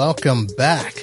welcome 0.00 0.46
back 0.56 0.94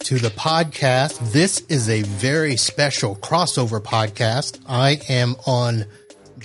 to 0.00 0.18
the 0.18 0.28
podcast. 0.28 1.32
This 1.32 1.62
is 1.70 1.88
a 1.88 2.02
very 2.02 2.58
special 2.58 3.16
crossover 3.16 3.80
podcast. 3.82 4.60
I 4.68 5.00
am 5.08 5.34
on 5.46 5.86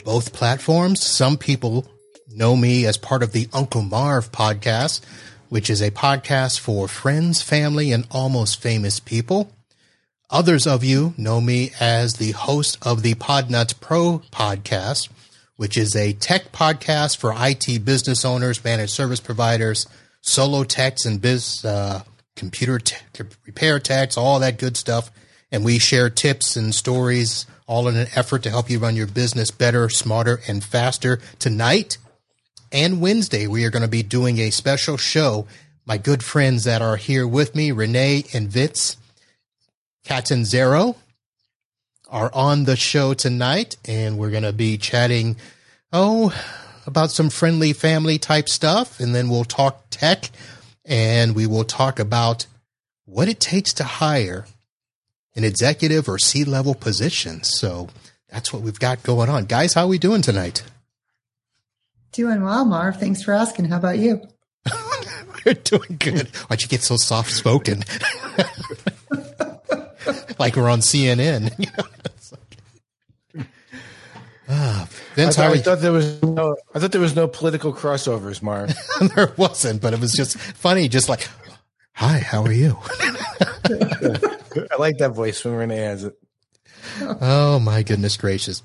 both 0.05 0.31
platforms. 0.31 1.05
Some 1.05 1.35
people 1.35 1.85
know 2.29 2.55
me 2.55 2.85
as 2.85 2.95
part 2.95 3.21
of 3.21 3.33
the 3.33 3.49
Uncle 3.51 3.81
Marv 3.81 4.31
podcast, 4.31 5.01
which 5.49 5.69
is 5.69 5.81
a 5.81 5.91
podcast 5.91 6.61
for 6.61 6.87
friends, 6.87 7.41
family, 7.41 7.91
and 7.91 8.07
almost 8.11 8.61
famous 8.61 9.01
people. 9.01 9.51
Others 10.29 10.65
of 10.65 10.85
you 10.85 11.13
know 11.17 11.41
me 11.41 11.71
as 11.81 12.13
the 12.13 12.31
host 12.31 12.77
of 12.81 13.01
the 13.01 13.15
Podnutz 13.15 13.77
Pro 13.77 14.19
podcast, 14.31 15.09
which 15.57 15.77
is 15.77 15.97
a 15.97 16.13
tech 16.13 16.53
podcast 16.53 17.17
for 17.17 17.33
IT 17.35 17.83
business 17.83 18.23
owners, 18.23 18.63
managed 18.63 18.93
service 18.93 19.19
providers, 19.19 19.85
solo 20.25 20.63
techs, 20.63 21.05
and 21.05 21.21
biz 21.21 21.63
uh, 21.63 22.01
computer 22.35 22.79
te- 22.79 23.23
repair 23.45 23.79
techs, 23.79 24.17
all 24.17 24.39
that 24.39 24.57
good 24.57 24.75
stuff. 24.75 25.11
And 25.51 25.63
we 25.63 25.79
share 25.79 26.09
tips 26.09 26.57
and 26.57 26.73
stories, 26.75 27.45
all 27.67 27.87
in 27.87 27.95
an 27.95 28.07
effort 28.15 28.43
to 28.43 28.49
help 28.49 28.69
you 28.69 28.79
run 28.79 28.95
your 28.95 29.07
business 29.07 29.51
better, 29.51 29.87
smarter, 29.89 30.41
and 30.47 30.63
faster. 30.63 31.19
Tonight 31.39 31.97
and 32.71 32.99
Wednesday, 32.99 33.47
we 33.47 33.63
are 33.63 33.69
going 33.69 33.83
to 33.83 33.87
be 33.87 34.03
doing 34.03 34.39
a 34.39 34.49
special 34.49 34.97
show. 34.97 35.47
My 35.85 35.97
good 35.97 36.23
friends 36.23 36.63
that 36.63 36.81
are 36.81 36.97
here 36.97 37.27
with 37.27 37.55
me, 37.55 37.71
Renee 37.71 38.25
and 38.33 38.49
Vince 38.49 38.97
Catanzaro 40.03 40.95
are 42.09 42.31
on 42.33 42.65
the 42.65 42.75
show 42.75 43.13
tonight, 43.13 43.77
and 43.85 44.17
we're 44.17 44.31
going 44.31 44.43
to 44.43 44.53
be 44.53 44.77
chatting, 44.77 45.37
oh, 45.93 46.33
about 46.85 47.11
some 47.11 47.29
friendly 47.29 47.73
family 47.73 48.17
type 48.17 48.49
stuff, 48.49 48.99
and 48.99 49.15
then 49.15 49.29
we'll 49.29 49.45
talk 49.45 49.85
tech, 49.89 50.29
and 50.83 51.35
we 51.35 51.47
will 51.47 51.63
talk 51.63 51.99
about 51.99 52.45
what 53.05 53.27
it 53.27 53.39
takes 53.39 53.73
to 53.73 53.83
hire 53.83 54.45
an 55.35 55.43
executive 55.43 56.07
or 56.07 56.17
C 56.17 56.43
level 56.43 56.73
position. 56.73 57.43
So 57.43 57.89
that's 58.29 58.53
what 58.53 58.61
we've 58.61 58.79
got 58.79 59.03
going 59.03 59.29
on, 59.29 59.45
guys. 59.45 59.73
How 59.73 59.83
are 59.83 59.87
we 59.87 59.97
doing 59.97 60.21
tonight? 60.21 60.63
Doing 62.11 62.43
well, 62.43 62.65
Marv. 62.65 62.97
Thanks 62.97 63.23
for 63.23 63.33
asking. 63.33 63.65
How 63.65 63.77
about 63.77 63.97
you? 63.97 64.21
We're 65.45 65.53
doing 65.53 65.97
good. 65.99 66.27
Why'd 66.47 66.61
you 66.61 66.67
get 66.67 66.81
so 66.81 66.97
soft 66.97 67.31
spoken? 67.31 67.83
like 70.39 70.55
we're 70.55 70.69
on 70.69 70.79
CNN. 70.79 71.51
Vince, 75.15 75.39
I, 75.39 75.47
thought, 75.47 75.55
I 75.55 75.61
thought 75.61 75.79
there 75.79 75.91
was 75.93 76.21
no. 76.21 76.57
I 76.73 76.79
thought 76.79 76.91
there 76.91 77.01
was 77.01 77.15
no 77.15 77.27
political 77.27 77.73
crossovers, 77.73 78.41
Mark. 78.41 78.69
there 79.15 79.33
wasn't, 79.37 79.81
but 79.81 79.93
it 79.93 79.99
was 80.01 80.11
just 80.11 80.37
funny. 80.37 80.89
Just 80.89 81.07
like, 81.07 81.27
hi, 81.93 82.19
how 82.19 82.43
are 82.43 82.51
you? 82.51 82.77
I 82.89 84.75
like 84.77 84.97
that 84.97 85.13
voice 85.13 85.43
when 85.45 85.55
Renee 85.55 85.77
has 85.77 86.03
it. 86.03 86.17
Oh 87.01 87.59
my 87.59 87.81
goodness 87.81 88.17
gracious! 88.17 88.61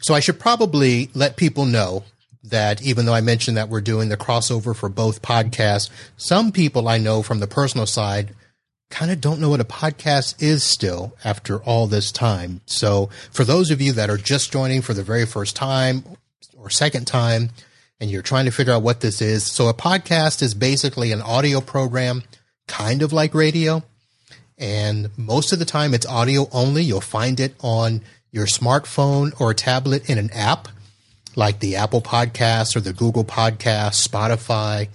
So 0.00 0.14
I 0.14 0.20
should 0.20 0.40
probably 0.40 1.10
let 1.14 1.36
people 1.36 1.66
know 1.66 2.04
that 2.44 2.82
even 2.82 3.04
though 3.04 3.14
I 3.14 3.20
mentioned 3.20 3.58
that 3.58 3.68
we're 3.68 3.82
doing 3.82 4.08
the 4.08 4.16
crossover 4.16 4.74
for 4.74 4.88
both 4.88 5.20
podcasts, 5.20 5.90
some 6.16 6.50
people 6.50 6.88
I 6.88 6.96
know 6.96 7.22
from 7.22 7.40
the 7.40 7.46
personal 7.46 7.86
side 7.86 8.34
kind 8.90 9.10
of 9.10 9.20
don't 9.20 9.40
know 9.40 9.50
what 9.50 9.60
a 9.60 9.64
podcast 9.64 10.42
is 10.42 10.62
still 10.62 11.14
after 11.24 11.62
all 11.62 11.86
this 11.86 12.12
time. 12.12 12.60
So 12.66 13.10
for 13.30 13.44
those 13.44 13.70
of 13.70 13.80
you 13.80 13.92
that 13.92 14.10
are 14.10 14.16
just 14.16 14.52
joining 14.52 14.82
for 14.82 14.94
the 14.94 15.02
very 15.02 15.26
first 15.26 15.56
time 15.56 16.04
or 16.56 16.70
second 16.70 17.06
time, 17.06 17.50
and 18.00 18.10
you're 18.10 18.22
trying 18.22 18.44
to 18.44 18.50
figure 18.50 18.72
out 18.72 18.82
what 18.82 19.00
this 19.00 19.22
is. 19.22 19.44
So 19.44 19.68
a 19.68 19.74
podcast 19.74 20.42
is 20.42 20.54
basically 20.54 21.12
an 21.12 21.22
audio 21.22 21.60
program, 21.60 22.22
kind 22.66 23.02
of 23.02 23.12
like 23.12 23.34
radio. 23.34 23.82
And 24.58 25.10
most 25.16 25.52
of 25.52 25.58
the 25.58 25.64
time 25.64 25.94
it's 25.94 26.06
audio 26.06 26.48
only. 26.52 26.82
You'll 26.82 27.00
find 27.00 27.40
it 27.40 27.54
on 27.60 28.02
your 28.30 28.46
smartphone 28.46 29.38
or 29.40 29.54
tablet 29.54 30.08
in 30.08 30.18
an 30.18 30.30
app 30.32 30.68
like 31.36 31.60
the 31.60 31.76
Apple 31.76 32.00
Podcasts 32.00 32.76
or 32.76 32.80
the 32.80 32.92
Google 32.92 33.24
Podcasts, 33.24 34.06
Spotify, 34.06 34.88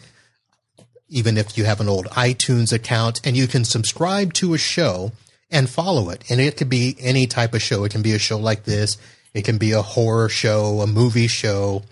even 1.09 1.37
if 1.37 1.57
you 1.57 1.65
have 1.65 1.81
an 1.81 1.89
old 1.89 2.05
iTunes 2.07 2.71
account, 2.71 3.19
and 3.25 3.35
you 3.35 3.47
can 3.47 3.65
subscribe 3.65 4.33
to 4.33 4.53
a 4.53 4.57
show 4.57 5.11
and 5.51 5.69
follow 5.69 6.09
it. 6.09 6.23
And 6.29 6.39
it 6.39 6.57
could 6.57 6.69
be 6.69 6.95
any 6.99 7.27
type 7.27 7.53
of 7.53 7.61
show. 7.61 7.83
It 7.83 7.91
can 7.91 8.01
be 8.01 8.13
a 8.13 8.19
show 8.19 8.37
like 8.37 8.63
this. 8.63 8.97
It 9.33 9.43
can 9.43 9.57
be 9.57 9.71
a 9.71 9.81
horror 9.81 10.29
show, 10.29 10.81
a 10.81 10.87
movie 10.87 11.27
show. 11.27 11.83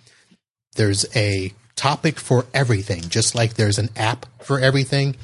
There's 0.76 1.06
a 1.16 1.54
topic 1.76 2.20
for 2.20 2.46
everything, 2.54 3.02
just 3.02 3.36
like 3.36 3.54
there's 3.54 3.80
an 3.80 3.90
app 3.96 4.26
for 4.44 4.60
everything. 4.60 5.16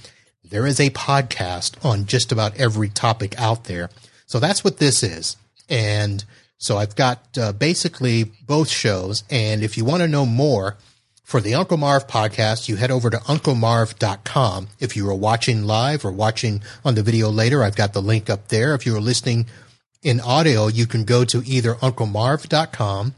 There 0.43 0.67
is 0.67 0.79
a 0.79 0.91
podcast 0.91 1.83
on 1.83 2.05
just 2.05 2.31
about 2.31 2.57
every 2.57 2.89
topic 2.89 3.39
out 3.39 3.65
there. 3.65 3.89
So 4.25 4.39
that's 4.39 4.63
what 4.63 4.77
this 4.77 5.03
is. 5.03 5.37
And 5.69 6.23
so 6.57 6.77
I've 6.77 6.95
got 6.95 7.37
uh, 7.37 7.53
basically 7.53 8.25
both 8.45 8.69
shows. 8.69 9.23
And 9.29 9.63
if 9.63 9.77
you 9.77 9.85
want 9.85 10.01
to 10.01 10.07
know 10.07 10.25
more, 10.25 10.77
for 11.23 11.39
the 11.39 11.55
Uncle 11.55 11.77
Marv 11.77 12.07
podcast, 12.07 12.67
you 12.67 12.75
head 12.75 12.91
over 12.91 13.09
to 13.09 13.17
unclemarv.com. 13.17 14.67
If 14.79 14.95
you 14.95 15.09
are 15.09 15.15
watching 15.15 15.63
live 15.63 16.05
or 16.05 16.11
watching 16.11 16.61
on 16.83 16.95
the 16.95 17.01
video 17.01 17.29
later, 17.29 17.63
I've 17.63 17.75
got 17.75 17.93
the 17.93 18.01
link 18.01 18.29
up 18.29 18.49
there. 18.49 18.75
If 18.75 18.85
you 18.85 18.95
are 18.95 19.01
listening 19.01 19.47
in 20.03 20.19
audio, 20.19 20.67
you 20.67 20.85
can 20.85 21.05
go 21.05 21.23
to 21.25 21.41
either 21.45 21.75
unclemarv.com 21.75 23.15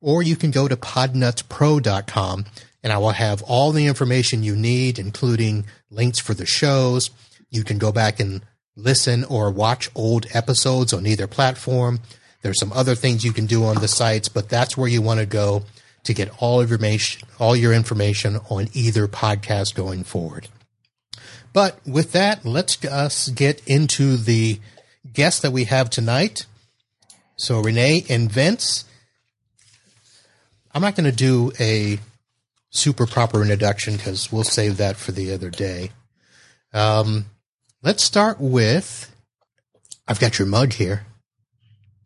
or 0.00 0.22
you 0.22 0.34
can 0.34 0.50
go 0.50 0.66
to 0.66 0.76
podnutzpro.com 0.76 2.46
and 2.82 2.92
I 2.92 2.98
will 2.98 3.10
have 3.10 3.42
all 3.42 3.70
the 3.70 3.86
information 3.86 4.42
you 4.42 4.56
need, 4.56 4.98
including 4.98 5.66
links 5.90 6.18
for 6.18 6.34
the 6.34 6.46
shows. 6.46 7.10
You 7.50 7.62
can 7.62 7.78
go 7.78 7.92
back 7.92 8.18
and 8.18 8.42
listen 8.74 9.24
or 9.24 9.50
watch 9.50 9.90
old 9.94 10.26
episodes 10.32 10.92
on 10.92 11.06
either 11.06 11.26
platform. 11.26 12.00
There's 12.40 12.58
some 12.58 12.72
other 12.72 12.96
things 12.96 13.24
you 13.24 13.32
can 13.32 13.46
do 13.46 13.64
on 13.64 13.76
the 13.76 13.86
sites, 13.86 14.28
but 14.28 14.48
that's 14.48 14.76
where 14.76 14.88
you 14.88 15.00
want 15.00 15.20
to 15.20 15.26
go 15.26 15.62
to 16.04 16.14
get 16.14 16.30
all 16.42 16.60
information, 16.60 17.28
all 17.38 17.54
your 17.54 17.72
information 17.72 18.38
on 18.50 18.68
either 18.72 19.06
podcast 19.06 19.74
going 19.74 20.04
forward. 20.04 20.48
But 21.52 21.78
with 21.86 22.12
that, 22.12 22.44
let's 22.44 22.82
us 22.84 23.28
get 23.28 23.62
into 23.66 24.16
the 24.16 24.58
guest 25.12 25.42
that 25.42 25.52
we 25.52 25.64
have 25.64 25.90
tonight. 25.90 26.46
So 27.36 27.60
Renee 27.60 28.04
and 28.08 28.30
Vince, 28.30 28.84
I'm 30.74 30.82
not 30.82 30.96
going 30.96 31.10
to 31.10 31.16
do 31.16 31.52
a 31.60 31.98
super 32.70 33.06
proper 33.06 33.42
introduction 33.42 33.96
because 33.96 34.32
we'll 34.32 34.44
save 34.44 34.78
that 34.78 34.96
for 34.96 35.12
the 35.12 35.32
other 35.32 35.50
day. 35.50 35.90
Um, 36.72 37.26
let's 37.82 38.02
start 38.02 38.40
with, 38.40 39.14
I've 40.08 40.20
got 40.20 40.38
your 40.38 40.48
mug 40.48 40.72
here. 40.72 41.04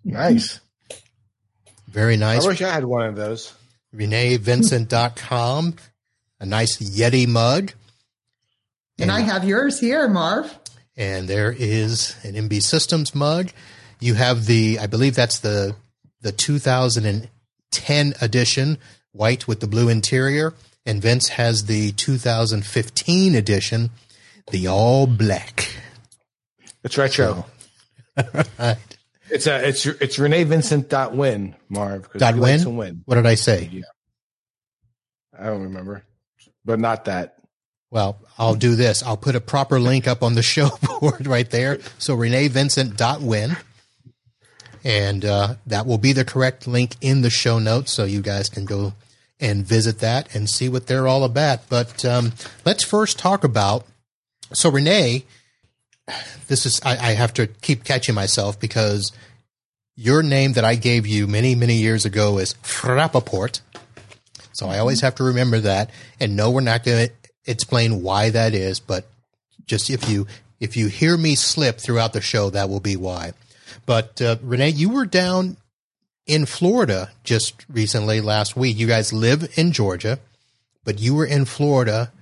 Nice. 0.04 0.60
Very 1.88 2.16
nice. 2.16 2.44
I 2.44 2.48
wish 2.48 2.62
I 2.62 2.72
had 2.72 2.84
one 2.84 3.06
of 3.06 3.16
those. 3.16 3.54
ReneeVincent.com, 3.96 5.76
a 6.40 6.46
nice 6.46 6.76
Yeti 6.78 7.26
mug. 7.26 7.72
And, 8.98 9.10
and 9.10 9.12
I 9.12 9.20
have 9.20 9.44
yours 9.44 9.80
here, 9.80 10.08
Marv. 10.08 10.58
And 10.96 11.28
there 11.28 11.52
is 11.52 12.16
an 12.22 12.34
MB 12.34 12.62
Systems 12.62 13.15
mug. 13.15 13.50
You 14.00 14.15
have 14.15 14.47
the, 14.47 14.78
I 14.78 14.86
believe 14.86 15.15
that's 15.15 15.38
the 15.38 15.76
the 16.26 16.32
2010 16.32 18.15
edition, 18.21 18.78
white 19.12 19.47
with 19.47 19.60
the 19.60 19.66
blue 19.68 19.88
interior, 19.88 20.54
and 20.84 21.00
Vince 21.00 21.28
has 21.28 21.66
the 21.66 21.92
2015 21.92 23.34
edition, 23.36 23.91
the 24.50 24.66
all 24.66 25.06
black. 25.06 25.68
It's 26.82 26.98
retro. 26.98 27.47
So, 28.18 28.24
right. 28.59 28.96
It's 29.30 29.46
a 29.46 29.68
it's 29.68 29.86
it's 29.86 30.18
Renee 30.18 30.44
Vincent 30.44 30.88
dot 30.88 31.14
win 31.14 31.54
Marv 31.68 32.08
dot 32.16 32.36
win? 32.36 32.76
win. 32.76 33.02
What 33.06 33.16
did 33.16 33.26
I 33.26 33.34
say? 33.34 33.68
Yeah. 33.72 33.82
I 35.38 35.46
don't 35.46 35.62
remember, 35.62 36.02
but 36.64 36.78
not 36.80 37.06
that. 37.06 37.36
Well, 37.90 38.18
I'll 38.38 38.54
do 38.54 38.74
this. 38.74 39.02
I'll 39.02 39.16
put 39.16 39.36
a 39.36 39.40
proper 39.40 39.78
link 39.78 40.06
up 40.06 40.22
on 40.22 40.34
the 40.34 40.42
show 40.54 40.70
board 41.00 41.26
right 41.26 41.48
there. 41.50 41.78
So 41.98 42.14
Renee 42.14 42.48
Vincent 42.48 42.96
dot 42.96 43.20
win, 43.20 43.56
and 44.84 45.24
uh, 45.24 45.54
that 45.66 45.86
will 45.86 45.98
be 45.98 46.12
the 46.12 46.24
correct 46.24 46.66
link 46.66 46.96
in 47.00 47.22
the 47.22 47.30
show 47.30 47.58
notes, 47.58 47.92
so 47.92 48.04
you 48.04 48.22
guys 48.22 48.48
can 48.48 48.64
go 48.64 48.94
and 49.38 49.66
visit 49.66 49.98
that 49.98 50.34
and 50.34 50.48
see 50.48 50.68
what 50.68 50.86
they're 50.86 51.06
all 51.06 51.24
about. 51.24 51.68
But 51.68 52.04
um, 52.04 52.32
let's 52.64 52.84
first 52.84 53.18
talk 53.18 53.44
about. 53.44 53.84
So 54.52 54.70
Renee 54.70 55.24
this 56.48 56.66
is 56.66 56.80
I, 56.84 56.92
I 56.92 57.12
have 57.14 57.34
to 57.34 57.47
keep 57.47 57.84
catching 57.84 58.14
myself 58.14 58.58
because 58.60 59.12
your 59.97 60.22
name 60.22 60.53
that 60.53 60.64
I 60.64 60.74
gave 60.74 61.06
you 61.06 61.26
many 61.26 61.54
many 61.54 61.76
years 61.76 62.04
ago 62.04 62.38
is 62.38 62.54
Frappaport. 62.62 63.60
So 64.53 64.68
I 64.68 64.78
always 64.78 65.00
have 65.03 65.14
to 65.16 65.24
remember 65.24 65.60
that. 65.60 65.91
And 66.18 66.36
no, 66.36 66.50
we're 66.50 66.62
not 66.62 66.82
going 66.82 67.08
to 67.08 67.12
explain 67.44 68.03
why 68.03 68.30
that 68.30 68.54
is, 68.54 68.80
but 68.80 69.06
just 69.66 69.91
if 69.91 70.08
you 70.08 70.26
if 70.60 70.76
you 70.76 70.88
hear 70.88 71.16
me 71.16 71.34
slip 71.34 71.78
throughout 71.78 72.12
the 72.12 72.20
show, 72.20 72.50
that 72.50 72.68
will 72.68 72.80
be 72.80 72.97
why. 72.97 73.32
But 73.84 74.20
uh, 74.22 74.36
Renee, 74.42 74.70
you 74.70 74.88
were 74.88 75.06
down 75.06 75.56
in 76.26 76.47
Florida 76.47 77.10
just 77.24 77.66
recently 77.68 78.20
last 78.20 78.56
week. 78.56 78.78
You 78.78 78.86
guys 78.86 79.12
live 79.12 79.52
in 79.56 79.72
Georgia, 79.72 80.18
but 80.84 80.98
you 81.00 81.14
were 81.14 81.26
in 81.26 81.44
Florida 81.44 82.12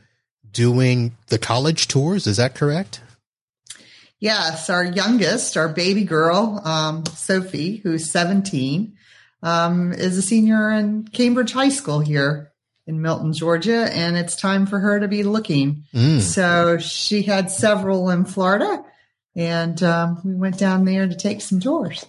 doing 0.50 1.16
the 1.28 1.38
college 1.38 1.88
tours. 1.88 2.26
Is 2.26 2.36
that 2.36 2.54
correct? 2.54 3.00
Yes, 4.24 4.70
our 4.70 4.82
youngest, 4.82 5.58
our 5.58 5.68
baby 5.68 6.04
girl, 6.04 6.58
um, 6.64 7.04
Sophie, 7.04 7.76
who's 7.76 8.10
17, 8.10 8.96
um, 9.42 9.92
is 9.92 10.16
a 10.16 10.22
senior 10.22 10.70
in 10.70 11.06
Cambridge 11.08 11.52
High 11.52 11.68
School 11.68 12.00
here 12.00 12.50
in 12.86 13.02
Milton, 13.02 13.34
Georgia, 13.34 13.86
and 13.92 14.16
it's 14.16 14.34
time 14.34 14.64
for 14.64 14.78
her 14.78 14.98
to 14.98 15.08
be 15.08 15.24
looking. 15.24 15.84
Mm. 15.92 16.22
So 16.22 16.78
she 16.78 17.20
had 17.20 17.50
several 17.50 18.08
in 18.08 18.24
Florida, 18.24 18.82
and 19.36 19.82
um, 19.82 20.22
we 20.24 20.34
went 20.34 20.56
down 20.58 20.86
there 20.86 21.06
to 21.06 21.14
take 21.14 21.42
some 21.42 21.60
tours. 21.60 22.06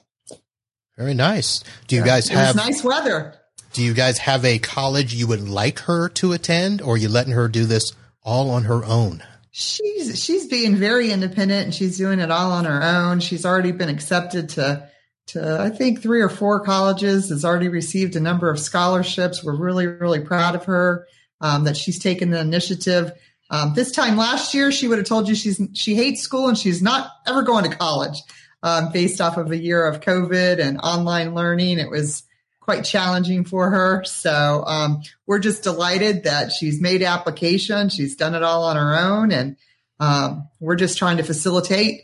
Very 0.96 1.16
nice. 1.16 1.66
Do 1.88 1.98
you 1.98 2.06
guys 2.06 2.30
have 2.30 2.56
nice 2.56 2.82
weather? 2.82 3.36
Do 3.74 3.84
you 3.84 3.94
guys 3.94 4.20
have 4.20 4.46
a 4.46 4.58
college 4.58 5.14
you 5.14 5.28
would 5.28 5.50
like 5.50 5.80
her 5.80 6.08
to 6.08 6.32
attend, 6.32 6.82
or 6.82 6.94
are 6.94 6.98
you 6.98 7.10
letting 7.10 7.34
her 7.34 7.50
do 7.50 7.66
this 7.66 7.92
all 8.24 8.52
on 8.52 8.64
her 8.64 8.86
own? 8.86 9.22
She's 9.58 10.22
she's 10.22 10.48
being 10.48 10.76
very 10.76 11.12
independent 11.12 11.64
and 11.64 11.74
she's 11.74 11.98
doing 11.98 12.20
it 12.20 12.30
all 12.30 12.52
on 12.52 12.66
her 12.66 12.84
own. 12.84 13.22
She's 13.22 13.46
already 13.46 13.72
been 13.72 13.88
accepted 13.88 14.50
to 14.50 14.90
to 15.28 15.62
I 15.62 15.70
think 15.70 16.02
three 16.02 16.20
or 16.20 16.28
four 16.28 16.60
colleges. 16.60 17.30
Has 17.30 17.46
already 17.46 17.70
received 17.70 18.18
a 18.18 18.20
number 18.20 18.50
of 18.50 18.60
scholarships. 18.60 19.46
We're 19.46 19.56
really 19.56 19.88
really 19.88 20.20
proud 20.20 20.56
of 20.56 20.66
her 20.66 21.08
um, 21.40 21.64
that 21.64 21.78
she's 21.78 22.00
taken 22.00 22.32
the 22.32 22.42
initiative. 22.42 23.14
Um, 23.50 23.74
this 23.74 23.94
time 23.94 24.18
last 24.18 24.54
year, 24.54 24.74
she 24.74 24.90
would 24.90 24.98
have 24.98 25.08
told 25.08 25.30
you 25.30 25.36
she's 25.36 25.62
she 25.74 25.96
hates 25.96 26.22
school 26.22 26.50
and 26.50 26.58
she's 26.58 26.82
not 26.82 27.10
ever 27.26 27.42
going 27.42 27.64
to 27.64 27.78
college. 27.78 28.22
Um, 28.62 28.92
based 28.92 29.22
off 29.22 29.38
of 29.38 29.52
a 29.52 29.58
year 29.58 29.88
of 29.88 30.02
COVID 30.02 30.60
and 30.60 30.82
online 30.82 31.34
learning, 31.34 31.80
it 31.80 31.90
was 31.90 32.24
quite 32.66 32.84
challenging 32.84 33.46
for 33.46 33.70
her. 33.70 34.04
So 34.06 34.64
um, 34.66 35.04
we're 35.28 35.40
just 35.40 35.62
delighted 35.62 36.24
that 36.24 36.52
she's 36.52 36.82
made 36.82 37.04
application. 37.04 37.90
She's 37.90 38.16
done 38.16 38.34
it 38.34 38.42
all 38.42 38.64
on 38.64 38.76
her 38.76 38.98
own, 38.98 39.32
and 39.32 39.56
um, 40.00 40.50
we're 40.60 40.76
just 40.76 40.98
trying 40.98 41.18
to 41.18 41.24
facilitate 41.24 42.02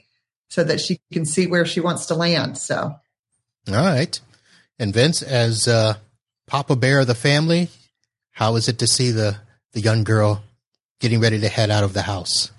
so 0.50 0.64
that 0.64 0.80
she 0.80 1.00
can 1.12 1.26
see 1.26 1.48
where 1.48 1.66
she 1.66 1.80
wants 1.80 2.06
to 2.06 2.14
land. 2.14 2.60
So, 2.60 2.96
all 3.68 3.74
right. 3.74 4.20
And 4.78 4.94
Vince, 4.94 5.24
as 5.24 5.68
uh, 5.68 5.96
Papa 6.46 6.76
Bear 6.76 7.00
of 7.00 7.08
the 7.08 7.16
family, 7.16 7.70
how 8.30 8.56
is 8.56 8.68
it 8.68 8.78
to 8.80 8.88
see 8.88 9.10
the 9.10 9.38
the 9.74 9.82
young 9.82 10.04
girl 10.04 10.44
getting 11.00 11.22
ready 11.22 11.40
to 11.40 11.50
head 11.50 11.72
out 11.72 11.84
of 11.84 11.94
the 11.94 12.04
house? 12.04 12.52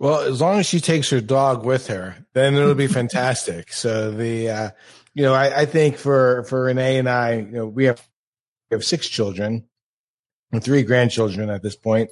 Well, 0.00 0.22
as 0.22 0.40
long 0.40 0.58
as 0.58 0.66
she 0.66 0.80
takes 0.80 1.08
her 1.10 1.20
dog 1.20 1.64
with 1.64 1.86
her, 1.86 2.16
then 2.32 2.54
it'll 2.54 2.74
be 2.74 2.86
fantastic. 2.88 3.72
So 3.72 4.10
the 4.10 4.50
uh, 4.50 4.70
you 5.16 5.22
know, 5.22 5.32
I, 5.32 5.62
I 5.62 5.64
think 5.64 5.96
for 5.96 6.44
for 6.44 6.64
Renee 6.64 6.98
and 6.98 7.08
I, 7.08 7.36
you 7.36 7.46
know, 7.46 7.66
we 7.66 7.86
have 7.86 8.06
we 8.70 8.74
have 8.74 8.84
six 8.84 9.08
children 9.08 9.64
and 10.52 10.62
three 10.62 10.82
grandchildren 10.82 11.48
at 11.48 11.62
this 11.62 11.74
point, 11.74 12.10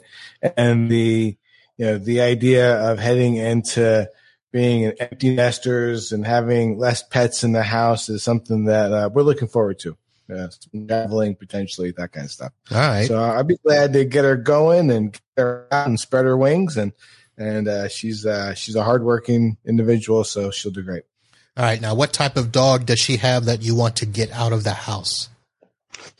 and 0.56 0.90
the 0.90 1.36
you 1.76 1.84
know 1.84 1.98
the 1.98 2.22
idea 2.22 2.90
of 2.90 2.98
heading 2.98 3.36
into 3.36 4.08
being 4.52 4.86
empty 4.98 5.34
nesters 5.34 6.12
and 6.12 6.26
having 6.26 6.78
less 6.78 7.02
pets 7.02 7.44
in 7.44 7.52
the 7.52 7.62
house 7.62 8.08
is 8.08 8.22
something 8.22 8.64
that 8.64 8.90
uh, 8.90 9.10
we're 9.12 9.20
looking 9.20 9.48
forward 9.48 9.78
to. 9.80 9.98
Uh, 10.34 10.48
traveling 10.88 11.36
potentially, 11.36 11.90
that 11.90 12.10
kind 12.10 12.24
of 12.24 12.30
stuff. 12.30 12.52
All 12.70 12.78
right. 12.78 13.06
So 13.06 13.22
I'd 13.22 13.46
be 13.46 13.58
glad 13.62 13.92
to 13.92 14.06
get 14.06 14.24
her 14.24 14.36
going 14.36 14.90
and 14.90 15.12
get 15.12 15.20
her 15.36 15.68
out 15.70 15.88
and 15.88 16.00
spread 16.00 16.24
her 16.24 16.38
wings. 16.38 16.78
And 16.78 16.92
and 17.36 17.68
uh, 17.68 17.88
she's 17.88 18.24
uh, 18.24 18.54
she's 18.54 18.76
a 18.76 18.82
hardworking 18.82 19.58
individual, 19.66 20.24
so 20.24 20.50
she'll 20.50 20.72
do 20.72 20.82
great. 20.82 21.02
All 21.56 21.64
right. 21.64 21.80
Now, 21.80 21.94
what 21.94 22.12
type 22.12 22.36
of 22.36 22.50
dog 22.50 22.86
does 22.86 22.98
she 22.98 23.18
have 23.18 23.44
that 23.44 23.62
you 23.62 23.76
want 23.76 23.96
to 23.96 24.06
get 24.06 24.32
out 24.32 24.52
of 24.52 24.64
the 24.64 24.72
house? 24.72 25.28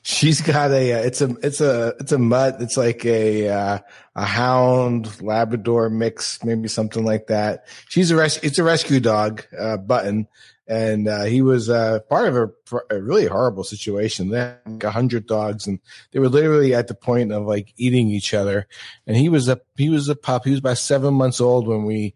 She's 0.02 0.40
got 0.40 0.70
a, 0.70 0.92
uh, 0.92 0.98
it's 0.98 1.20
a, 1.20 1.36
it's 1.42 1.60
a, 1.60 1.94
it's 1.98 2.12
a 2.12 2.19
mutt. 2.19 2.60
It's 2.60 2.76
like 2.76 3.04
a, 3.04 3.48
uh, 3.48 3.78
a 4.14 4.25
hound 4.25 5.20
Labrador 5.20 5.90
mix, 5.90 6.44
maybe 6.44 6.69
something 6.69 7.04
like 7.04 7.26
that. 7.28 7.66
She's 7.88 8.10
a 8.10 8.16
res, 8.16 8.36
it's 8.42 8.58
a 8.58 8.62
rescue 8.62 9.00
dog, 9.00 9.44
uh, 9.58 9.78
button. 9.78 10.28
And, 10.69 11.08
uh, 11.08 11.25
he 11.25 11.42
was, 11.42 11.69
uh, 11.69 12.00
part 12.08 12.28
of 12.28 12.37
a, 12.37 12.94
a 12.94 13.02
really 13.02 13.26
horrible 13.26 13.64
situation. 13.64 14.28
They 14.28 14.38
had 14.38 14.60
like 14.66 14.84
a 14.84 14.90
hundred 14.90 15.26
dogs 15.26 15.66
and 15.66 15.80
they 16.12 16.20
were 16.20 16.28
literally 16.28 16.75
at 16.75 16.87
the 16.87 16.94
point 16.94 17.32
of 17.32 17.44
like 17.44 17.72
eating 17.76 18.08
each 18.08 18.34
other. 18.34 18.69
And 19.06 19.16
he 19.16 19.28
was 19.28 19.48
a, 19.48 19.60
he 19.76 19.88
was 19.88 20.08
a 20.08 20.14
pup. 20.14 20.44
He 20.44 20.50
was 20.50 20.60
about 20.60 20.78
seven 20.78 21.14
months 21.14 21.40
old 21.40 21.66
when 21.66 21.84
we 21.84 22.14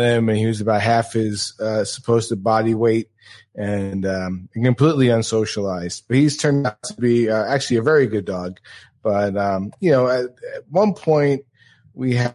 him, 0.00 0.28
and 0.28 0.38
he 0.38 0.46
was 0.46 0.60
about 0.60 0.82
half 0.82 1.12
his 1.12 1.58
uh, 1.60 1.84
supposed 1.84 2.42
body 2.42 2.74
weight 2.74 3.08
and 3.54 4.06
um, 4.06 4.48
completely 4.54 5.06
unsocialized. 5.06 6.04
But 6.08 6.16
he's 6.16 6.36
turned 6.36 6.66
out 6.66 6.82
to 6.84 6.94
be 6.94 7.30
uh, 7.30 7.44
actually 7.44 7.78
a 7.78 7.82
very 7.82 8.06
good 8.06 8.24
dog. 8.24 8.58
But 9.02 9.36
um, 9.36 9.72
you 9.80 9.90
know, 9.90 10.08
at, 10.08 10.24
at, 10.24 10.68
one 10.68 10.94
point 10.94 11.44
we 11.94 12.14
had 12.14 12.34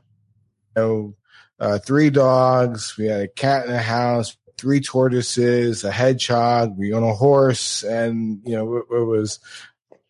you 0.75 0.81
know 0.81 1.15
uh, 1.59 1.79
three 1.79 2.09
dogs, 2.09 2.97
we 2.97 3.05
had 3.05 3.21
a 3.21 3.27
cat 3.27 3.65
in 3.65 3.71
the 3.71 3.79
house, 3.79 4.35
three 4.57 4.81
tortoises, 4.81 5.83
a 5.83 5.91
hedgehog, 5.91 6.77
we 6.77 6.93
own 6.93 7.03
a 7.03 7.13
horse, 7.13 7.83
and 7.83 8.41
you 8.45 8.55
know 8.55 8.77
it, 8.77 8.85
it 8.91 9.05
was. 9.05 9.39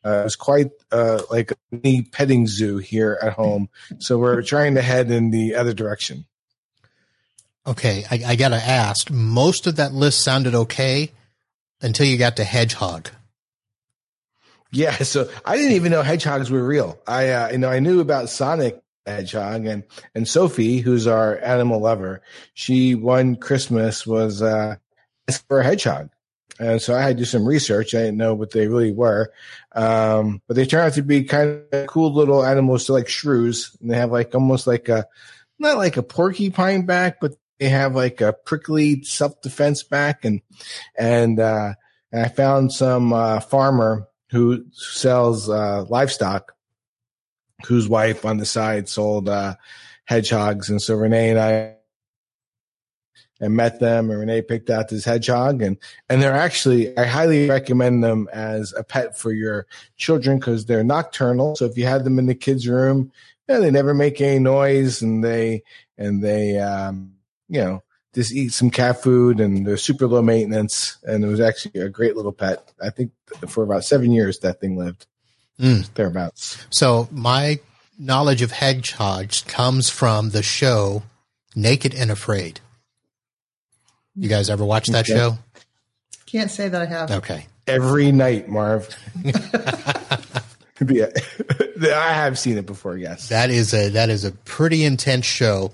Uh, 0.03 0.19
it 0.19 0.23
was 0.25 0.35
quite 0.35 0.69
uh, 0.91 1.19
like 1.31 1.51
a 1.83 2.01
petting 2.11 2.45
zoo 2.45 2.77
here 2.77 3.17
at 3.23 3.33
home. 3.33 3.67
So 3.97 4.19
we're 4.19 4.43
trying 4.43 4.75
to 4.75 4.83
head 4.83 5.09
in 5.09 5.31
the 5.31 5.55
other 5.55 5.73
direction. 5.73 6.27
Okay, 7.67 8.05
I, 8.09 8.21
I 8.27 8.35
got 8.35 8.49
to 8.49 8.55
ask. 8.55 9.09
Most 9.09 9.65
of 9.65 9.77
that 9.77 9.93
list 9.93 10.23
sounded 10.23 10.53
okay 10.53 11.11
until 11.81 12.05
you 12.05 12.17
got 12.17 12.37
to 12.37 12.43
hedgehog. 12.43 13.09
Yeah, 14.71 14.95
so 14.97 15.29
I 15.45 15.55
didn't 15.57 15.73
even 15.73 15.91
know 15.91 16.01
hedgehogs 16.01 16.51
were 16.51 16.65
real. 16.65 16.99
I, 17.07 17.29
uh, 17.29 17.51
you 17.51 17.57
know, 17.57 17.69
I 17.69 17.79
knew 17.79 18.01
about 18.01 18.29
Sonic 18.29 18.81
Hedgehog 19.05 19.65
and 19.65 19.83
and 20.13 20.27
Sophie, 20.27 20.79
who's 20.79 21.07
our 21.07 21.37
animal 21.37 21.79
lover. 21.79 22.21
She 22.53 22.95
one 22.95 23.35
Christmas 23.35 24.05
was 24.05 24.41
uh, 24.41 24.75
for 25.47 25.59
a 25.59 25.63
hedgehog, 25.63 26.09
and 26.59 26.81
so 26.81 26.95
I 26.95 27.01
had 27.01 27.17
to 27.17 27.21
do 27.21 27.25
some 27.25 27.47
research. 27.47 27.93
I 27.93 27.99
didn't 27.99 28.17
know 28.17 28.33
what 28.33 28.51
they 28.51 28.67
really 28.67 28.91
were, 28.91 29.31
um, 29.73 30.41
but 30.47 30.55
they 30.55 30.65
turn 30.65 30.85
out 30.85 30.93
to 30.93 31.03
be 31.03 31.23
kind 31.23 31.61
of 31.71 31.87
cool 31.87 32.13
little 32.13 32.43
animals, 32.43 32.85
so 32.85 32.93
like 32.93 33.07
shrews, 33.07 33.77
and 33.79 33.91
they 33.91 33.97
have 33.97 34.11
like 34.11 34.33
almost 34.33 34.65
like 34.67 34.89
a 34.89 35.07
not 35.59 35.77
like 35.77 35.97
a 35.97 36.03
porcupine 36.03 36.85
back, 36.85 37.19
but 37.21 37.35
they 37.59 37.69
have 37.69 37.95
like 37.95 38.21
a 38.21 38.33
prickly 38.33 39.03
self 39.03 39.41
defense 39.41 39.83
back 39.83 40.25
and 40.25 40.41
and 40.97 41.39
uh, 41.39 41.73
and 42.11 42.25
I 42.25 42.29
found 42.29 42.71
some 42.71 43.13
uh, 43.13 43.39
farmer 43.39 44.07
who 44.31 44.65
sells 44.71 45.49
uh, 45.49 45.85
livestock 45.87 46.53
whose 47.67 47.87
wife 47.87 48.25
on 48.25 48.37
the 48.37 48.45
side 48.45 48.89
sold 48.89 49.29
uh, 49.29 49.55
hedgehogs. 50.05 50.69
And 50.69 50.81
so 50.81 50.95
Renee 50.95 51.29
and 51.31 51.39
I 51.39 51.75
and 53.41 53.55
met 53.55 53.79
them 53.79 54.09
and 54.09 54.19
Renee 54.19 54.41
picked 54.41 54.69
out 54.69 54.87
this 54.87 55.03
hedgehog 55.03 55.61
and 55.61 55.77
and 56.09 56.21
they're 56.21 56.33
actually 56.33 56.97
I 56.97 57.05
highly 57.05 57.49
recommend 57.49 58.01
them 58.03 58.29
as 58.31 58.73
a 58.73 58.83
pet 58.83 59.17
for 59.17 59.33
your 59.33 59.67
children 59.97 60.39
because 60.39 60.65
they're 60.65 60.85
nocturnal. 60.85 61.55
So 61.57 61.65
if 61.65 61.77
you 61.77 61.85
have 61.85 62.05
them 62.05 62.17
in 62.17 62.27
the 62.27 62.35
kids 62.35 62.67
room 62.67 63.11
yeah, 63.49 63.59
they 63.59 63.71
never 63.71 63.93
make 63.93 64.21
any 64.21 64.39
noise 64.39 65.01
and 65.01 65.23
they 65.23 65.63
and 65.97 66.23
they 66.23 66.57
um 66.59 67.14
you 67.47 67.61
know, 67.61 67.83
just 68.13 68.31
eat 68.31 68.53
some 68.53 68.69
cat 68.69 69.01
food 69.01 69.39
and 69.39 69.67
they're 69.67 69.77
super 69.77 70.07
low 70.07 70.21
maintenance. 70.21 70.97
And 71.03 71.23
it 71.23 71.27
was 71.27 71.39
actually 71.39 71.81
a 71.81 71.89
great 71.89 72.15
little 72.15 72.31
pet. 72.31 72.71
I 72.81 72.89
think 72.89 73.11
for 73.47 73.63
about 73.63 73.83
seven 73.83 74.11
years 74.11 74.39
that 74.39 74.61
thing 74.61 74.77
lived 74.77 75.05
mm. 75.59 75.91
thereabouts. 75.93 76.65
So 76.69 77.07
my 77.11 77.59
knowledge 77.99 78.41
of 78.41 78.51
hedgehogs 78.51 79.41
comes 79.41 79.89
from 79.89 80.31
the 80.31 80.43
show 80.43 81.03
Naked 81.55 81.93
and 81.93 82.11
Afraid. 82.11 82.61
You 84.15 84.29
guys 84.29 84.49
ever 84.49 84.63
watch 84.63 84.87
that 84.87 85.09
okay. 85.09 85.17
show? 85.17 85.37
Can't 86.25 86.49
say 86.49 86.69
that 86.69 86.81
I 86.81 86.85
have. 86.85 87.11
Okay. 87.11 87.47
Every 87.67 88.11
night, 88.11 88.47
Marv. 88.47 88.89
yeah. 90.87 91.07
I 91.81 92.13
have 92.13 92.39
seen 92.39 92.57
it 92.57 92.65
before, 92.65 92.97
yes. 92.97 93.29
That 93.29 93.49
is 93.49 93.73
a 93.73 93.89
that 93.89 94.09
is 94.09 94.23
a 94.23 94.31
pretty 94.31 94.83
intense 94.83 95.25
show 95.25 95.71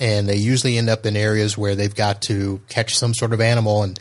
and 0.00 0.28
they 0.28 0.36
usually 0.36 0.76
end 0.76 0.88
up 0.88 1.06
in 1.06 1.16
areas 1.16 1.56
where 1.56 1.74
they've 1.74 1.94
got 1.94 2.22
to 2.22 2.60
catch 2.68 2.96
some 2.96 3.14
sort 3.14 3.32
of 3.32 3.40
animal. 3.40 3.82
And 3.82 3.98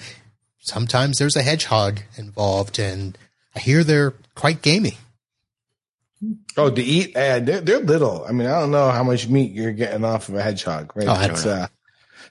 sometimes 0.60 1.18
there's 1.18 1.36
a 1.36 1.42
hedgehog 1.42 2.02
involved 2.18 2.80
and 2.80 3.18
i 3.56 3.60
hear 3.60 3.84
they're 3.84 4.14
quite 4.36 4.62
gamey. 4.62 4.98
Oh 6.56 6.70
to 6.70 6.82
eat 6.82 7.16
uh, 7.16 7.40
they're, 7.40 7.62
they're 7.62 7.80
little. 7.80 8.26
I 8.28 8.32
mean 8.32 8.48
i 8.48 8.60
don't 8.60 8.72
know 8.72 8.90
how 8.90 9.04
much 9.04 9.28
meat 9.28 9.52
you're 9.52 9.74
getting 9.74 10.06
off 10.06 10.30
of 10.30 10.36
a 10.36 10.42
hedgehog 10.42 10.96
right? 10.96 11.08
Oh, 11.08 11.12
I 11.12 11.28
don't 11.28 11.46
know. 11.46 11.52
Uh, 11.52 11.68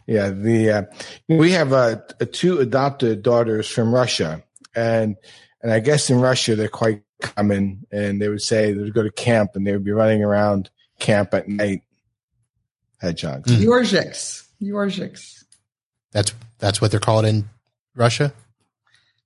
yeah 0.06 0.30
the 0.30 0.70
uh, 0.70 0.82
we 1.28 1.52
have 1.52 1.72
uh, 1.72 1.96
two 2.32 2.58
adopted 2.58 3.22
daughters 3.22 3.68
from 3.68 3.94
russia. 3.94 4.42
And 4.74 5.16
and 5.62 5.70
i 5.70 5.78
guess 5.78 6.10
in 6.10 6.20
russia 6.20 6.56
they're 6.56 6.68
quite 6.68 7.02
common. 7.20 7.86
And 7.92 8.20
they 8.20 8.28
would 8.28 8.42
say 8.42 8.72
they 8.72 8.82
would 8.82 8.94
go 8.94 9.02
to 9.02 9.12
camp 9.12 9.52
and 9.54 9.66
they 9.66 9.72
would 9.72 9.84
be 9.84 9.92
running 9.92 10.24
around 10.24 10.70
camp 10.98 11.34
at 11.34 11.48
night 11.48 11.82
hedgehogs. 13.02 13.52
Mm. 13.52 13.64
Yorziks. 13.64 14.46
Yorziks. 14.62 15.44
That's 16.12 16.32
that's 16.58 16.80
what 16.80 16.90
they're 16.90 17.00
called 17.00 17.26
in 17.26 17.48
Russia. 17.94 18.32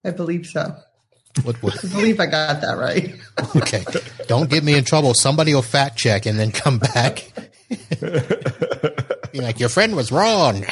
I 0.04 0.10
believe 0.10 0.46
so. 0.46 0.74
What, 1.44 1.62
what? 1.62 1.84
I 1.84 1.88
believe 1.88 2.18
I 2.18 2.26
got 2.26 2.62
that 2.62 2.78
right. 2.78 3.14
okay, 3.56 3.84
don't 4.26 4.50
get 4.50 4.64
me 4.64 4.74
in 4.74 4.82
trouble. 4.82 5.14
Somebody 5.14 5.54
will 5.54 5.62
fact 5.62 5.96
check 5.96 6.26
and 6.26 6.38
then 6.38 6.50
come 6.50 6.78
back 6.78 7.30
Be 8.00 9.40
like, 9.40 9.58
your 9.58 9.68
friend 9.68 9.96
was 9.96 10.12
wrong. 10.12 10.64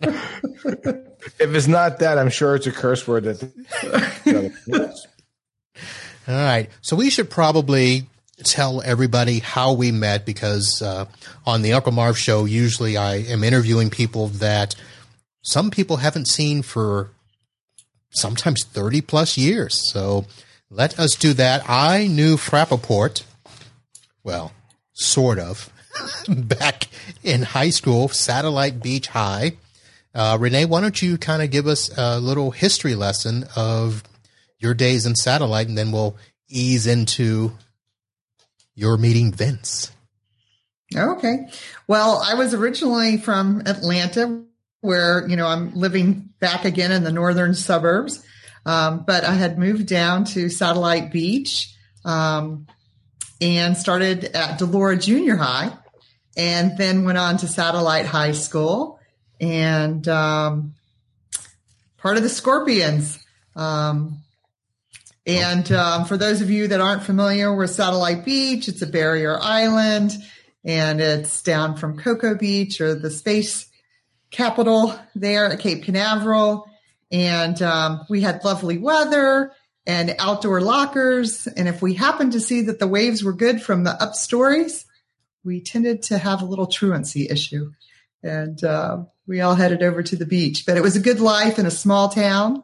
If 0.00 1.54
it's 1.54 1.66
not 1.66 2.00
that, 2.00 2.18
I'm 2.18 2.28
sure 2.30 2.54
it's 2.54 2.66
a 2.66 2.72
curse 2.72 3.06
word. 3.06 3.24
That 3.24 3.42
All 6.28 6.34
right. 6.34 6.68
So 6.82 6.96
we 6.96 7.10
should 7.10 7.30
probably 7.30 8.08
tell 8.42 8.82
everybody 8.82 9.38
how 9.38 9.72
we 9.72 9.92
met 9.92 10.26
because 10.26 10.82
uh, 10.82 11.06
on 11.46 11.62
the 11.62 11.72
Uncle 11.72 11.92
Marv 11.92 12.18
show, 12.18 12.44
usually 12.44 12.96
I 12.96 13.16
am 13.16 13.44
interviewing 13.44 13.90
people 13.90 14.28
that 14.28 14.74
some 15.42 15.70
people 15.70 15.98
haven't 15.98 16.28
seen 16.28 16.62
for 16.62 17.10
sometimes 18.10 18.64
30 18.64 19.00
plus 19.02 19.36
years. 19.36 19.80
So 19.92 20.26
let 20.70 20.98
us 20.98 21.14
do 21.16 21.32
that. 21.34 21.68
I 21.68 22.06
knew 22.06 22.36
Frappaport, 22.36 23.24
well, 24.22 24.52
sort 24.92 25.38
of, 25.38 25.72
back 26.28 26.88
in 27.22 27.42
high 27.42 27.70
school, 27.70 28.08
Satellite 28.08 28.82
Beach 28.82 29.08
High. 29.08 29.56
Uh, 30.14 30.36
Renee, 30.38 30.66
why 30.66 30.80
don't 30.80 31.00
you 31.00 31.16
kind 31.16 31.42
of 31.42 31.50
give 31.50 31.66
us 31.66 31.90
a 31.96 32.20
little 32.20 32.50
history 32.50 32.94
lesson 32.94 33.46
of 33.56 34.02
your 34.58 34.74
days 34.74 35.06
in 35.06 35.14
Satellite, 35.14 35.68
and 35.68 35.76
then 35.76 35.90
we'll 35.90 36.16
ease 36.48 36.86
into 36.86 37.52
your 38.74 38.96
meeting 38.96 39.32
Vince. 39.32 39.92
Okay. 40.94 41.48
Well, 41.86 42.22
I 42.24 42.34
was 42.34 42.54
originally 42.54 43.16
from 43.16 43.62
Atlanta, 43.66 44.44
where, 44.80 45.26
you 45.28 45.36
know, 45.36 45.46
I'm 45.46 45.74
living 45.74 46.30
back 46.40 46.64
again 46.64 46.92
in 46.92 47.04
the 47.04 47.12
northern 47.12 47.54
suburbs. 47.54 48.24
Um, 48.64 49.04
but 49.06 49.24
I 49.24 49.34
had 49.34 49.58
moved 49.58 49.86
down 49.86 50.24
to 50.26 50.48
Satellite 50.48 51.10
Beach 51.10 51.74
um, 52.04 52.66
and 53.40 53.76
started 53.76 54.24
at 54.24 54.60
DeLaura 54.60 55.02
Junior 55.02 55.36
High 55.36 55.76
and 56.36 56.76
then 56.78 57.04
went 57.04 57.18
on 57.18 57.38
to 57.38 57.48
Satellite 57.48 58.06
High 58.06 58.32
School 58.32 59.00
and 59.40 60.06
um, 60.08 60.74
part 61.98 62.16
of 62.16 62.22
the 62.22 62.28
Scorpions. 62.28 63.18
Um, 63.56 64.18
and 65.26 65.70
um, 65.70 66.04
for 66.04 66.16
those 66.16 66.40
of 66.40 66.50
you 66.50 66.68
that 66.68 66.80
aren't 66.80 67.04
familiar 67.04 67.54
with 67.54 67.70
Satellite 67.70 68.24
Beach, 68.24 68.68
it's 68.68 68.82
a 68.82 68.86
barrier 68.86 69.38
island 69.40 70.12
and 70.64 71.00
it's 71.00 71.42
down 71.42 71.76
from 71.76 71.98
Cocoa 71.98 72.34
Beach 72.34 72.80
or 72.80 72.94
the 72.94 73.10
space 73.10 73.68
capital 74.30 74.98
there 75.14 75.46
at 75.46 75.60
Cape 75.60 75.84
Canaveral. 75.84 76.66
And 77.10 77.60
um, 77.62 78.06
we 78.08 78.22
had 78.22 78.44
lovely 78.44 78.78
weather 78.78 79.52
and 79.86 80.14
outdoor 80.18 80.60
lockers. 80.60 81.46
And 81.46 81.68
if 81.68 81.82
we 81.82 81.94
happened 81.94 82.32
to 82.32 82.40
see 82.40 82.62
that 82.62 82.78
the 82.78 82.88
waves 82.88 83.22
were 83.22 83.32
good 83.32 83.62
from 83.62 83.84
the 83.84 83.90
up 84.02 84.14
stories, 84.14 84.86
we 85.44 85.60
tended 85.60 86.02
to 86.04 86.18
have 86.18 86.42
a 86.42 86.46
little 86.46 86.66
truancy 86.66 87.28
issue. 87.28 87.72
And 88.22 88.62
uh, 88.64 89.04
we 89.26 89.40
all 89.40 89.54
headed 89.54 89.82
over 89.82 90.02
to 90.02 90.16
the 90.16 90.26
beach. 90.26 90.64
But 90.66 90.76
it 90.76 90.82
was 90.82 90.96
a 90.96 91.00
good 91.00 91.20
life 91.20 91.58
in 91.58 91.66
a 91.66 91.70
small 91.70 92.08
town. 92.08 92.62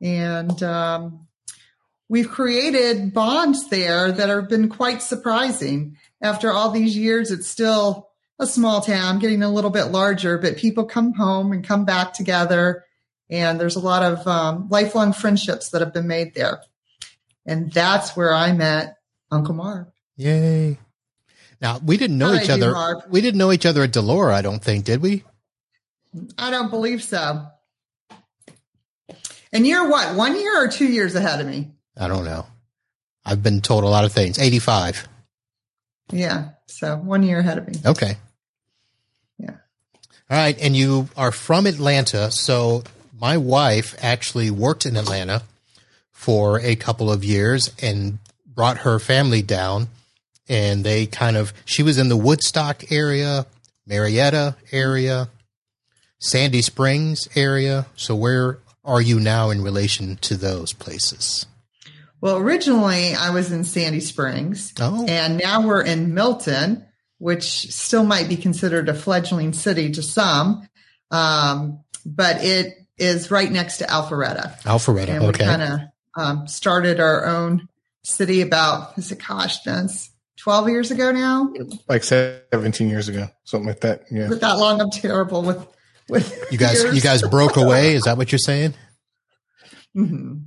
And 0.00 0.62
um, 0.62 1.28
we've 2.10 2.28
created 2.28 3.14
bonds 3.14 3.68
there 3.68 4.10
that 4.10 4.28
have 4.28 4.48
been 4.48 4.68
quite 4.68 5.00
surprising. 5.00 5.96
After 6.20 6.50
all 6.50 6.70
these 6.72 6.96
years, 6.96 7.30
it's 7.30 7.46
still 7.46 8.10
a 8.38 8.46
small 8.46 8.80
town, 8.80 9.20
getting 9.20 9.42
a 9.42 9.48
little 9.48 9.70
bit 9.70 9.84
larger, 9.84 10.36
but 10.36 10.58
people 10.58 10.84
come 10.84 11.14
home 11.14 11.52
and 11.52 11.64
come 11.66 11.84
back 11.84 12.12
together. 12.12 12.84
And 13.30 13.60
there's 13.60 13.76
a 13.76 13.80
lot 13.80 14.02
of 14.02 14.26
um, 14.26 14.68
lifelong 14.68 15.12
friendships 15.12 15.70
that 15.70 15.80
have 15.80 15.94
been 15.94 16.08
made 16.08 16.34
there. 16.34 16.60
And 17.46 17.72
that's 17.72 18.16
where 18.16 18.34
I 18.34 18.52
met 18.52 18.96
Uncle 19.30 19.54
Marv. 19.54 19.86
Yay. 20.16 20.78
Now, 21.60 21.78
we 21.78 21.96
didn't 21.96 22.18
know 22.18 22.34
Hi, 22.34 22.42
each 22.42 22.50
other. 22.50 23.02
We 23.08 23.20
didn't 23.20 23.38
know 23.38 23.52
each 23.52 23.66
other 23.66 23.84
at 23.84 23.92
DeLaura, 23.92 24.32
I 24.32 24.42
don't 24.42 24.62
think, 24.62 24.84
did 24.84 25.00
we? 25.00 25.22
I 26.36 26.50
don't 26.50 26.70
believe 26.70 27.04
so. 27.04 27.46
And 29.52 29.66
you're 29.66 29.88
what, 29.88 30.16
one 30.16 30.40
year 30.40 30.64
or 30.64 30.68
two 30.68 30.86
years 30.86 31.14
ahead 31.14 31.40
of 31.40 31.46
me? 31.46 31.70
I 32.00 32.08
don't 32.08 32.24
know. 32.24 32.46
I've 33.24 33.42
been 33.42 33.60
told 33.60 33.84
a 33.84 33.88
lot 33.88 34.04
of 34.06 34.12
things. 34.12 34.38
85. 34.38 35.06
Yeah. 36.10 36.50
So 36.66 36.96
one 36.96 37.22
year 37.22 37.40
ahead 37.40 37.58
of 37.58 37.68
me. 37.68 37.74
Okay. 37.84 38.16
Yeah. 39.38 39.56
All 40.30 40.36
right. 40.38 40.58
And 40.58 40.74
you 40.74 41.10
are 41.16 41.30
from 41.30 41.66
Atlanta. 41.66 42.30
So 42.30 42.82
my 43.20 43.36
wife 43.36 43.94
actually 44.02 44.50
worked 44.50 44.86
in 44.86 44.96
Atlanta 44.96 45.42
for 46.10 46.58
a 46.60 46.74
couple 46.74 47.12
of 47.12 47.22
years 47.22 47.70
and 47.82 48.18
brought 48.46 48.78
her 48.78 48.98
family 48.98 49.42
down. 49.42 49.88
And 50.48 50.82
they 50.82 51.06
kind 51.06 51.36
of, 51.36 51.52
she 51.64 51.82
was 51.82 51.98
in 51.98 52.08
the 52.08 52.16
Woodstock 52.16 52.90
area, 52.90 53.46
Marietta 53.86 54.56
area, 54.72 55.28
Sandy 56.18 56.62
Springs 56.62 57.28
area. 57.36 57.86
So 57.94 58.16
where 58.16 58.58
are 58.84 59.00
you 59.00 59.20
now 59.20 59.50
in 59.50 59.62
relation 59.62 60.16
to 60.22 60.36
those 60.36 60.72
places? 60.72 61.46
Well, 62.20 62.36
originally 62.36 63.14
I 63.14 63.30
was 63.30 63.50
in 63.50 63.64
Sandy 63.64 64.00
Springs. 64.00 64.72
Oh. 64.80 65.06
And 65.06 65.38
now 65.38 65.66
we're 65.66 65.82
in 65.82 66.14
Milton, 66.14 66.86
which 67.18 67.72
still 67.72 68.04
might 68.04 68.28
be 68.28 68.36
considered 68.36 68.88
a 68.88 68.94
fledgling 68.94 69.52
city 69.52 69.90
to 69.92 70.02
some. 70.02 70.68
Um, 71.10 71.82
but 72.04 72.44
it 72.44 72.74
is 72.98 73.30
right 73.30 73.50
next 73.50 73.78
to 73.78 73.84
Alpharetta. 73.84 74.60
Alpharetta. 74.62 75.08
And 75.08 75.22
we 75.22 75.28
okay. 75.30 75.44
kind 75.44 75.62
of 75.62 75.80
um, 76.16 76.48
started 76.48 77.00
our 77.00 77.26
own 77.26 77.68
city 78.02 78.42
about, 78.42 78.96
is 78.98 79.10
it 79.12 79.22
gosh, 79.26 79.62
Vince, 79.64 80.10
12 80.38 80.68
years 80.68 80.90
ago 80.90 81.10
now? 81.12 81.52
like 81.88 82.04
17 82.04 82.88
years 82.88 83.08
ago, 83.08 83.28
something 83.44 83.68
like 83.68 83.80
that. 83.80 84.02
Yeah. 84.10 84.28
With 84.28 84.40
that 84.40 84.58
long, 84.58 84.80
I'm 84.80 84.90
terrible 84.90 85.42
with, 85.42 85.66
with 86.08 86.46
you 86.50 86.58
guys, 86.58 86.82
years. 86.82 86.94
you 86.94 87.00
guys 87.00 87.22
broke 87.22 87.56
away. 87.56 87.94
Is 87.94 88.04
that 88.04 88.16
what 88.18 88.30
you're 88.32 88.38
saying? 88.38 88.74
Mhm. 89.96 90.44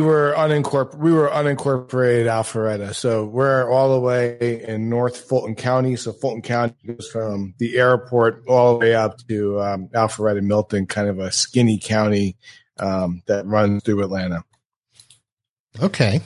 We 0.00 0.06
were 0.06 0.32
unincorporated. 0.34 0.96
We 0.96 1.12
were 1.12 1.28
unincorporated 1.28 2.24
Alpharetta, 2.24 2.94
so 2.94 3.26
we're 3.26 3.70
all 3.70 3.92
the 3.92 4.00
way 4.00 4.64
in 4.66 4.88
North 4.88 5.28
Fulton 5.28 5.54
County. 5.54 5.94
So 5.96 6.10
Fulton 6.14 6.40
County 6.40 6.74
goes 6.86 7.06
from 7.10 7.52
the 7.58 7.76
airport 7.76 8.42
all 8.48 8.72
the 8.72 8.78
way 8.78 8.94
up 8.94 9.18
to 9.28 9.60
um, 9.60 9.88
Alpharetta, 9.88 10.40
Milton, 10.40 10.86
kind 10.86 11.06
of 11.06 11.18
a 11.18 11.30
skinny 11.30 11.78
county 11.78 12.38
um, 12.78 13.22
that 13.26 13.44
runs 13.44 13.82
through 13.82 14.02
Atlanta. 14.02 14.42
Okay. 15.82 16.22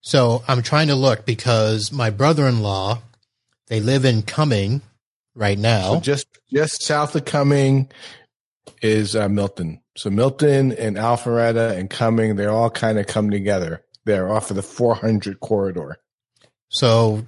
So 0.00 0.42
I'm 0.48 0.62
trying 0.62 0.88
to 0.88 0.96
look 0.96 1.24
because 1.24 1.92
my 1.92 2.10
brother-in-law, 2.10 3.00
they 3.68 3.78
live 3.78 4.04
in 4.04 4.22
Cumming 4.22 4.82
right 5.36 5.58
now. 5.58 5.94
So 5.94 6.00
just 6.00 6.26
just 6.52 6.82
south 6.82 7.14
of 7.14 7.26
Cumming 7.26 7.92
is 8.82 9.14
uh, 9.14 9.28
Milton. 9.28 9.82
So 9.96 10.10
Milton 10.10 10.72
and 10.72 10.96
Alpharetta 10.96 11.76
and 11.76 11.88
Cumming, 11.88 12.36
they 12.36 12.46
all 12.46 12.70
kind 12.70 12.98
of 12.98 13.06
come 13.06 13.30
together. 13.30 13.84
They're 14.04 14.30
off 14.30 14.50
of 14.50 14.56
the 14.56 14.62
400 14.62 15.40
corridor. 15.40 15.98
So 16.68 17.24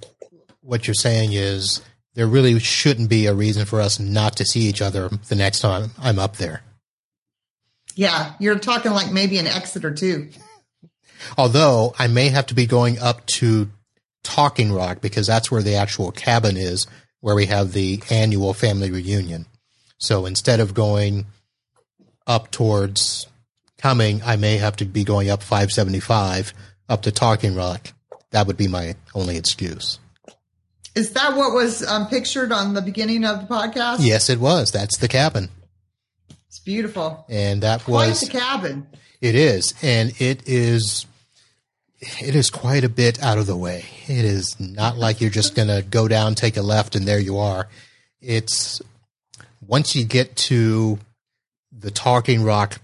what 0.61 0.85
you're 0.85 0.93
saying 0.93 1.33
is 1.33 1.81
there 2.13 2.27
really 2.27 2.59
shouldn't 2.59 3.09
be 3.09 3.25
a 3.27 3.33
reason 3.33 3.65
for 3.65 3.79
us 3.79 3.99
not 3.99 4.35
to 4.37 4.45
see 4.45 4.61
each 4.61 4.81
other 4.81 5.09
the 5.29 5.35
next 5.35 5.59
time 5.61 5.91
I'm 5.97 6.19
up 6.19 6.37
there. 6.37 6.61
Yeah. 7.95 8.33
You're 8.39 8.59
talking 8.59 8.91
like 8.91 9.11
maybe 9.11 9.37
an 9.37 9.47
exit 9.47 9.85
or 9.85 9.93
two. 9.93 10.29
Although 11.37 11.95
I 11.97 12.07
may 12.07 12.29
have 12.29 12.47
to 12.47 12.53
be 12.53 12.65
going 12.65 12.99
up 12.99 13.25
to 13.27 13.69
Talking 14.23 14.73
Rock 14.73 14.99
because 14.99 15.25
that's 15.25 15.49
where 15.49 15.63
the 15.63 15.75
actual 15.75 16.11
cabin 16.11 16.57
is 16.57 16.85
where 17.21 17.35
we 17.35 17.45
have 17.45 17.71
the 17.71 18.01
annual 18.09 18.53
family 18.53 18.91
reunion. 18.91 19.45
So 19.99 20.25
instead 20.25 20.59
of 20.59 20.73
going 20.73 21.25
up 22.27 22.51
towards 22.51 23.27
Cumming, 23.77 24.21
I 24.23 24.35
may 24.35 24.57
have 24.57 24.75
to 24.77 24.85
be 24.85 25.03
going 25.03 25.29
up 25.29 25.41
575 25.41 26.53
up 26.89 27.03
to 27.03 27.11
Talking 27.11 27.55
Rock. 27.55 27.93
That 28.31 28.47
would 28.47 28.57
be 28.57 28.67
my 28.67 28.95
only 29.15 29.37
excuse. 29.37 29.99
Is 30.95 31.11
that 31.13 31.35
what 31.35 31.53
was 31.53 31.85
um, 31.85 32.07
pictured 32.07 32.51
on 32.51 32.73
the 32.73 32.81
beginning 32.81 33.23
of 33.23 33.41
the 33.41 33.53
podcast? 33.53 33.97
Yes, 33.99 34.29
it 34.29 34.39
was. 34.39 34.71
That's 34.71 34.97
the 34.97 35.07
cabin. 35.07 35.49
It's 36.47 36.59
beautiful. 36.59 37.23
And 37.29 37.61
that 37.61 37.83
Quite 37.83 38.09
was 38.09 38.21
the 38.21 38.31
cabin. 38.31 38.87
It 39.21 39.35
is, 39.35 39.73
and 39.81 40.19
it 40.19 40.47
is. 40.47 41.05
It 41.99 42.35
is 42.35 42.49
quite 42.49 42.83
a 42.83 42.89
bit 42.89 43.21
out 43.23 43.37
of 43.37 43.47
the 43.47 43.57
way. 43.57 43.85
It 44.07 44.25
is 44.25 44.59
not 44.59 44.97
like 44.97 45.19
you're 45.19 45.31
just 45.31 45.55
going 45.55 45.67
to 45.67 45.83
go 45.87 46.07
down, 46.07 46.35
take 46.35 46.57
a 46.57 46.61
left, 46.61 46.95
and 46.95 47.07
there 47.07 47.19
you 47.19 47.37
are. 47.39 47.67
It's 48.21 48.81
once 49.65 49.95
you 49.95 50.05
get 50.05 50.35
to 50.35 50.99
the 51.79 51.91
Talking 51.91 52.43
Rock 52.43 52.79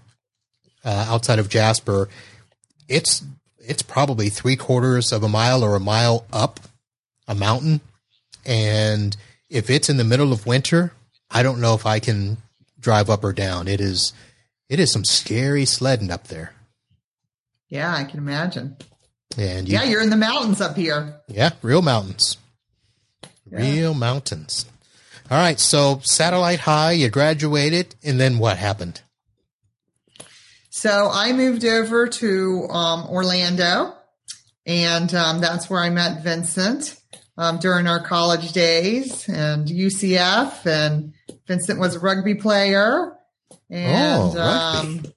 uh, 0.86 1.06
outside 1.10 1.40
of 1.40 1.50
Jasper, 1.50 2.10
it's 2.88 3.24
it's 3.60 3.82
probably 3.82 4.30
three 4.30 4.56
quarters 4.56 5.12
of 5.12 5.24
a 5.24 5.30
mile 5.30 5.64
or 5.64 5.76
a 5.76 5.80
mile 5.80 6.26
up 6.34 6.60
a 7.28 7.34
mountain, 7.36 7.80
and 8.46 9.16
if 9.50 9.70
it's 9.70 9.90
in 9.90 9.98
the 9.98 10.04
middle 10.04 10.34
of 10.34 10.46
winter, 10.46 10.94
I 11.32 11.44
don't 11.44 11.62
know 11.62 11.74
if 11.74 11.86
I 11.86 12.00
can 12.00 12.38
drive 12.80 13.10
up 13.10 13.24
or 13.24 13.32
down. 13.34 13.68
It 13.68 13.80
is 13.80 14.12
it 14.70 14.80
is 14.80 14.92
some 14.92 15.06
scary 15.06 15.66
sledding 15.66 16.12
up 16.12 16.28
there. 16.28 16.54
Yeah, 17.70 17.94
I 17.96 18.04
can 18.04 18.20
imagine. 18.20 18.76
And 19.38 19.68
you, 19.68 19.74
Yeah, 19.76 19.84
you're 19.84 20.02
in 20.02 20.10
the 20.12 20.18
mountains 20.18 20.62
up 20.62 20.76
here. 20.76 21.22
yeah, 21.28 21.52
real 21.62 21.82
mountains. 21.82 22.38
Real 23.50 23.94
mountains. 23.94 24.66
All 25.32 25.38
right. 25.38 25.60
So 25.60 26.00
satellite 26.04 26.60
high, 26.60 26.92
you 26.94 27.10
graduated 27.10 27.96
and 28.04 28.20
then 28.20 28.38
what 28.40 28.58
happened? 28.58 29.02
So 30.70 31.10
I 31.12 31.34
moved 31.34 31.64
over 31.66 32.08
to 32.08 32.68
um, 32.70 33.06
Orlando, 33.08 33.94
and 34.66 35.14
um, 35.14 35.40
that's 35.40 35.70
where 35.70 35.80
I 35.82 35.90
met 35.92 36.24
Vincent 36.24 37.00
um, 37.38 37.60
during 37.60 37.86
our 37.88 38.04
college 38.04 38.52
days 38.54 39.30
and 39.30 39.68
UCF. 39.68 40.66
And 40.66 41.14
Vincent 41.48 41.80
was 41.80 41.96
a 41.96 42.00
rugby 42.00 42.36
player. 42.36 43.14
And 43.70 44.34
Oh, 44.36 44.36
rugby. 44.36 44.88
um, 44.90 45.14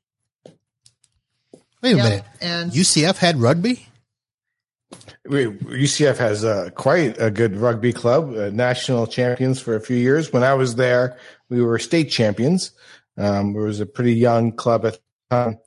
Wait 1.83 1.93
a 1.93 1.97
Yep, 1.97 2.05
minute. 2.05 2.25
and- 2.41 2.73
UCF 2.73 3.17
had 3.19 3.39
rugby? 3.41 3.87
We, 5.29 5.47
UCF 5.47 6.17
has 6.19 6.45
uh, 6.45 6.71
quite 6.75 7.21
a 7.21 7.31
good 7.31 7.57
rugby 7.57 7.93
club, 7.93 8.35
uh, 8.37 8.51
national 8.51 9.07
champions 9.07 9.61
for 9.61 9.75
a 9.77 9.81
few 9.81 9.97
years. 9.97 10.33
When 10.33 10.43
I 10.45 10.55
was 10.55 10.77
there, 10.77 11.19
we 11.49 11.63
were 11.63 11.79
state 11.79 12.11
champions. 12.11 12.73
Um, 13.19 13.57
it 13.57 13.61
was 13.61 13.81
a 13.81 13.87
pretty 13.87 14.15
young 14.15 14.53
club 14.53 14.87
at 14.87 14.95
the 14.95 15.01
time. 15.31 15.59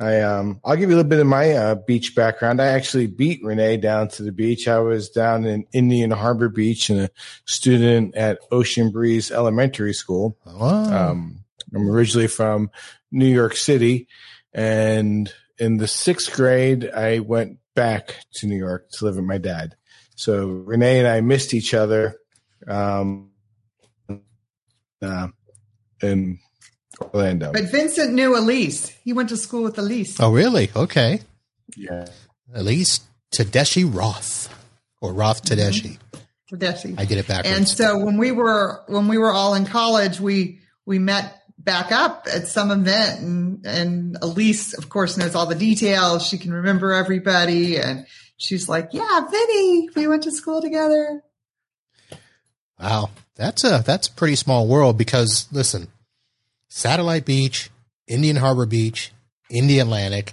I, 0.00 0.20
um, 0.20 0.60
I'll 0.64 0.74
give 0.74 0.90
you 0.90 0.96
a 0.96 0.98
little 0.98 1.08
bit 1.10 1.20
of 1.20 1.26
my 1.26 1.52
uh, 1.52 1.74
beach 1.76 2.16
background. 2.16 2.60
I 2.60 2.66
actually 2.66 3.06
beat 3.06 3.40
Renee 3.44 3.76
down 3.76 4.08
to 4.08 4.22
the 4.24 4.32
beach. 4.32 4.66
I 4.66 4.80
was 4.80 5.08
down 5.10 5.44
in 5.44 5.64
Indian 5.72 6.10
Harbor 6.10 6.48
Beach 6.48 6.90
and 6.90 7.02
a 7.02 7.10
student 7.44 8.16
at 8.16 8.38
Ocean 8.50 8.90
Breeze 8.90 9.30
Elementary 9.30 9.92
School. 9.92 10.36
Oh, 10.44 10.92
Um, 10.92 11.44
I'm 11.74 11.88
originally 11.88 12.26
from 12.26 12.70
New 13.12 13.28
York 13.28 13.56
City, 13.56 14.08
and 14.52 15.32
in 15.58 15.76
the 15.76 15.86
sixth 15.86 16.34
grade, 16.34 16.90
I 16.90 17.20
went 17.20 17.58
back 17.74 18.16
to 18.34 18.46
New 18.46 18.56
York 18.56 18.90
to 18.92 19.04
live 19.04 19.16
with 19.16 19.24
my 19.24 19.38
dad. 19.38 19.76
So 20.16 20.46
Renee 20.46 20.98
and 20.98 21.08
I 21.08 21.20
missed 21.20 21.54
each 21.54 21.74
other 21.74 22.16
um, 22.68 23.30
uh, 25.00 25.28
in 26.02 26.38
Orlando. 27.00 27.52
but 27.52 27.70
Vincent 27.70 28.12
knew 28.12 28.36
Elise. 28.36 28.88
He 28.88 29.12
went 29.12 29.30
to 29.30 29.36
school 29.36 29.62
with 29.62 29.78
Elise. 29.78 30.20
oh, 30.20 30.32
really? 30.32 30.70
Okay. 30.76 31.20
yeah, 31.76 32.06
Elise 32.54 32.66
least 32.66 33.02
Tedeschi 33.34 33.84
Roth 33.92 34.48
or 35.00 35.12
Roth 35.12 35.42
Tedeschi. 35.42 35.98
Tedeschi. 36.52 36.94
I 36.98 37.04
get 37.06 37.18
it 37.18 37.26
backwards. 37.26 37.56
And 37.56 37.68
so 37.68 37.98
when 37.98 38.18
we 38.18 38.30
were 38.30 38.82
when 38.86 39.08
we 39.08 39.18
were 39.18 39.32
all 39.32 39.54
in 39.54 39.64
college, 39.64 40.20
we 40.20 40.60
we 40.84 40.98
met 40.98 41.41
back 41.58 41.92
up 41.92 42.26
at 42.32 42.46
some 42.46 42.70
event, 42.70 43.20
and 43.20 43.66
and 43.66 44.16
Elise, 44.22 44.74
of 44.74 44.88
course, 44.88 45.16
knows 45.16 45.34
all 45.34 45.46
the 45.46 45.54
details. 45.54 46.26
She 46.26 46.38
can 46.38 46.52
remember 46.52 46.92
everybody, 46.92 47.76
and 47.76 48.06
she's 48.36 48.68
like, 48.68 48.90
"Yeah, 48.92 49.20
Vinny, 49.30 49.88
we 49.94 50.06
went 50.06 50.24
to 50.24 50.32
school 50.32 50.60
together." 50.60 51.22
Wow, 52.80 53.10
that's 53.36 53.64
a 53.64 53.82
that's 53.84 54.08
a 54.08 54.12
pretty 54.12 54.36
small 54.36 54.66
world 54.66 54.98
because 54.98 55.46
listen, 55.52 55.88
Satellite 56.68 57.24
Beach, 57.24 57.70
Indian 58.06 58.36
Harbor 58.36 58.66
Beach, 58.66 59.12
Indialantic, 59.50 60.32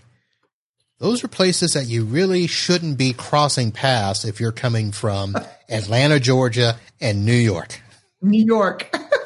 those 0.99 1.23
are 1.23 1.29
places 1.29 1.73
that 1.73 1.87
you 1.87 2.03
really 2.03 2.45
shouldn't 2.45 2.97
be 2.97 3.13
crossing 3.13 3.71
paths 3.71 4.25
if 4.25 4.41
you're 4.41 4.51
coming 4.51 4.91
from 4.91 5.35
Atlanta, 5.69 6.19
Georgia, 6.19 6.77
and 6.99 7.25
New 7.25 7.31
York. 7.31 7.81
New 8.21 8.43
York. 8.43 8.93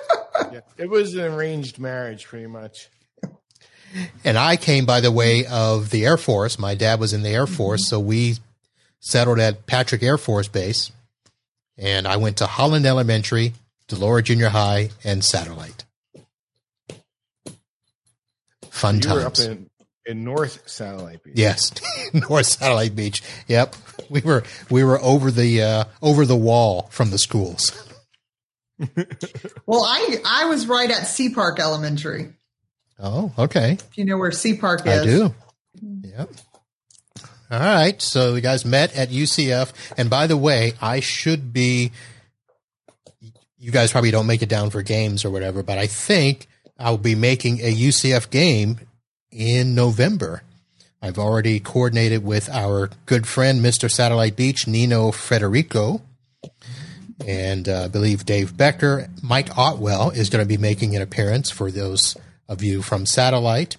yeah. 0.51 0.60
It 0.77 0.89
was 0.89 1.15
an 1.15 1.21
arranged 1.34 1.79
marriage, 1.79 2.25
pretty 2.25 2.47
much. 2.47 2.89
And 4.23 4.38
I 4.38 4.58
came 4.58 4.86
by 4.86 5.01
the 5.01 5.12
way 5.12 5.45
of 5.45 5.91
the 5.91 6.06
Air 6.06 6.17
Force. 6.17 6.58
My 6.58 6.73
dad 6.73 6.99
was 6.99 7.13
in 7.13 7.21
the 7.21 7.29
Air 7.29 7.45
Force, 7.45 7.88
so 7.88 7.99
we 7.99 8.36
settled 8.99 9.39
at 9.39 9.67
Patrick 9.67 10.01
Air 10.01 10.17
Force 10.17 10.47
Base. 10.47 10.91
And 11.77 12.08
I 12.08 12.17
went 12.17 12.38
to 12.38 12.47
Holland 12.47 12.86
Elementary, 12.86 13.53
DeLaura 13.88 14.23
Junior 14.23 14.49
High, 14.49 14.89
and 15.03 15.23
Satellite. 15.23 15.86
Fun 18.69 18.95
You 18.95 19.01
times. 19.01 19.39
in, 19.39 19.69
in 20.06 20.23
North 20.23 20.67
Satellite 20.67 21.23
Beach. 21.23 21.34
Yes, 21.38 21.71
North 22.13 22.47
Satellite 22.47 22.95
Beach. 22.95 23.21
Yep, 23.47 23.75
we 24.10 24.21
were 24.21 24.43
we 24.69 24.84
were 24.84 24.99
over 25.01 25.29
the 25.29 25.62
uh, 25.62 25.84
over 26.01 26.25
the 26.25 26.36
wall 26.36 26.88
from 26.91 27.12
the 27.12 27.19
schools. 27.19 27.71
well, 29.66 29.84
I 29.84 30.18
I 30.26 30.46
was 30.46 30.68
right 30.68 30.90
at 30.90 31.08
Sea 31.08 31.30
Park 31.34 31.60
Elementary. 31.60 32.34
Oh, 33.00 33.32
okay, 33.38 33.74
If 33.74 33.98
you 33.98 34.06
know 34.06 34.18
where 34.18 34.32
Sea 34.32 34.56
Park 34.56 34.86
is, 34.86 35.02
I 35.02 35.06
do. 35.06 35.36
Yep. 35.82 36.30
All 37.52 37.60
right, 37.60 38.02
so 38.02 38.36
you 38.36 38.42
guys 38.42 38.66
met 38.66 38.96
at 38.96 39.10
UCF, 39.10 39.74
and 39.98 40.10
by 40.10 40.28
the 40.28 40.38
way, 40.38 40.74
I 40.82 41.00
should 41.00 41.54
be. 41.54 41.92
You 43.58 43.72
guys 43.72 43.92
probably 43.92 44.12
don't 44.12 44.28
make 44.28 44.42
it 44.42 44.50
down 44.50 44.70
for 44.72 44.82
games 44.82 45.24
or 45.24 45.30
whatever, 45.32 45.64
but 45.64 45.78
I 45.78 45.88
think 45.88 46.48
I'll 46.78 46.98
be 46.98 47.16
making 47.16 47.60
a 47.62 47.74
UCF 47.74 48.30
game 48.30 48.80
in 49.32 49.74
November. 49.76 50.44
I've 51.02 51.20
already 51.20 51.60
coordinated 51.60 52.24
with 52.24 52.50
our 52.50 52.90
good 53.06 53.28
friend, 53.28 53.64
Mr. 53.64 53.90
Satellite 53.92 54.36
Beach, 54.36 54.68
Nino 54.68 55.12
Federico. 55.12 56.02
And 57.28 57.68
uh, 57.70 57.84
I 57.84 57.88
believe 57.88 58.26
Dave 58.26 58.56
Becker, 58.56 59.08
Mike 59.22 59.58
Otwell 59.58 60.12
is 60.12 60.30
going 60.30 60.44
to 60.44 60.48
be 60.48 60.58
making 60.58 60.96
an 60.96 61.02
appearance 61.02 61.50
for 61.50 61.72
those 61.72 62.18
of 62.48 62.62
you 62.64 62.82
from 62.82 63.06
Satellite. 63.06 63.78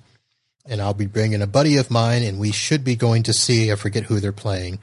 And 0.67 0.81
I'll 0.81 0.95
be 0.95 1.07
bringing 1.07 1.43
a 1.43 1.47
buddy 1.47 1.77
of 1.77 1.91
mine, 1.91 2.23
and 2.23 2.41
we 2.41 2.51
should 2.51 2.85
be 2.85 2.97
going 2.97 3.23
to 3.25 3.35
see, 3.35 3.71
I 3.71 3.75
forget 3.75 4.05
who 4.05 4.19
they're 4.19 4.33
playing. 4.33 4.79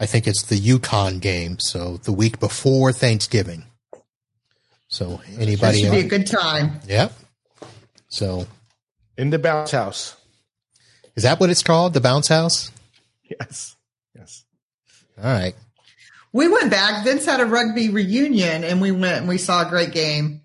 I 0.00 0.06
think 0.06 0.26
it's 0.26 0.42
the 0.42 0.58
UConn 0.58 1.20
game, 1.20 1.58
so 1.58 1.98
the 1.98 2.12
week 2.12 2.38
before 2.40 2.92
Thanksgiving. 2.92 3.64
So 4.88 5.20
that 5.28 5.40
anybody? 5.40 5.80
should 5.82 5.90
be 5.90 6.00
a 6.00 6.08
good 6.08 6.26
time. 6.26 6.80
Yep. 6.86 7.12
So 8.08 8.46
In 9.16 9.30
the 9.30 9.38
bounce 9.38 9.72
house. 9.72 10.16
is 11.16 11.24
that 11.24 11.40
what 11.40 11.50
it's 11.50 11.62
called? 11.62 11.92
The 11.92 12.00
bounce 12.00 12.28
house? 12.28 12.70
Yes. 13.24 13.76
Yes. 14.14 14.44
All 15.18 15.24
right. 15.24 15.54
We 16.36 16.48
went 16.48 16.70
back. 16.70 17.02
Vince 17.02 17.24
had 17.24 17.40
a 17.40 17.46
rugby 17.46 17.88
reunion, 17.88 18.62
and 18.62 18.82
we 18.82 18.90
went 18.90 19.20
and 19.20 19.28
we 19.28 19.38
saw 19.38 19.66
a 19.66 19.70
great 19.70 19.92
game. 19.92 20.42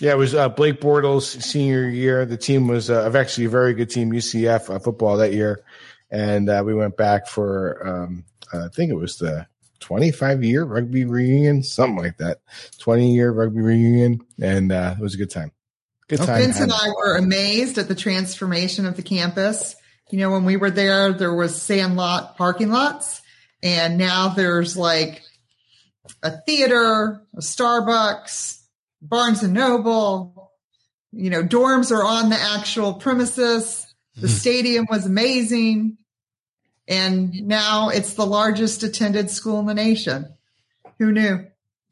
Yeah, 0.00 0.12
it 0.12 0.18
was 0.18 0.34
uh, 0.34 0.48
Blake 0.48 0.80
Bortles' 0.80 1.40
senior 1.40 1.88
year. 1.88 2.26
The 2.26 2.36
team 2.36 2.66
was 2.66 2.90
uh, 2.90 3.08
actually 3.14 3.44
a 3.44 3.50
very 3.50 3.72
good 3.72 3.88
team, 3.88 4.10
UCF 4.10 4.74
uh, 4.74 4.80
football 4.80 5.18
that 5.18 5.32
year, 5.32 5.62
and 6.10 6.50
uh, 6.50 6.64
we 6.66 6.74
went 6.74 6.96
back 6.96 7.28
for 7.28 7.86
um, 7.86 8.24
I 8.52 8.66
think 8.74 8.90
it 8.90 8.96
was 8.96 9.18
the 9.18 9.46
25 9.78 10.42
year 10.42 10.64
rugby 10.64 11.04
reunion, 11.04 11.62
something 11.62 12.02
like 12.02 12.16
that. 12.18 12.38
20 12.78 13.14
year 13.14 13.30
rugby 13.30 13.60
reunion, 13.60 14.22
and 14.40 14.72
uh, 14.72 14.96
it 14.98 15.00
was 15.00 15.14
a 15.14 15.18
good 15.18 15.30
time. 15.30 15.52
Good 16.08 16.18
time. 16.18 16.42
Vince 16.42 16.58
and 16.58 16.72
I 16.72 16.88
were 16.88 17.16
amazed 17.16 17.78
at 17.78 17.86
the 17.86 17.94
transformation 17.94 18.86
of 18.86 18.96
the 18.96 19.02
campus. 19.02 19.76
You 20.10 20.18
know, 20.18 20.32
when 20.32 20.44
we 20.44 20.56
were 20.56 20.72
there, 20.72 21.12
there 21.12 21.32
was 21.32 21.62
sandlot 21.62 22.36
parking 22.36 22.70
lots, 22.70 23.21
and 23.62 23.98
now 23.98 24.28
there's 24.28 24.76
like 24.76 25.22
a 26.22 26.30
theater, 26.42 27.22
a 27.36 27.40
Starbucks, 27.40 28.60
Barnes 29.00 29.42
and 29.42 29.54
Noble. 29.54 30.52
You 31.12 31.30
know, 31.30 31.42
dorms 31.42 31.90
are 31.90 32.04
on 32.04 32.30
the 32.30 32.38
actual 32.38 32.94
premises. 32.94 33.86
The 34.16 34.28
Mhm. 34.28 34.40
stadium 34.40 34.86
was 34.90 35.06
amazing. 35.06 35.98
And 36.88 37.32
now 37.46 37.88
it's 37.88 38.14
the 38.14 38.26
largest 38.26 38.82
attended 38.82 39.30
school 39.30 39.60
in 39.60 39.66
the 39.66 39.74
nation. 39.74 40.34
Who 40.98 41.12
knew? 41.12 41.46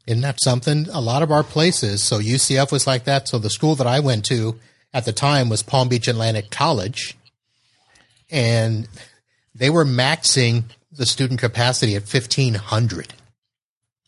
Isn't 0.06 0.22
that 0.22 0.42
something? 0.42 0.88
A 0.90 1.00
lot 1.00 1.22
of 1.22 1.30
our 1.30 1.44
places. 1.44 2.02
So 2.02 2.18
UCF 2.18 2.72
was 2.72 2.87
like 2.87 3.04
that. 3.04 3.28
So 3.28 3.38
the 3.38 3.50
school 3.50 3.76
that 3.76 3.87
I 3.87 4.00
went 4.00 4.24
to 4.26 4.59
at 4.92 5.04
the 5.04 5.12
time 5.12 5.48
was 5.48 5.62
Palm 5.62 5.88
Beach 5.88 6.09
Atlantic 6.09 6.50
College, 6.50 7.16
and 8.30 8.88
they 9.54 9.70
were 9.70 9.85
maxing 9.85 10.64
the 10.90 11.07
student 11.07 11.40
capacity 11.40 11.94
at 11.96 12.03
fifteen 12.05 12.55
hundred. 12.55 13.14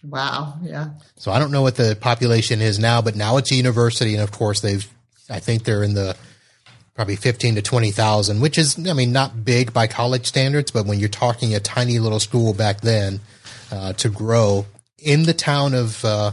Wow. 0.05 0.59
Yeah. 0.63 0.91
So 1.17 1.31
I 1.31 1.39
don't 1.39 1.53
know 1.53 1.63
what 1.63 1.77
the 1.77 1.97
population 2.01 2.61
is 2.61 2.79
now, 2.79 3.01
but 3.03 3.15
now 3.15 3.37
it's 3.37 3.53
a 3.53 3.55
university, 3.55 4.15
and 4.15 4.23
of 4.23 4.33
course 4.33 4.61
they've. 4.61 4.89
I 5.31 5.39
think 5.39 5.63
they're 5.63 5.85
in 5.85 5.95
the 5.95 6.17
probably 6.95 7.17
fifteen 7.17 7.55
to 7.55 7.63
twenty 7.63 7.93
thousand, 7.93 8.41
which 8.41 8.59
is, 8.59 8.77
I 8.87 8.93
mean, 8.93 9.13
not 9.13 9.45
big 9.45 9.73
by 9.73 9.87
college 9.87 10.27
standards, 10.27 10.71
but 10.73 10.85
when 10.85 10.99
you're 10.99 11.09
talking 11.09 11.55
a 11.55 11.61
tiny 11.61 11.99
little 12.01 12.21
school 12.21 12.53
back 12.53 12.81
then, 12.81 13.21
uh, 13.71 13.93
to 13.95 14.09
grow 14.09 14.67
in 14.99 15.23
the 15.23 15.33
town 15.33 15.73
of 15.75 16.05
uh, 16.05 16.33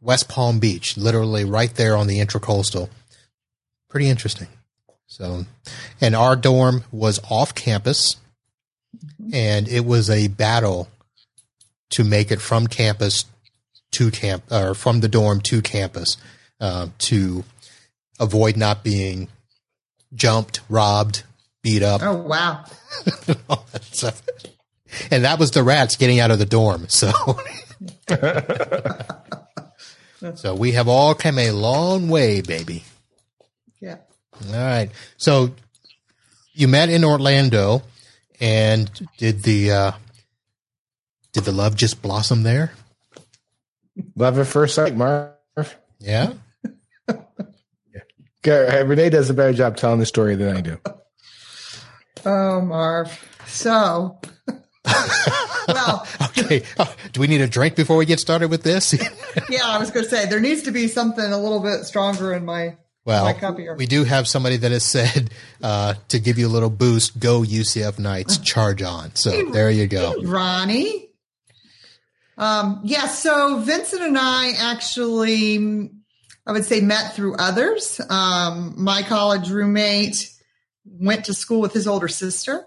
West 0.00 0.28
Palm 0.28 0.58
Beach, 0.60 0.96
literally 0.96 1.44
right 1.44 1.74
there 1.74 1.96
on 1.96 2.06
the 2.06 2.18
intracoastal, 2.20 2.88
pretty 3.88 4.08
interesting. 4.08 4.48
So, 5.06 5.44
and 6.00 6.14
our 6.14 6.36
dorm 6.36 6.84
was 6.92 7.20
off 7.28 7.54
campus, 7.54 8.16
and 9.32 9.68
it 9.68 9.84
was 9.84 10.10
a 10.10 10.28
battle 10.28 10.88
to 11.90 12.04
make 12.04 12.30
it 12.30 12.40
from 12.40 12.66
campus 12.66 13.24
to 13.92 14.10
camp 14.10 14.44
or 14.50 14.74
from 14.74 15.00
the 15.00 15.08
dorm 15.08 15.40
to 15.40 15.62
campus 15.62 16.16
uh, 16.60 16.88
to 16.98 17.44
avoid 18.18 18.56
not 18.56 18.84
being 18.84 19.28
jumped, 20.14 20.60
robbed, 20.68 21.22
beat 21.62 21.82
up, 21.82 22.02
Oh, 22.02 22.16
wow. 22.16 22.64
that. 23.16 24.20
And 25.12 25.24
that 25.24 25.38
was 25.38 25.52
the 25.52 25.62
rats 25.62 25.94
getting 25.96 26.18
out 26.18 26.32
of 26.32 26.40
the 26.40 26.44
dorm. 26.46 26.88
So 26.88 27.12
so 30.34 30.54
we 30.54 30.72
have 30.72 30.88
all 30.88 31.14
come 31.14 31.38
a 31.38 31.50
long 31.52 32.08
way, 32.08 32.40
baby. 32.40 32.84
Yeah. 33.80 33.96
All 34.48 34.52
right. 34.52 34.90
So 35.16 35.52
you 36.52 36.68
met 36.68 36.88
in 36.88 37.04
Orlando, 37.04 37.82
and 38.40 38.90
did 39.18 39.42
the 39.42 39.72
uh, 39.72 39.92
did 41.32 41.44
the 41.44 41.52
love 41.52 41.76
just 41.76 42.02
blossom 42.02 42.42
there? 42.42 42.72
Love 44.16 44.38
at 44.38 44.46
first 44.46 44.74
sight, 44.74 44.96
Marv. 44.96 45.36
Yeah. 45.98 46.34
Okay, 48.42 48.82
Renee 48.84 49.10
does 49.10 49.28
a 49.28 49.34
better 49.34 49.52
job 49.52 49.76
telling 49.76 50.00
the 50.00 50.06
story 50.06 50.34
than 50.34 50.56
I 50.56 50.62
do. 50.62 50.78
Oh, 52.24 52.62
Marv. 52.62 53.22
So, 53.46 54.18
well, 55.68 56.06
Okay. 56.50 56.62
Do 57.12 57.20
we 57.20 57.26
need 57.26 57.40
a 57.40 57.46
drink 57.46 57.76
before 57.76 57.96
we 57.96 58.06
get 58.06 58.20
started 58.20 58.50
with 58.50 58.62
this? 58.62 58.92
yeah, 59.50 59.66
I 59.66 59.78
was 59.78 59.90
going 59.90 60.04
to 60.04 60.10
say 60.10 60.26
there 60.26 60.40
needs 60.40 60.62
to 60.62 60.72
be 60.72 60.88
something 60.88 61.24
a 61.24 61.38
little 61.38 61.60
bit 61.60 61.84
stronger 61.84 62.32
in 62.32 62.44
my 62.44 62.50
my 62.50 62.76
well, 63.10 63.76
we 63.76 63.86
do 63.86 64.04
have 64.04 64.28
somebody 64.28 64.56
that 64.58 64.70
has 64.70 64.84
said 64.96 65.30
uh, 65.62 65.94
to 66.08 66.18
give 66.18 66.38
you 66.38 66.46
a 66.46 66.52
little 66.52 66.70
boost. 66.70 67.18
Go 67.18 67.42
UCF 67.42 67.98
Knights, 67.98 68.38
charge 68.38 68.82
on. 68.82 69.14
So 69.14 69.50
there 69.50 69.70
you 69.70 69.86
go. 69.86 70.22
Ronnie. 70.22 71.08
Um, 72.38 72.80
yeah, 72.84 73.06
so 73.06 73.58
Vincent 73.58 74.00
and 74.00 74.16
I 74.16 74.52
actually, 74.58 75.90
I 76.46 76.52
would 76.52 76.64
say, 76.64 76.80
met 76.80 77.14
through 77.14 77.36
others. 77.36 78.00
Um, 78.08 78.74
my 78.78 79.02
college 79.02 79.50
roommate 79.50 80.30
went 80.86 81.26
to 81.26 81.34
school 81.34 81.60
with 81.60 81.74
his 81.74 81.86
older 81.86 82.08
sister. 82.08 82.64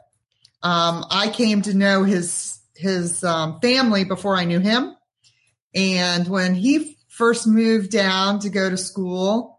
Um, 0.62 1.06
I 1.10 1.30
came 1.34 1.62
to 1.64 1.74
know 1.74 2.04
his 2.04 2.60
his 2.76 3.24
um, 3.24 3.60
family 3.62 4.04
before 4.04 4.36
I 4.36 4.46
knew 4.46 4.60
him, 4.60 4.96
and 5.74 6.28
when 6.28 6.54
he 6.54 6.98
first 7.10 7.48
moved 7.48 7.92
down 7.92 8.40
to 8.40 8.50
go 8.50 8.70
to 8.70 8.78
school, 8.78 9.53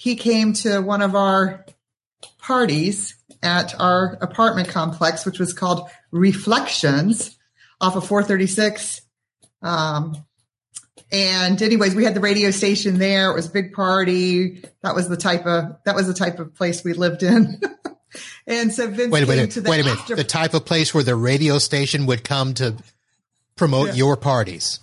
he 0.00 0.16
came 0.16 0.54
to 0.54 0.80
one 0.80 1.02
of 1.02 1.14
our 1.14 1.66
parties 2.38 3.16
at 3.42 3.78
our 3.78 4.16
apartment 4.22 4.66
complex, 4.66 5.26
which 5.26 5.38
was 5.38 5.52
called 5.52 5.90
Reflections 6.10 7.36
off 7.82 7.96
of 7.96 8.06
436. 8.06 9.02
Um, 9.60 10.16
and 11.12 11.60
anyways, 11.60 11.94
we 11.94 12.04
had 12.04 12.14
the 12.14 12.20
radio 12.20 12.50
station 12.50 12.98
there. 12.98 13.30
It 13.30 13.34
was 13.34 13.48
a 13.48 13.50
big 13.50 13.74
party. 13.74 14.64
That 14.82 14.94
was 14.94 15.06
the 15.10 15.18
type 15.18 15.44
of, 15.44 15.76
that 15.84 15.94
was 15.94 16.06
the 16.06 16.14
type 16.14 16.38
of 16.38 16.54
place 16.54 16.82
we 16.82 16.94
lived 16.94 17.22
in. 17.22 17.60
and 18.46 18.72
so 18.72 18.88
Vince 18.88 19.12
Wait 19.12 19.22
a 19.24 19.26
minute. 19.26 19.54
Wait 19.54 19.80
a 19.80 19.84
minute. 19.84 19.98
after- 20.00 20.16
The 20.16 20.24
type 20.24 20.54
of 20.54 20.64
place 20.64 20.94
where 20.94 21.04
the 21.04 21.14
radio 21.14 21.58
station 21.58 22.06
would 22.06 22.24
come 22.24 22.54
to 22.54 22.76
promote 23.54 23.88
Yeah. 23.88 23.94
your 23.96 24.16
parties. 24.16 24.80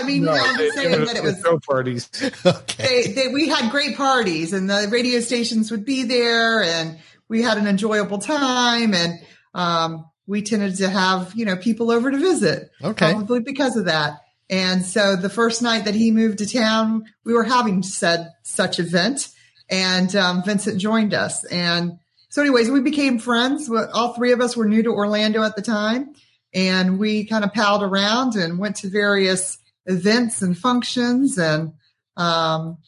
No, 0.00 0.04
I 0.04 0.06
mean, 0.06 0.22
No, 0.22 0.32
I'm 0.32 0.56
just 0.56 0.76
saying 0.76 1.04
that 1.04 1.16
it 1.16 1.22
was, 1.22 1.40
throw 1.40 1.58
parties. 1.58 2.08
Okay. 2.46 3.04
they, 3.06 3.12
they, 3.12 3.28
we 3.28 3.48
had 3.48 3.70
great 3.70 3.96
parties 3.96 4.52
and 4.52 4.68
the 4.68 4.88
radio 4.90 5.20
stations 5.20 5.70
would 5.70 5.84
be 5.84 6.04
there 6.04 6.62
and 6.62 6.98
we 7.28 7.42
had 7.42 7.58
an 7.58 7.66
enjoyable 7.66 8.18
time 8.18 8.94
and, 8.94 9.20
um, 9.54 10.06
we 10.26 10.42
tended 10.42 10.76
to 10.76 10.88
have, 10.88 11.32
you 11.34 11.44
know, 11.44 11.56
people 11.56 11.90
over 11.90 12.10
to 12.10 12.16
visit. 12.16 12.70
Okay. 12.82 13.12
Probably 13.12 13.40
because 13.40 13.76
of 13.76 13.86
that. 13.86 14.20
And 14.48 14.84
so 14.84 15.16
the 15.16 15.28
first 15.28 15.62
night 15.62 15.84
that 15.84 15.94
he 15.94 16.10
moved 16.10 16.38
to 16.38 16.46
town, 16.46 17.04
we 17.24 17.32
were 17.34 17.44
having 17.44 17.82
said 17.82 18.32
such 18.42 18.78
event 18.78 19.28
and, 19.68 20.14
um, 20.16 20.42
Vincent 20.44 20.80
joined 20.80 21.14
us. 21.14 21.44
And 21.44 21.98
so 22.28 22.42
anyways, 22.42 22.70
we 22.70 22.80
became 22.80 23.18
friends. 23.18 23.70
All 23.70 24.14
three 24.14 24.32
of 24.32 24.40
us 24.40 24.56
were 24.56 24.66
new 24.66 24.82
to 24.82 24.90
Orlando 24.90 25.42
at 25.42 25.56
the 25.56 25.62
time 25.62 26.14
and 26.52 26.98
we 26.98 27.24
kind 27.24 27.44
of 27.44 27.52
palled 27.52 27.82
around 27.82 28.34
and 28.34 28.58
went 28.58 28.76
to 28.76 28.88
various 28.88 29.58
events 29.90 30.42
and 30.42 30.56
functions 30.56 31.38
and, 31.38 31.72
um, 32.16 32.78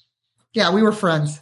yeah, 0.53 0.73
we 0.73 0.83
were 0.83 0.93
friends. 0.93 1.41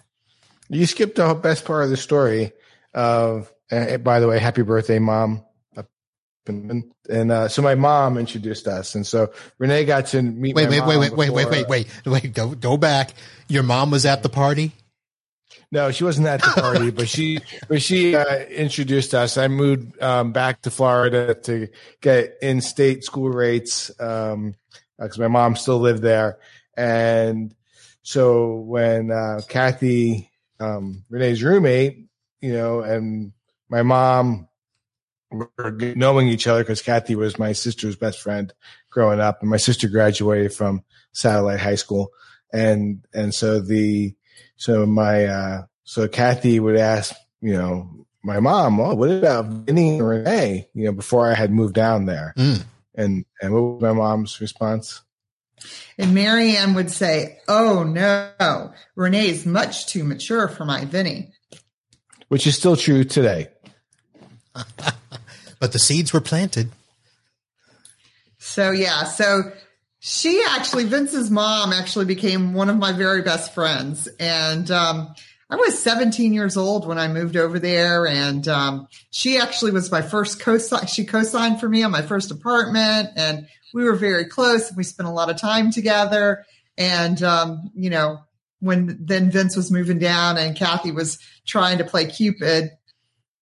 You 0.68 0.86
skipped 0.86 1.16
the 1.16 1.34
best 1.34 1.64
part 1.64 1.84
of 1.84 1.90
the 1.90 1.96
story. 1.96 2.52
Of 2.94 3.52
uh, 3.70 3.98
by 3.98 4.20
the 4.20 4.28
way, 4.28 4.38
happy 4.38 4.62
birthday, 4.62 4.98
mom! 4.98 5.44
And, 6.46 6.90
and 7.08 7.30
uh, 7.30 7.48
so 7.48 7.62
my 7.62 7.74
mom 7.74 8.18
introduced 8.18 8.66
us, 8.66 8.94
and 8.94 9.06
so 9.06 9.32
Renee 9.58 9.84
got 9.84 10.06
to 10.06 10.22
meet. 10.22 10.56
Wait, 10.56 10.64
my 10.64 10.70
wait, 10.70 10.78
mom 10.78 10.88
wait, 10.88 10.98
wait, 10.98 11.12
wait, 11.12 11.30
wait, 11.30 11.44
before- 11.44 11.68
wait, 11.68 11.68
wait, 11.68 12.06
wait. 12.06 12.34
Go, 12.34 12.54
go 12.54 12.76
back. 12.76 13.14
Your 13.48 13.62
mom 13.62 13.90
was 13.90 14.06
at 14.06 14.22
the 14.22 14.28
party. 14.28 14.72
No, 15.72 15.92
she 15.92 16.02
wasn't 16.02 16.26
at 16.26 16.42
the 16.42 16.60
party, 16.60 16.90
but 16.90 17.08
she 17.08 17.38
but 17.68 17.82
she 17.82 18.16
uh, 18.16 18.38
introduced 18.46 19.14
us. 19.14 19.36
I 19.36 19.46
moved 19.48 20.00
um, 20.02 20.32
back 20.32 20.62
to 20.62 20.70
Florida 20.70 21.34
to 21.34 21.68
get 22.00 22.38
in-state 22.42 23.04
school 23.04 23.28
rates 23.28 23.90
because 25.00 25.18
my 25.18 25.28
mom 25.28 25.56
still 25.56 25.78
lived 25.78 26.02
there, 26.02 26.38
and 26.76 27.54
so 28.02 28.56
when 28.56 29.10
uh, 29.10 29.40
Kathy, 29.48 30.30
um, 30.58 31.04
Renee's 31.08 31.42
roommate, 31.42 32.06
you 32.40 32.52
know, 32.52 32.80
and 32.80 33.32
my 33.68 33.82
mom 33.82 34.48
were 35.30 35.50
knowing 35.96 36.28
each 36.28 36.46
other 36.46 36.62
because 36.62 36.82
Kathy 36.82 37.14
was 37.14 37.38
my 37.38 37.52
sister's 37.52 37.96
best 37.96 38.20
friend 38.20 38.52
growing 38.90 39.20
up, 39.20 39.40
and 39.40 39.50
my 39.50 39.56
sister 39.56 39.88
graduated 39.88 40.52
from 40.52 40.82
Satellite 41.12 41.60
High 41.60 41.76
School, 41.76 42.10
and 42.52 43.04
and 43.14 43.34
so 43.34 43.60
the 43.60 44.14
so 44.56 44.86
my 44.86 45.26
uh 45.26 45.62
so 45.84 46.08
Kathy 46.08 46.60
would 46.60 46.76
ask, 46.76 47.14
you 47.40 47.54
know, 47.54 48.06
my 48.22 48.40
mom, 48.40 48.80
oh, 48.80 48.94
what 48.94 49.10
about 49.10 49.46
Vinny 49.46 49.98
and 49.98 50.06
Renee? 50.06 50.68
You 50.74 50.86
know, 50.86 50.92
before 50.92 51.30
I 51.30 51.34
had 51.34 51.50
moved 51.50 51.74
down 51.74 52.06
there. 52.06 52.34
Mm. 52.36 52.64
And 53.00 53.24
and 53.40 53.54
what 53.54 53.60
was 53.60 53.82
my 53.82 53.92
mom's 53.92 54.40
response? 54.40 55.02
And 55.98 56.14
Marianne 56.14 56.74
would 56.74 56.90
say, 56.90 57.38
Oh 57.48 57.82
no, 57.82 58.72
Renee's 58.94 59.46
much 59.46 59.86
too 59.86 60.04
mature 60.04 60.48
for 60.48 60.64
my 60.64 60.84
Vinny. 60.84 61.32
Which 62.28 62.46
is 62.46 62.56
still 62.56 62.76
true 62.76 63.04
today. 63.04 63.48
But 65.60 65.72
the 65.72 65.78
seeds 65.78 66.12
were 66.12 66.22
planted. 66.22 66.70
So 68.38 68.70
yeah, 68.70 69.04
so 69.04 69.52
she 69.98 70.42
actually, 70.48 70.84
Vince's 70.86 71.30
mom 71.30 71.74
actually 71.74 72.06
became 72.06 72.54
one 72.54 72.70
of 72.70 72.78
my 72.78 72.92
very 72.92 73.20
best 73.20 73.54
friends. 73.54 74.08
And, 74.18 74.70
um, 74.70 75.14
I 75.50 75.56
was 75.56 75.82
17 75.82 76.32
years 76.32 76.56
old 76.56 76.86
when 76.86 76.98
I 76.98 77.08
moved 77.08 77.36
over 77.36 77.58
there 77.58 78.06
and, 78.06 78.46
um, 78.46 78.88
she 79.10 79.36
actually 79.36 79.72
was 79.72 79.90
my 79.90 80.00
first 80.00 80.38
co-sign. 80.40 80.86
She 80.86 81.04
co-signed 81.04 81.58
for 81.58 81.68
me 81.68 81.82
on 81.82 81.90
my 81.90 82.02
first 82.02 82.30
apartment 82.30 83.10
and 83.16 83.48
we 83.74 83.84
were 83.84 83.96
very 83.96 84.26
close 84.26 84.68
and 84.68 84.76
we 84.76 84.84
spent 84.84 85.08
a 85.08 85.12
lot 85.12 85.28
of 85.28 85.36
time 85.38 85.72
together. 85.72 86.44
And, 86.78 87.20
um, 87.22 87.70
you 87.74 87.90
know, 87.90 88.20
when 88.60 88.98
then 89.00 89.30
Vince 89.30 89.56
was 89.56 89.72
moving 89.72 89.98
down 89.98 90.36
and 90.36 90.56
Kathy 90.56 90.92
was 90.92 91.18
trying 91.46 91.78
to 91.78 91.84
play 91.84 92.06
Cupid, 92.06 92.70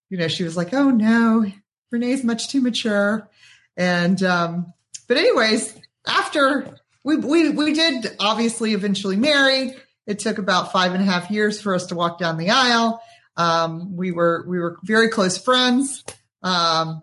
you 0.09 0.16
know, 0.16 0.29
she 0.29 0.44
was 0.44 0.57
like, 0.57 0.73
Oh 0.73 0.90
no, 0.90 1.44
Renee's 1.90 2.25
much 2.25 2.49
too 2.49 2.62
mature. 2.62 3.29
And, 3.77 4.23
um, 4.23 4.73
but 5.09 5.18
anyways, 5.18 5.75
after 6.07 6.79
we, 7.05 7.16
we, 7.16 7.51
we 7.51 7.75
did 7.75 8.16
obviously 8.18 8.73
eventually 8.73 9.16
marry. 9.16 9.75
It 10.09 10.18
took 10.18 10.38
about 10.38 10.73
five 10.73 10.94
and 10.94 11.03
a 11.03 11.05
half 11.05 11.31
years 11.31 11.61
for 11.61 11.75
us 11.75 11.87
to 11.88 11.94
walk 11.94 12.18
down 12.18 12.38
the 12.38 12.49
aisle. 12.49 13.03
Um, 13.37 13.94
we 13.94 14.11
were, 14.11 14.44
we 14.49 14.59
were 14.59 14.79
very 14.83 15.11
close 15.11 15.37
friends. 15.37 16.03
Um, 16.42 17.03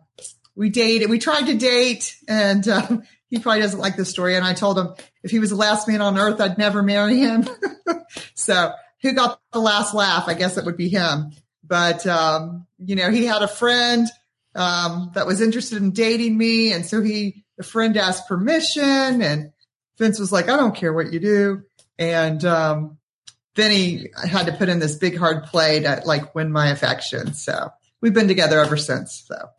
we 0.56 0.72
dated, 0.72 1.12
we 1.12 1.20
tried 1.20 1.46
to 1.46 1.56
date 1.56 2.18
and, 2.28 2.68
um, 2.68 3.04
he 3.30 3.38
probably 3.38 3.62
doesn't 3.62 3.80
like 3.80 3.96
this 3.96 4.10
story. 4.10 4.36
And 4.36 4.44
I 4.44 4.54
told 4.54 4.80
him 4.80 4.96
if 5.22 5.30
he 5.30 5.38
was 5.38 5.52
the 5.52 5.56
last 5.56 5.88
man 5.88 6.02
on 6.02 6.18
earth, 6.18 6.42
I'd 6.42 6.58
never 6.58 6.82
marry 6.82 7.20
him. 7.20 7.48
so 8.34 8.72
who 9.04 9.14
got 9.14 9.40
the 9.54 9.60
last 9.60 9.94
laugh? 9.94 10.28
I 10.28 10.34
guess 10.34 10.58
it 10.58 10.66
would 10.66 10.78
be 10.78 10.90
him. 10.90 11.32
But, 11.64 12.08
um, 12.08 12.66
you 12.80 12.96
know, 12.96 13.12
he 13.12 13.26
had 13.26 13.44
a 13.44 13.48
friend, 13.48 14.08
um, 14.56 15.12
that 15.14 15.28
was 15.28 15.42
interested 15.42 15.78
in 15.78 15.92
dating 15.92 16.36
me. 16.36 16.74
And 16.74 16.86
so 16.86 17.04
he, 17.04 17.46
the 17.58 17.64
friend 17.64 17.96
asked 17.98 18.28
permission 18.28 19.22
and 19.22 19.52
Vince 20.00 20.18
was 20.18 20.32
like, 20.32 20.50
I 20.50 20.58
don't 20.58 20.76
care 20.76 20.94
what 20.94 21.14
you 21.14 21.20
do. 21.20 21.64
And, 21.98 22.44
um, 22.46 22.98
then 23.56 23.72
he 23.72 24.10
had 24.30 24.48
to 24.48 24.52
put 24.52 24.68
in 24.68 24.80
this 24.80 24.96
big 24.98 25.18
hard 25.18 25.46
play 25.46 25.80
to 25.80 26.02
like 26.06 26.36
win 26.36 26.52
my 26.52 26.68
affection. 26.72 27.34
So 27.34 27.70
we've 28.02 28.14
been 28.14 28.28
together 28.28 28.60
ever 28.60 28.76
since. 28.76 29.24
So 29.28 29.50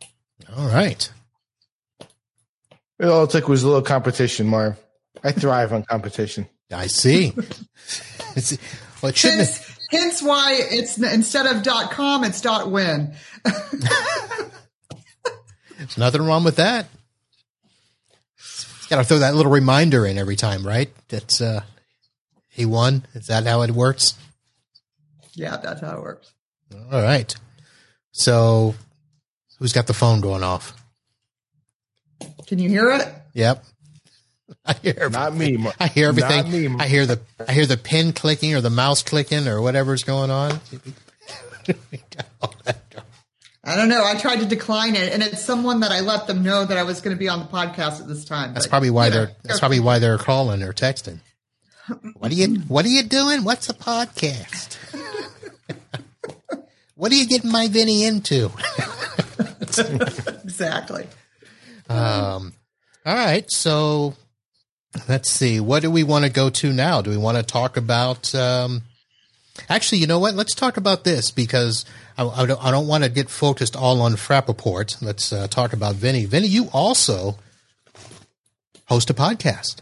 All 0.54 0.68
right. 0.68 1.10
It 2.98 3.06
All 3.08 3.24
it 3.24 3.30
took 3.30 3.48
was 3.48 3.62
a 3.62 3.66
little 3.66 3.80
competition, 3.82 4.46
Marv. 4.48 4.76
I 5.24 5.32
thrive 5.32 5.72
on 5.72 5.82
competition. 5.84 6.46
I 6.72 6.88
see. 6.88 7.28
It's- 8.36 8.58
well, 9.02 9.10
it 9.10 9.16
shouldn't. 9.16 9.40
hence, 9.40 9.78
hence 9.90 10.22
why 10.22 10.58
it's 10.58 10.98
instead 10.98 11.46
of 11.46 11.62
dot 11.62 11.90
com, 11.90 12.22
it's 12.24 12.40
dot 12.42 12.70
win. 12.70 13.14
There's 15.78 15.98
nothing 15.98 16.22
wrong 16.22 16.44
with 16.44 16.56
that. 16.56 16.86
Got 18.88 18.96
to 18.98 19.04
throw 19.04 19.18
that 19.18 19.34
little 19.34 19.52
reminder 19.52 20.06
in 20.06 20.16
every 20.18 20.36
time, 20.36 20.66
right? 20.66 20.90
That's 21.08 21.40
uh, 21.40 21.62
he 22.56 22.64
won. 22.64 23.06
Is 23.14 23.26
that 23.26 23.46
how 23.46 23.60
it 23.60 23.70
works? 23.70 24.14
Yeah, 25.34 25.58
that's 25.58 25.82
how 25.82 25.98
it 25.98 26.00
works. 26.00 26.32
All 26.90 27.02
right. 27.02 27.34
So, 28.12 28.74
who's 29.58 29.74
got 29.74 29.86
the 29.86 29.92
phone 29.92 30.22
going 30.22 30.42
off? 30.42 30.72
Can 32.46 32.58
you 32.58 32.70
hear 32.70 32.90
it? 32.92 33.06
Yep. 33.34 33.62
I 34.64 34.72
hear 34.72 35.10
Not 35.10 35.34
me. 35.34 35.58
Mar- 35.58 35.74
I 35.78 35.88
hear 35.88 36.08
everything. 36.08 36.44
Not 36.44 36.48
me. 36.48 36.68
I 36.78 36.86
hear 36.86 37.04
the 37.04 37.20
I 37.46 37.52
hear 37.52 37.66
the 37.66 37.76
pen 37.76 38.14
clicking 38.14 38.54
or 38.54 38.62
the 38.62 38.70
mouse 38.70 39.02
clicking 39.02 39.46
or 39.46 39.60
whatever's 39.60 40.02
going 40.02 40.30
on. 40.30 40.60
I 43.64 43.74
don't 43.76 43.88
know. 43.88 44.02
I 44.02 44.14
tried 44.14 44.38
to 44.38 44.46
decline 44.46 44.94
it, 44.94 45.12
and 45.12 45.22
it's 45.22 45.44
someone 45.44 45.80
that 45.80 45.90
I 45.90 46.00
let 46.00 46.26
them 46.26 46.42
know 46.42 46.64
that 46.64 46.78
I 46.78 46.84
was 46.84 47.02
going 47.02 47.14
to 47.14 47.18
be 47.18 47.28
on 47.28 47.40
the 47.40 47.46
podcast 47.46 48.00
at 48.00 48.08
this 48.08 48.24
time. 48.24 48.54
That's 48.54 48.66
but, 48.66 48.70
probably 48.70 48.90
why 48.90 49.06
you 49.06 49.10
know, 49.10 49.16
they're 49.16 49.36
that's 49.42 49.58
probably 49.58 49.80
why 49.80 49.98
they're 49.98 50.16
calling 50.16 50.62
or 50.62 50.72
texting. 50.72 51.18
What 52.16 52.32
are 52.32 52.34
you 52.34 52.56
What 52.68 52.84
are 52.84 52.88
you 52.88 53.04
doing? 53.04 53.44
What's 53.44 53.68
a 53.68 53.74
podcast? 53.74 54.76
what 56.94 57.12
are 57.12 57.14
you 57.14 57.26
getting 57.26 57.50
my 57.50 57.68
Vinny 57.68 58.04
into? 58.04 58.50
exactly. 60.44 61.06
Um, 61.88 62.54
all 63.04 63.14
right, 63.14 63.44
so 63.50 64.14
let's 65.08 65.30
see. 65.30 65.60
What 65.60 65.82
do 65.82 65.90
we 65.90 66.02
want 66.02 66.24
to 66.24 66.30
go 66.30 66.50
to 66.50 66.72
now? 66.72 67.02
Do 67.02 67.10
we 67.10 67.16
want 67.16 67.36
to 67.36 67.44
talk 67.44 67.76
about? 67.76 68.34
Um, 68.34 68.82
actually, 69.68 69.98
you 69.98 70.08
know 70.08 70.18
what? 70.18 70.34
Let's 70.34 70.54
talk 70.54 70.76
about 70.76 71.04
this 71.04 71.30
because 71.30 71.84
I, 72.18 72.26
I 72.26 72.46
don't, 72.46 72.64
I 72.64 72.70
don't 72.72 72.88
want 72.88 73.04
to 73.04 73.10
get 73.10 73.30
focused 73.30 73.76
all 73.76 74.02
on 74.02 74.14
Frappaport. 74.14 75.00
Let's 75.02 75.32
uh, 75.32 75.46
talk 75.46 75.72
about 75.72 75.94
Vinny. 75.94 76.24
Vinny, 76.24 76.48
you 76.48 76.68
also 76.72 77.36
host 78.86 79.10
a 79.10 79.14
podcast. 79.14 79.76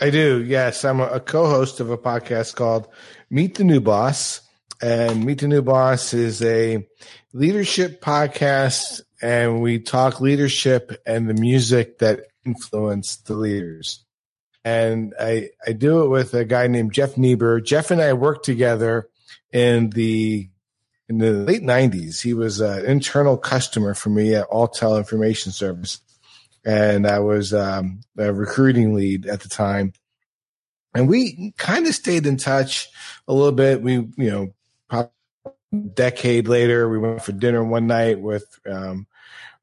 I 0.00 0.10
do. 0.10 0.42
Yes, 0.42 0.84
I'm 0.84 1.00
a, 1.00 1.20
co-host 1.20 1.80
of 1.80 1.90
a 1.90 1.98
podcast 1.98 2.56
called 2.56 2.88
Meet 3.30 3.56
the 3.56 3.64
New 3.64 3.80
Boss, 3.80 4.40
and 4.82 5.24
Meet 5.24 5.40
the 5.40 5.48
New 5.48 5.62
Boss 5.62 6.12
is 6.12 6.42
a 6.42 6.86
leadership 7.32 8.02
podcast, 8.02 9.02
and 9.22 9.62
we 9.62 9.78
talk 9.78 10.20
leadership 10.20 11.00
and 11.06 11.28
the 11.28 11.34
music 11.34 11.98
that 11.98 12.22
influenced 12.44 13.26
the 13.26 13.34
leaders. 13.34 14.04
And 14.64 15.14
I 15.20 15.50
I 15.66 15.72
do 15.72 16.04
it 16.04 16.08
with 16.08 16.34
a 16.34 16.44
guy 16.44 16.66
named 16.66 16.92
Jeff 16.92 17.16
Niebuhr. 17.16 17.60
Jeff 17.60 17.90
and 17.90 18.00
I 18.00 18.14
worked 18.14 18.44
together 18.44 19.08
in 19.52 19.90
the 19.90 20.48
in 21.08 21.18
the 21.18 21.32
late 21.32 21.62
'90s. 21.62 22.22
He 22.22 22.34
was 22.34 22.60
an 22.60 22.84
internal 22.86 23.36
customer 23.36 23.94
for 23.94 24.08
me 24.08 24.34
at 24.34 24.48
Alltel 24.48 24.98
Information 24.98 25.52
Service 25.52 26.00
and 26.64 27.06
I 27.06 27.18
was 27.18 27.52
um, 27.52 28.00
a 28.16 28.32
recruiting 28.32 28.94
lead 28.94 29.26
at 29.26 29.40
the 29.40 29.48
time. 29.48 29.92
And 30.94 31.08
we 31.08 31.52
kind 31.58 31.86
of 31.86 31.94
stayed 31.94 32.26
in 32.26 32.36
touch 32.36 32.88
a 33.26 33.34
little 33.34 33.52
bit. 33.52 33.82
We, 33.82 33.92
you 33.92 34.12
know, 34.16 34.54
probably 34.88 35.10
a 35.72 35.76
decade 35.76 36.48
later, 36.48 36.88
we 36.88 36.98
went 36.98 37.22
for 37.22 37.32
dinner 37.32 37.64
one 37.64 37.86
night 37.86 38.20
with 38.20 38.60
um, 38.70 39.06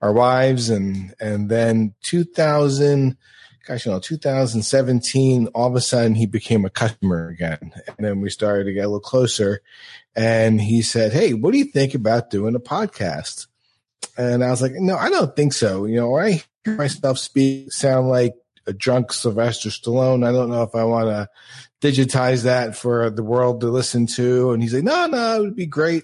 our 0.01 0.11
wives, 0.11 0.69
and 0.69 1.13
and 1.19 1.49
then 1.49 1.93
2000, 2.03 3.17
gosh, 3.65 3.85
you 3.85 3.91
know, 3.93 3.99
2017, 3.99 5.47
all 5.47 5.67
of 5.67 5.75
a 5.75 5.81
sudden 5.81 6.15
he 6.15 6.25
became 6.25 6.65
a 6.65 6.69
customer 6.69 7.29
again, 7.29 7.71
and 7.87 8.05
then 8.05 8.19
we 8.19 8.29
started 8.29 8.65
to 8.65 8.73
get 8.73 8.85
a 8.85 8.87
little 8.87 8.99
closer. 8.99 9.61
And 10.15 10.59
he 10.59 10.81
said, 10.81 11.13
"Hey, 11.13 11.33
what 11.33 11.51
do 11.51 11.57
you 11.57 11.65
think 11.65 11.93
about 11.93 12.29
doing 12.29 12.55
a 12.55 12.59
podcast?" 12.59 13.47
And 14.17 14.43
I 14.43 14.49
was 14.49 14.61
like, 14.61 14.73
"No, 14.73 14.97
I 14.97 15.09
don't 15.09 15.33
think 15.33 15.53
so. 15.53 15.85
You 15.85 15.95
know, 15.95 16.17
I 16.17 16.43
myself 16.65 17.17
speak, 17.17 17.71
sound 17.71 18.09
like 18.09 18.33
a 18.67 18.73
drunk 18.73 19.11
Sylvester 19.11 19.69
Stallone. 19.69 20.25
I 20.27 20.31
don't 20.31 20.49
know 20.49 20.63
if 20.63 20.75
I 20.75 20.83
want 20.83 21.07
to 21.07 21.29
digitize 21.81 22.43
that 22.43 22.75
for 22.75 23.09
the 23.09 23.23
world 23.23 23.61
to 23.61 23.67
listen 23.67 24.05
to. 24.07 24.51
And 24.51 24.61
he's 24.61 24.73
like, 24.73 24.83
no, 24.83 25.07
no, 25.07 25.35
it 25.37 25.39
would 25.39 25.55
be 25.55 25.65
great. 25.65 26.03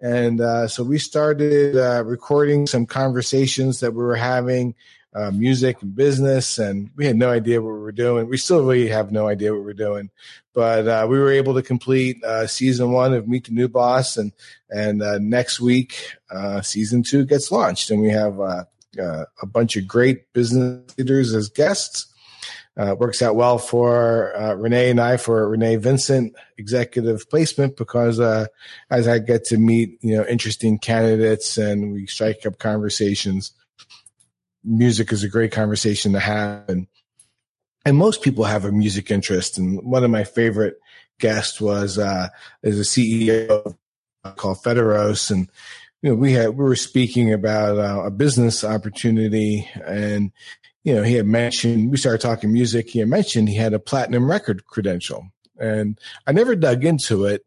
And 0.00 0.40
uh, 0.40 0.66
so 0.66 0.82
we 0.82 0.98
started 0.98 1.76
uh, 1.76 2.04
recording 2.04 2.66
some 2.66 2.86
conversations 2.86 3.80
that 3.80 3.92
we 3.92 4.02
were 4.02 4.16
having, 4.16 4.74
uh, 5.12 5.30
music 5.30 5.82
and 5.82 5.94
business, 5.94 6.58
and 6.58 6.88
we 6.96 7.04
had 7.04 7.16
no 7.16 7.30
idea 7.30 7.60
what 7.60 7.72
we 7.72 7.80
were 7.80 7.92
doing. 7.92 8.28
We 8.28 8.36
still 8.36 8.64
really 8.64 8.88
have 8.88 9.10
no 9.10 9.26
idea 9.26 9.52
what 9.52 9.64
we're 9.64 9.72
doing, 9.74 10.08
but 10.54 10.86
uh, 10.86 11.06
we 11.10 11.18
were 11.18 11.32
able 11.32 11.54
to 11.54 11.62
complete 11.62 12.22
uh, 12.22 12.46
season 12.46 12.92
one 12.92 13.12
of 13.12 13.26
Meet 13.26 13.46
the 13.46 13.52
New 13.52 13.68
Boss, 13.68 14.16
and 14.16 14.32
and 14.70 15.02
uh, 15.02 15.18
next 15.18 15.60
week 15.60 16.14
season 16.62 17.02
two 17.02 17.24
gets 17.26 17.50
launched, 17.50 17.90
and 17.90 18.00
we 18.00 18.10
have 18.10 18.38
uh, 18.98 19.24
a 19.40 19.46
bunch 19.46 19.76
of 19.76 19.86
great 19.86 20.32
business 20.32 20.96
leaders 20.96 21.34
as 21.34 21.48
guests. 21.48 22.06
Uh, 22.76 22.94
works 22.98 23.20
out 23.20 23.34
well 23.34 23.58
for 23.58 24.34
uh, 24.36 24.54
Renee 24.54 24.90
and 24.90 25.00
I 25.00 25.16
for 25.16 25.46
Renee 25.48 25.76
Vincent 25.76 26.34
executive 26.56 27.28
placement 27.28 27.76
because 27.76 28.20
uh, 28.20 28.46
as 28.88 29.08
I 29.08 29.18
get 29.18 29.44
to 29.46 29.58
meet 29.58 29.98
you 30.02 30.16
know 30.16 30.24
interesting 30.24 30.78
candidates 30.78 31.58
and 31.58 31.92
we 31.92 32.06
strike 32.06 32.46
up 32.46 32.58
conversations, 32.58 33.52
music 34.64 35.12
is 35.12 35.24
a 35.24 35.28
great 35.28 35.52
conversation 35.52 36.12
to 36.12 36.20
have 36.20 36.68
and 36.68 36.86
and 37.84 37.96
most 37.96 38.22
people 38.22 38.44
have 38.44 38.64
a 38.64 38.72
music 38.72 39.10
interest. 39.10 39.58
And 39.58 39.82
one 39.82 40.04
of 40.04 40.10
my 40.10 40.24
favorite 40.24 40.78
guests 41.18 41.60
was 41.60 41.98
uh, 41.98 42.28
is 42.62 42.78
a 42.78 42.82
CEO 42.82 43.74
called 44.36 44.62
Federos 44.62 45.30
and 45.30 45.50
you 46.02 46.10
know, 46.10 46.16
we 46.16 46.32
had 46.32 46.50
we 46.50 46.64
were 46.64 46.76
speaking 46.76 47.32
about 47.32 47.78
uh, 47.78 48.02
a 48.04 48.10
business 48.10 48.64
opportunity, 48.64 49.68
and 49.84 50.32
you 50.82 50.94
know, 50.94 51.02
he 51.02 51.14
had 51.14 51.26
mentioned 51.26 51.90
we 51.90 51.96
started 51.96 52.20
talking 52.20 52.52
music. 52.52 52.88
He 52.88 53.00
had 53.00 53.08
mentioned 53.08 53.48
he 53.48 53.56
had 53.56 53.74
a 53.74 53.78
platinum 53.78 54.30
record 54.30 54.66
credential, 54.66 55.30
and 55.58 55.98
I 56.26 56.32
never 56.32 56.56
dug 56.56 56.84
into 56.84 57.26
it, 57.26 57.44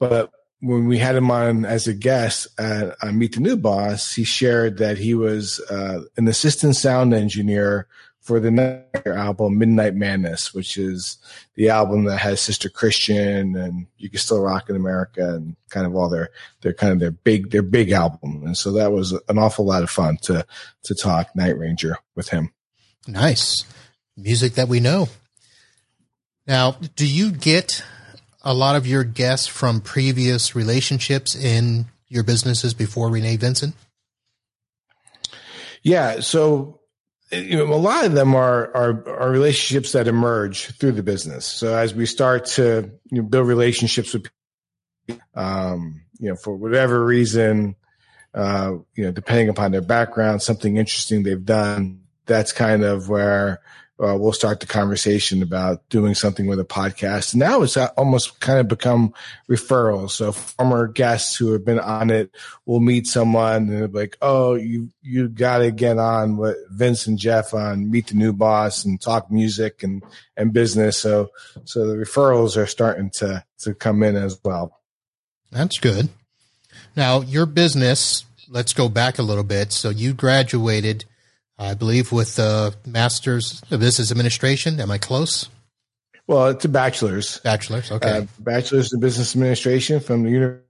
but 0.00 0.30
when 0.60 0.86
we 0.86 0.98
had 0.98 1.16
him 1.16 1.30
on 1.30 1.64
as 1.64 1.86
a 1.86 1.94
guest 1.94 2.48
at 2.58 2.96
uh, 3.02 3.12
Meet 3.12 3.34
the 3.34 3.40
New 3.40 3.56
Boss, 3.56 4.14
he 4.14 4.24
shared 4.24 4.78
that 4.78 4.98
he 4.98 5.14
was 5.14 5.60
uh, 5.70 6.00
an 6.16 6.28
assistant 6.28 6.76
sound 6.76 7.12
engineer 7.12 7.86
for 8.26 8.40
the 8.40 8.50
next 8.50 9.06
album 9.06 9.56
Midnight 9.56 9.94
Madness, 9.94 10.52
which 10.52 10.76
is 10.76 11.18
the 11.54 11.68
album 11.70 12.04
that 12.04 12.18
has 12.18 12.40
Sister 12.40 12.68
Christian 12.68 13.54
and 13.56 13.86
You 13.98 14.10
Can 14.10 14.18
Still 14.18 14.40
Rock 14.40 14.68
in 14.68 14.74
America 14.74 15.34
and 15.34 15.54
kind 15.70 15.86
of 15.86 15.94
all 15.94 16.08
their 16.08 16.30
their 16.62 16.72
kind 16.72 16.92
of 16.92 16.98
their 16.98 17.12
big 17.12 17.52
their 17.52 17.62
big 17.62 17.92
album. 17.92 18.42
And 18.44 18.58
so 18.58 18.72
that 18.72 18.90
was 18.90 19.12
an 19.12 19.38
awful 19.38 19.64
lot 19.64 19.84
of 19.84 19.90
fun 19.90 20.18
to 20.22 20.44
to 20.82 20.94
talk 20.94 21.36
Night 21.36 21.56
Ranger 21.56 21.98
with 22.16 22.30
him. 22.30 22.52
Nice. 23.06 23.64
Music 24.16 24.54
that 24.54 24.66
we 24.66 24.80
know. 24.80 25.08
Now, 26.48 26.72
do 26.96 27.06
you 27.06 27.30
get 27.30 27.84
a 28.42 28.52
lot 28.52 28.74
of 28.74 28.88
your 28.88 29.04
guests 29.04 29.46
from 29.46 29.80
previous 29.80 30.56
relationships 30.56 31.36
in 31.36 31.86
your 32.08 32.24
businesses 32.24 32.74
before 32.74 33.08
Renee 33.08 33.36
Vincent? 33.36 33.74
Yeah, 35.82 36.18
so 36.18 36.75
you 37.30 37.56
know, 37.56 37.72
a 37.72 37.74
lot 37.74 38.04
of 38.04 38.12
them 38.12 38.34
are, 38.34 38.74
are, 38.74 39.08
are 39.08 39.30
relationships 39.30 39.92
that 39.92 40.06
emerge 40.06 40.66
through 40.78 40.92
the 40.92 41.02
business. 41.02 41.44
So 41.44 41.76
as 41.76 41.94
we 41.94 42.06
start 42.06 42.46
to 42.46 42.90
you 43.10 43.22
know, 43.22 43.28
build 43.28 43.48
relationships 43.48 44.12
with, 44.14 44.24
people, 45.08 45.22
um, 45.34 46.02
you 46.18 46.28
know, 46.30 46.36
for 46.36 46.54
whatever 46.54 47.04
reason, 47.04 47.76
uh, 48.34 48.74
you 48.94 49.04
know, 49.04 49.10
depending 49.10 49.48
upon 49.48 49.72
their 49.72 49.80
background, 49.80 50.42
something 50.42 50.76
interesting 50.76 51.22
they've 51.22 51.44
done, 51.44 52.02
that's 52.26 52.52
kind 52.52 52.84
of 52.84 53.08
where 53.08 53.60
uh, 53.98 54.16
we'll 54.18 54.32
start 54.32 54.60
the 54.60 54.66
conversation 54.66 55.42
about 55.42 55.88
doing 55.88 56.14
something 56.14 56.46
with 56.46 56.60
a 56.60 56.64
podcast. 56.64 57.34
Now 57.34 57.62
it's 57.62 57.76
almost 57.76 58.40
kind 58.40 58.58
of 58.58 58.68
become 58.68 59.14
referrals. 59.48 60.10
So 60.10 60.32
former 60.32 60.86
guests 60.86 61.36
who 61.36 61.52
have 61.52 61.64
been 61.64 61.80
on 61.80 62.10
it 62.10 62.30
will 62.66 62.80
meet 62.80 63.06
someone 63.06 63.70
and 63.70 63.94
like, 63.94 64.18
"Oh, 64.20 64.54
you 64.54 64.90
you 65.00 65.28
got 65.28 65.58
to 65.58 65.70
get 65.70 65.96
on 65.98 66.36
with 66.36 66.56
Vince 66.70 67.06
and 67.06 67.18
Jeff 67.18 67.54
on 67.54 67.90
Meet 67.90 68.08
the 68.08 68.14
New 68.16 68.34
Boss 68.34 68.84
and 68.84 69.00
talk 69.00 69.30
music 69.30 69.82
and 69.82 70.02
and 70.36 70.52
business." 70.52 70.98
So 70.98 71.30
so 71.64 71.86
the 71.86 71.94
referrals 71.94 72.56
are 72.58 72.66
starting 72.66 73.10
to 73.16 73.44
to 73.60 73.74
come 73.74 74.02
in 74.02 74.14
as 74.14 74.38
well. 74.44 74.78
That's 75.50 75.78
good. 75.78 76.10
Now 76.94 77.22
your 77.22 77.46
business. 77.46 78.24
Let's 78.48 78.74
go 78.74 78.88
back 78.88 79.18
a 79.18 79.22
little 79.22 79.42
bit. 79.42 79.72
So 79.72 79.90
you 79.90 80.12
graduated 80.12 81.04
I 81.58 81.74
believe 81.74 82.12
with 82.12 82.36
the 82.36 82.74
master's 82.86 83.62
of 83.70 83.80
business 83.80 84.10
administration. 84.10 84.80
Am 84.80 84.90
I 84.90 84.98
close? 84.98 85.48
Well, 86.26 86.48
it's 86.48 86.64
a 86.64 86.68
bachelor's. 86.68 87.38
Bachelor's, 87.40 87.90
okay. 87.90 88.18
Uh, 88.18 88.26
bachelor's 88.40 88.92
in 88.92 89.00
business 89.00 89.34
administration 89.34 90.00
from 90.00 90.24
the 90.24 90.30
University 90.30 90.64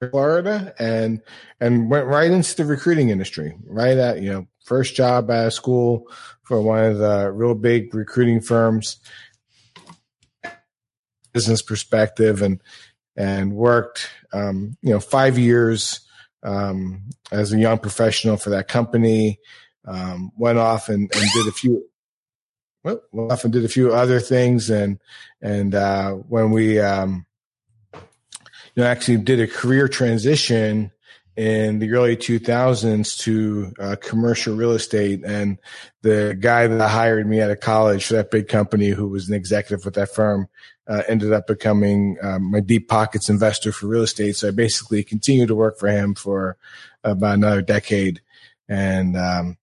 of 0.00 0.10
Florida, 0.10 0.74
and 0.78 1.20
and 1.60 1.90
went 1.90 2.06
right 2.06 2.30
into 2.30 2.56
the 2.56 2.64
recruiting 2.64 3.10
industry. 3.10 3.54
Right 3.66 3.96
at 3.96 4.20
you 4.20 4.32
know 4.32 4.48
first 4.64 4.94
job 4.94 5.30
out 5.30 5.46
of 5.46 5.52
school 5.52 6.10
for 6.42 6.60
one 6.60 6.84
of 6.84 6.98
the 6.98 7.30
real 7.30 7.54
big 7.54 7.94
recruiting 7.94 8.40
firms, 8.40 8.96
business 11.32 11.62
perspective, 11.62 12.42
and 12.42 12.60
and 13.16 13.52
worked 13.52 14.10
um, 14.32 14.76
you 14.82 14.90
know 14.90 15.00
five 15.00 15.38
years 15.38 16.00
um, 16.42 17.02
as 17.30 17.52
a 17.52 17.58
young 17.58 17.78
professional 17.78 18.38
for 18.38 18.50
that 18.50 18.66
company 18.66 19.38
um, 19.84 20.30
went 20.36 20.58
off 20.58 20.88
and, 20.88 21.02
and 21.14 21.30
did 21.34 21.46
a 21.46 21.52
few 21.52 21.84
well, 22.84 23.00
went 23.12 23.32
off 23.32 23.44
and 23.44 23.52
did 23.52 23.64
a 23.64 23.68
few 23.68 23.92
other 23.92 24.20
things 24.20 24.70
and 24.70 24.98
and 25.40 25.74
uh, 25.74 26.12
when 26.12 26.50
we 26.50 26.80
um, 26.80 27.26
you 27.94 28.00
know 28.76 28.84
actually 28.84 29.18
did 29.18 29.40
a 29.40 29.46
career 29.46 29.88
transition 29.88 30.90
in 31.36 31.78
the 31.78 31.90
early 31.92 32.16
2000s 32.16 33.18
to 33.18 33.72
uh, 33.78 33.96
commercial 34.00 34.54
real 34.54 34.72
estate. 34.72 35.22
And 35.24 35.58
the 36.02 36.36
guy 36.38 36.66
that 36.66 36.88
hired 36.88 37.26
me 37.26 37.40
out 37.40 37.50
of 37.50 37.60
college 37.60 38.06
for 38.06 38.14
that 38.14 38.30
big 38.30 38.48
company, 38.48 38.88
who 38.88 39.08
was 39.08 39.28
an 39.28 39.34
executive 39.34 39.84
with 39.84 39.94
that 39.94 40.14
firm, 40.14 40.48
uh, 40.86 41.02
ended 41.08 41.32
up 41.32 41.46
becoming 41.46 42.18
um, 42.22 42.50
my 42.50 42.60
deep 42.60 42.88
pockets 42.88 43.30
investor 43.30 43.72
for 43.72 43.86
real 43.86 44.02
estate. 44.02 44.36
So 44.36 44.48
I 44.48 44.50
basically 44.50 45.02
continued 45.04 45.48
to 45.48 45.54
work 45.54 45.78
for 45.78 45.88
him 45.88 46.14
for 46.14 46.58
about 47.02 47.34
another 47.34 47.62
decade. 47.62 48.20
And, 48.68 49.16
um, 49.16 49.56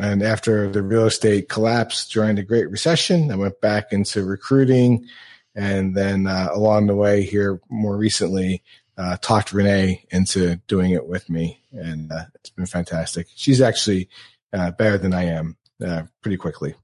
and 0.00 0.22
after 0.22 0.70
the 0.70 0.82
real 0.82 1.06
estate 1.06 1.48
collapsed 1.48 2.12
during 2.12 2.36
the 2.36 2.42
Great 2.42 2.70
Recession, 2.70 3.30
I 3.30 3.36
went 3.36 3.60
back 3.60 3.92
into 3.92 4.24
recruiting. 4.24 5.06
And 5.54 5.94
then 5.94 6.26
uh, 6.26 6.48
along 6.52 6.86
the 6.86 6.94
way 6.94 7.22
here, 7.22 7.60
more 7.68 7.96
recently, 7.96 8.62
uh, 8.96 9.18
talked 9.20 9.52
Renee 9.52 10.06
into 10.10 10.56
doing 10.66 10.92
it 10.92 11.06
with 11.06 11.28
me. 11.28 11.60
And 11.72 12.10
uh, 12.10 12.24
it's 12.36 12.50
been 12.50 12.66
fantastic. 12.66 13.26
She's 13.34 13.60
actually 13.60 14.08
uh, 14.52 14.70
better 14.70 14.96
than 14.96 15.12
I 15.12 15.24
am 15.24 15.56
uh, 15.84 16.04
pretty 16.22 16.38
quickly. 16.38 16.74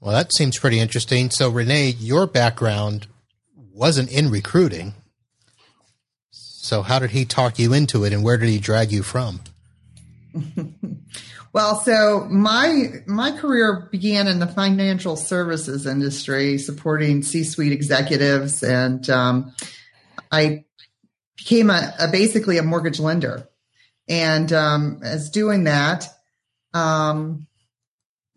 Well, 0.00 0.12
that 0.12 0.34
seems 0.34 0.58
pretty 0.58 0.80
interesting. 0.80 1.30
So, 1.30 1.50
Renee, 1.50 1.90
your 1.98 2.26
background 2.26 3.06
wasn't 3.56 4.10
in 4.10 4.30
recruiting. 4.30 4.94
So, 6.30 6.82
how 6.82 6.98
did 6.98 7.10
he 7.10 7.24
talk 7.24 7.58
you 7.58 7.72
into 7.72 8.04
it 8.04 8.12
and 8.12 8.22
where 8.22 8.36
did 8.36 8.48
he 8.48 8.58
drag 8.58 8.92
you 8.92 9.02
from? 9.02 9.40
Well, 11.54 11.76
so 11.76 12.26
my 12.28 13.04
my 13.06 13.30
career 13.30 13.88
began 13.92 14.26
in 14.26 14.40
the 14.40 14.46
financial 14.48 15.14
services 15.14 15.86
industry, 15.86 16.58
supporting 16.58 17.22
C-suite 17.22 17.70
executives, 17.70 18.64
and 18.64 19.08
um, 19.08 19.54
I 20.32 20.64
became 21.36 21.70
a, 21.70 21.94
a, 22.00 22.08
basically 22.08 22.58
a 22.58 22.64
mortgage 22.64 22.98
lender. 22.98 23.48
And 24.08 24.52
um, 24.52 24.98
as 25.04 25.30
doing 25.30 25.64
that, 25.64 26.08
um, 26.74 27.46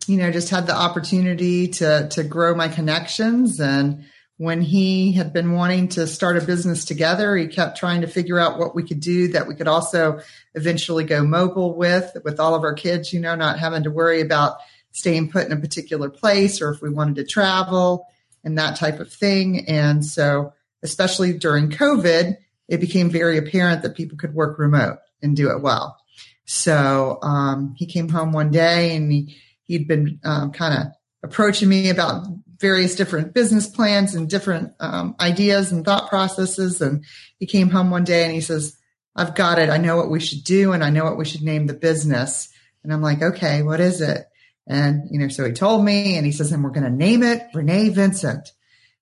you 0.06 0.16
know, 0.16 0.30
just 0.30 0.50
had 0.50 0.68
the 0.68 0.76
opportunity 0.76 1.66
to 1.66 2.08
to 2.12 2.22
grow 2.22 2.54
my 2.54 2.68
connections. 2.68 3.58
And 3.58 4.04
when 4.38 4.62
he 4.62 5.12
had 5.12 5.32
been 5.32 5.52
wanting 5.52 5.88
to 5.88 6.06
start 6.06 6.36
a 6.36 6.40
business 6.40 6.84
together, 6.84 7.36
he 7.36 7.48
kept 7.48 7.76
trying 7.76 8.00
to 8.00 8.06
figure 8.06 8.38
out 8.38 8.58
what 8.58 8.74
we 8.74 8.84
could 8.84 9.00
do 9.00 9.28
that 9.28 9.48
we 9.48 9.54
could 9.54 9.66
also 9.66 10.20
eventually 10.54 11.02
go 11.04 11.24
mobile 11.24 11.76
with, 11.76 12.16
with 12.24 12.38
all 12.38 12.54
of 12.54 12.62
our 12.62 12.74
kids, 12.74 13.12
you 13.12 13.18
know, 13.18 13.34
not 13.34 13.58
having 13.58 13.82
to 13.82 13.90
worry 13.90 14.20
about 14.20 14.58
staying 14.92 15.30
put 15.30 15.44
in 15.44 15.52
a 15.52 15.60
particular 15.60 16.08
place 16.08 16.62
or 16.62 16.70
if 16.70 16.80
we 16.80 16.88
wanted 16.88 17.16
to 17.16 17.24
travel 17.24 18.06
and 18.44 18.56
that 18.56 18.76
type 18.76 19.00
of 19.00 19.12
thing. 19.12 19.68
And 19.68 20.04
so, 20.04 20.52
especially 20.84 21.32
during 21.36 21.70
COVID, 21.70 22.36
it 22.68 22.80
became 22.80 23.10
very 23.10 23.38
apparent 23.38 23.82
that 23.82 23.96
people 23.96 24.16
could 24.16 24.34
work 24.34 24.56
remote 24.58 24.98
and 25.20 25.36
do 25.36 25.50
it 25.50 25.60
well. 25.62 25.98
So 26.44 27.18
um, 27.22 27.74
he 27.76 27.86
came 27.86 28.08
home 28.08 28.30
one 28.30 28.52
day 28.52 28.94
and 28.94 29.10
he, 29.10 29.36
he'd 29.64 29.88
been 29.88 30.20
um, 30.24 30.52
kind 30.52 30.80
of 30.80 30.92
approaching 31.24 31.68
me 31.68 31.90
about 31.90 32.26
various 32.60 32.94
different 32.94 33.34
business 33.34 33.68
plans 33.68 34.14
and 34.14 34.28
different 34.28 34.72
um, 34.80 35.14
ideas 35.20 35.70
and 35.70 35.84
thought 35.84 36.08
processes. 36.08 36.80
And 36.80 37.04
he 37.38 37.46
came 37.46 37.70
home 37.70 37.90
one 37.90 38.04
day 38.04 38.24
and 38.24 38.32
he 38.32 38.40
says, 38.40 38.76
I've 39.14 39.34
got 39.34 39.58
it. 39.58 39.70
I 39.70 39.78
know 39.78 39.96
what 39.96 40.10
we 40.10 40.20
should 40.20 40.44
do 40.44 40.72
and 40.72 40.82
I 40.82 40.90
know 40.90 41.04
what 41.04 41.18
we 41.18 41.24
should 41.24 41.42
name 41.42 41.66
the 41.66 41.74
business. 41.74 42.48
And 42.82 42.92
I'm 42.92 43.02
like, 43.02 43.22
okay, 43.22 43.62
what 43.62 43.80
is 43.80 44.00
it? 44.00 44.26
And, 44.66 45.08
you 45.10 45.18
know, 45.18 45.28
so 45.28 45.44
he 45.44 45.52
told 45.52 45.84
me 45.84 46.16
and 46.16 46.26
he 46.26 46.32
says, 46.32 46.52
and 46.52 46.62
we're 46.62 46.70
going 46.70 46.84
to 46.84 46.90
name 46.90 47.22
it 47.22 47.42
Renee 47.54 47.88
Vincent. 47.88 48.52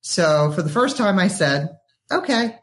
So 0.01 0.53
for 0.53 0.63
the 0.63 0.71
first 0.71 0.97
time 0.97 1.19
I 1.19 1.29
said, 1.29 1.77
okay. 2.11 2.59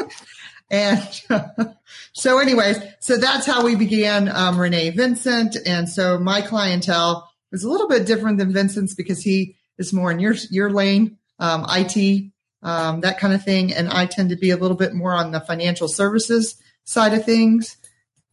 and 0.70 1.22
so 2.12 2.38
anyways, 2.38 2.78
so 3.00 3.16
that's 3.16 3.44
how 3.44 3.64
we 3.64 3.76
began 3.76 4.28
um, 4.28 4.58
Renee 4.58 4.90
Vincent. 4.90 5.56
And 5.66 5.88
so 5.88 6.18
my 6.18 6.40
clientele 6.40 7.30
is 7.52 7.64
a 7.64 7.68
little 7.68 7.88
bit 7.88 8.06
different 8.06 8.38
than 8.38 8.52
Vincent's 8.52 8.94
because 8.94 9.22
he 9.22 9.56
is 9.82 9.92
more 9.92 10.10
in 10.10 10.18
your, 10.18 10.34
your 10.50 10.70
lane, 10.70 11.18
um, 11.38 11.66
IT, 11.68 12.32
um, 12.62 13.00
that 13.00 13.18
kind 13.18 13.34
of 13.34 13.44
thing. 13.44 13.72
And 13.72 13.88
I 13.88 14.06
tend 14.06 14.30
to 14.30 14.36
be 14.36 14.50
a 14.50 14.56
little 14.56 14.76
bit 14.76 14.94
more 14.94 15.12
on 15.12 15.32
the 15.32 15.40
financial 15.40 15.88
services 15.88 16.56
side 16.84 17.12
of 17.12 17.24
things. 17.24 17.76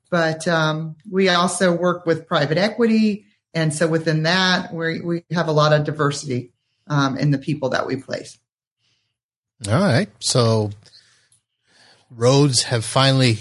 But 0.09 0.47
um, 0.47 0.95
we 1.09 1.27
also 1.27 1.73
work 1.73 2.05
with 2.05 2.27
private 2.27 2.57
equity. 2.57 3.25
And 3.53 3.73
so 3.73 3.87
within 3.87 4.23
that, 4.23 4.73
we, 4.73 5.01
we 5.01 5.25
have 5.31 5.47
a 5.47 5.51
lot 5.51 5.73
of 5.73 5.83
diversity 5.83 6.53
um, 6.87 7.17
in 7.17 7.31
the 7.31 7.37
people 7.37 7.69
that 7.69 7.87
we 7.87 7.97
place. 7.97 8.37
All 9.67 9.73
right. 9.73 10.09
So 10.19 10.71
roads 12.09 12.63
have 12.63 12.85
finally 12.85 13.39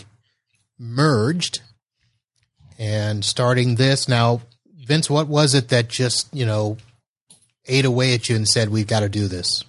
merged 0.79 1.61
and 2.79 3.25
starting 3.25 3.75
this 3.75 4.09
now 4.09 4.41
vince 4.87 5.11
what 5.11 5.27
was 5.27 5.55
it 5.55 5.69
that 5.69 5.89
just 5.89 6.33
you 6.33 6.47
know 6.47 6.77
ate 7.69 7.85
away 7.85 8.15
at 8.15 8.29
you 8.29 8.37
and 8.37 8.49
said 8.49 8.69
we've 8.69 8.87
got 8.87 9.01
to 9.01 9.09
do 9.09 9.29
this 9.29 9.65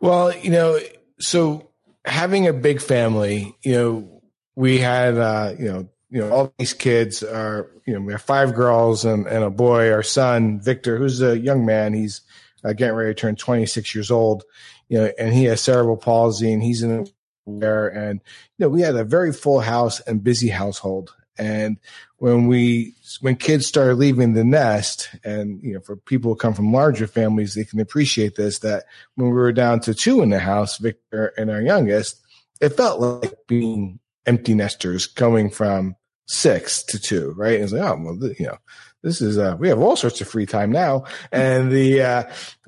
well 0.00 0.36
you 0.36 0.50
know 0.50 0.78
so 1.18 1.66
having 2.06 2.46
a 2.46 2.52
big 2.52 2.80
family, 2.80 3.56
you 3.62 3.72
know, 3.72 4.22
we 4.54 4.78
had, 4.78 5.18
uh, 5.18 5.54
you 5.58 5.66
know, 5.66 5.88
you 6.08 6.20
know, 6.20 6.30
all 6.30 6.54
these 6.58 6.72
kids 6.72 7.22
are, 7.22 7.70
you 7.84 7.92
know, 7.92 8.00
we 8.00 8.12
have 8.12 8.22
five 8.22 8.54
girls 8.54 9.04
and, 9.04 9.26
and 9.26 9.44
a 9.44 9.50
boy. 9.50 9.90
Our 9.90 10.04
son, 10.04 10.60
Victor, 10.60 10.96
who's 10.96 11.20
a 11.20 11.38
young 11.38 11.66
man, 11.66 11.92
he's 11.92 12.22
uh, 12.64 12.72
getting 12.72 12.94
ready 12.94 13.12
to 13.12 13.20
turn 13.20 13.36
26 13.36 13.94
years 13.94 14.10
old, 14.10 14.44
you 14.88 14.98
know, 14.98 15.10
and 15.18 15.34
he 15.34 15.44
has 15.44 15.60
cerebral 15.60 15.96
palsy 15.96 16.52
and 16.52 16.62
he's 16.62 16.82
in 16.82 17.08
there. 17.46 17.88
And, 17.88 18.20
you 18.56 18.64
know, 18.64 18.68
we 18.68 18.80
had 18.80 18.94
a 18.94 19.04
very 19.04 19.32
full 19.32 19.60
house 19.60 20.00
and 20.00 20.22
busy 20.22 20.48
household. 20.48 21.14
And 21.38 21.78
when 22.18 22.46
we 22.46 22.94
when 23.20 23.36
kids 23.36 23.66
start 23.66 23.96
leaving 23.96 24.32
the 24.32 24.44
nest, 24.44 25.10
and 25.24 25.62
you 25.62 25.74
know, 25.74 25.80
for 25.80 25.96
people 25.96 26.32
who 26.32 26.36
come 26.36 26.54
from 26.54 26.72
larger 26.72 27.06
families, 27.06 27.54
they 27.54 27.64
can 27.64 27.80
appreciate 27.80 28.36
this. 28.36 28.60
That 28.60 28.84
when 29.14 29.28
we 29.28 29.34
were 29.34 29.52
down 29.52 29.80
to 29.80 29.94
two 29.94 30.22
in 30.22 30.30
the 30.30 30.38
house, 30.38 30.78
Victor 30.78 31.32
and 31.36 31.50
our 31.50 31.60
youngest, 31.60 32.20
it 32.60 32.70
felt 32.70 33.00
like 33.00 33.34
being 33.46 34.00
empty 34.26 34.54
nesters 34.54 35.06
coming 35.06 35.50
from 35.50 35.96
six 36.26 36.82
to 36.82 36.98
two, 36.98 37.32
right? 37.36 37.60
it's 37.60 37.72
like, 37.72 37.82
oh, 37.82 37.96
well, 38.00 38.30
you 38.38 38.46
know, 38.46 38.58
this 39.02 39.20
is 39.20 39.38
uh, 39.38 39.56
we 39.58 39.68
have 39.68 39.78
all 39.78 39.94
sorts 39.94 40.20
of 40.20 40.28
free 40.28 40.46
time 40.46 40.72
now, 40.72 41.04
and 41.30 41.70
the 41.70 42.02
uh, 42.02 42.22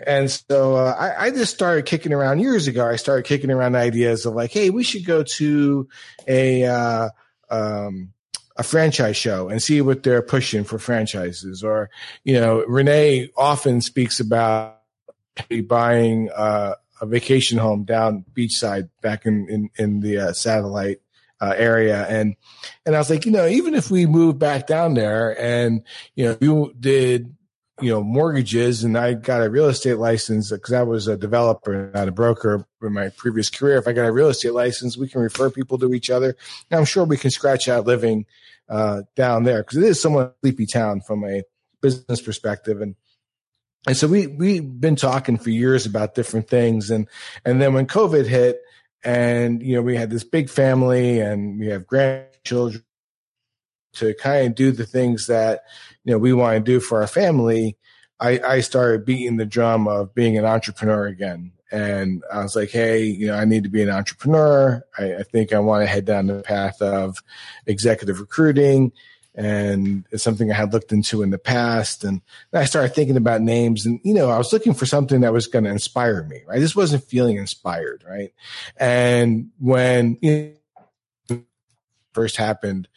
and 0.07 0.31
so 0.31 0.77
uh, 0.77 0.95
I, 0.97 1.27
I 1.27 1.31
just 1.31 1.53
started 1.53 1.85
kicking 1.85 2.13
around 2.13 2.39
years 2.39 2.69
ago. 2.69 2.87
I 2.87 2.97
started 2.97 3.25
kicking 3.25 3.51
around 3.51 3.75
ideas 3.75 4.25
of 4.25 4.35
like, 4.35 4.53
hey, 4.53 4.71
we 4.71 4.85
should 4.85 5.05
go 5.05 5.25
to 5.25 5.89
a 6.29 6.65
uh, 6.65 7.09
um, 7.51 8.13
a 8.59 8.65
franchise 8.65 9.17
show 9.17 9.49
and 9.49 9.63
see 9.63 9.81
what 9.81 10.03
they're 10.03 10.21
pushing 10.21 10.65
for 10.65 10.79
franchises. 10.79 11.63
Or, 11.63 11.91
you 12.25 12.39
know, 12.39 12.65
Renee 12.67 13.31
often 13.37 13.81
speaks 13.81 14.19
about 14.21 14.81
buying 15.67 16.29
uh, 16.35 16.75
a 17.01 17.07
vacation 17.07 17.59
home 17.59 17.85
down 17.85 18.25
beachside 18.35 18.91
back 19.01 19.25
in 19.25 19.49
in, 19.49 19.71
in 19.79 20.01
the 20.01 20.19
uh, 20.19 20.33
satellite 20.33 21.01
uh, 21.41 21.55
area, 21.57 22.05
and 22.09 22.35
and 22.85 22.97
I 22.97 22.99
was 22.99 23.11
like, 23.11 23.25
you 23.25 23.31
know, 23.31 23.47
even 23.47 23.75
if 23.75 23.91
we 23.91 24.07
move 24.07 24.39
back 24.39 24.67
down 24.67 24.95
there, 24.95 25.41
and 25.41 25.83
you 26.17 26.25
know, 26.25 26.39
you 26.41 26.75
did 26.79 27.35
you 27.81 27.91
know 27.91 28.03
mortgages 28.03 28.83
and 28.83 28.99
i 28.99 29.15
got 29.15 29.41
a 29.41 29.49
real 29.49 29.69
estate 29.69 29.99
license 29.99 30.51
because 30.51 30.73
i 30.73 30.83
was 30.83 31.07
a 31.07 31.17
developer 31.17 31.93
not 31.95 32.09
a 32.09 32.13
broker 32.13 32.67
in 32.83 32.93
my 32.93 33.09
previous 33.11 33.49
career. 33.49 33.77
If 33.77 33.87
i 33.87 33.93
got 33.93 34.07
a 34.07 34.11
real 34.11 34.29
estate 34.29 34.53
license 34.53 34.97
we 34.97 35.09
can 35.09 35.21
refer 35.21 35.49
people 35.49 35.79
to 35.79 35.95
each 35.95 36.11
other. 36.11 36.37
And 36.71 36.79
i'm 36.81 36.85
sure 36.85 37.05
we 37.05 37.17
can 37.17 37.31
scratch 37.31 37.69
out 37.69 37.87
living 37.87 38.27
uh, 38.69 39.03
down 39.17 39.45
there 39.45 39.63
because 39.63 39.79
it 39.79 39.85
is 39.85 40.01
somewhat 40.01 40.37
sleepy 40.41 40.67
town 40.67 41.01
from 41.01 41.25
a 41.25 41.43
business 41.81 42.21
perspective. 42.21 42.81
And 42.81 42.97
and 43.87 43.97
so 43.97 44.09
we 44.09 44.27
we've 44.27 44.81
been 44.81 44.97
talking 44.97 45.39
for 45.39 45.51
years 45.51 45.87
about 45.87 46.15
different 46.15 46.49
things. 46.49 46.91
And 46.91 47.09
and 47.45 47.61
then 47.61 47.75
when 47.75 47.87
covid 47.87 48.27
hit 48.27 48.61
and 49.05 49.63
you 49.63 49.75
know 49.75 49.83
we 49.83 49.97
had 49.97 50.11
this 50.11 50.25
big 50.25 50.51
family 50.51 51.21
and 51.21 51.59
we 51.59 51.69
have 51.69 51.87
grandchildren 51.87 52.85
to 53.95 54.15
kind 54.15 54.49
of 54.49 54.55
do 54.55 54.73
the 54.73 54.87
things 54.87 55.27
that 55.27 55.63
you 56.05 56.13
know 56.13 56.19
we 56.19 56.33
want 56.33 56.57
to 56.57 56.73
do 56.73 56.81
for 56.81 57.01
our 57.01 57.07
family 57.07 57.77
I, 58.21 58.41
I 58.41 58.61
started 58.61 59.05
beating 59.05 59.37
the 59.37 59.47
drum 59.47 59.87
of 59.87 60.15
being 60.15 60.37
an 60.37 60.45
entrepreneur 60.45 61.07
again 61.07 61.53
and 61.71 62.23
I 62.33 62.43
was 62.43 62.57
like, 62.57 62.71
hey, 62.71 63.05
you 63.05 63.27
know, 63.27 63.35
I 63.35 63.45
need 63.45 63.65
to 63.65 63.69
be 63.69 63.83
an 63.83 63.91
entrepreneur. 63.91 64.85
I, 64.97 65.17
I 65.17 65.23
think 65.23 65.53
I 65.53 65.59
want 65.59 65.83
to 65.83 65.87
head 65.87 66.05
down 66.05 66.27
the 66.27 66.43
path 66.43 66.81
of 66.81 67.19
executive 67.67 68.21
recruiting. 68.21 68.93
And 69.35 70.05
it's 70.11 70.25
something 70.25 70.51
I 70.51 70.55
had 70.55 70.73
looked 70.73 70.91
into 70.91 71.23
in 71.23 71.31
the 71.31 71.39
past. 71.39 72.03
And 72.03 72.23
I 72.53 72.65
started 72.65 72.95
thinking 72.95 73.17
about 73.17 73.41
names 73.41 73.87
and, 73.87 74.01
you 74.03 74.15
know, 74.15 74.31
I 74.31 74.39
was 74.39 74.53
looking 74.53 74.75
for 74.75 74.87
something 74.87 75.21
that 75.21 75.33
was 75.33 75.47
going 75.47 75.65
to 75.65 75.71
inspire 75.71 76.25
me, 76.25 76.41
right? 76.47 76.57
I 76.57 76.61
just 76.61 76.75
wasn't 76.75 77.05
feeling 77.05 77.37
inspired, 77.37 78.03
right? 78.09 78.33
And 78.77 79.51
when 79.61 80.19
you 80.23 80.55
know, 81.31 81.43
first 82.15 82.37
happened, 82.37 82.89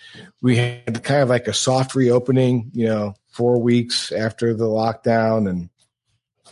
we 0.41 0.55
had 0.55 1.03
kind 1.03 1.21
of 1.21 1.29
like 1.29 1.47
a 1.47 1.53
soft 1.53 1.93
reopening, 1.93 2.71
you 2.73 2.87
know, 2.87 3.13
four 3.27 3.61
weeks 3.61 4.11
after 4.11 4.53
the 4.53 4.65
lockdown 4.65 5.47
and 5.47 5.69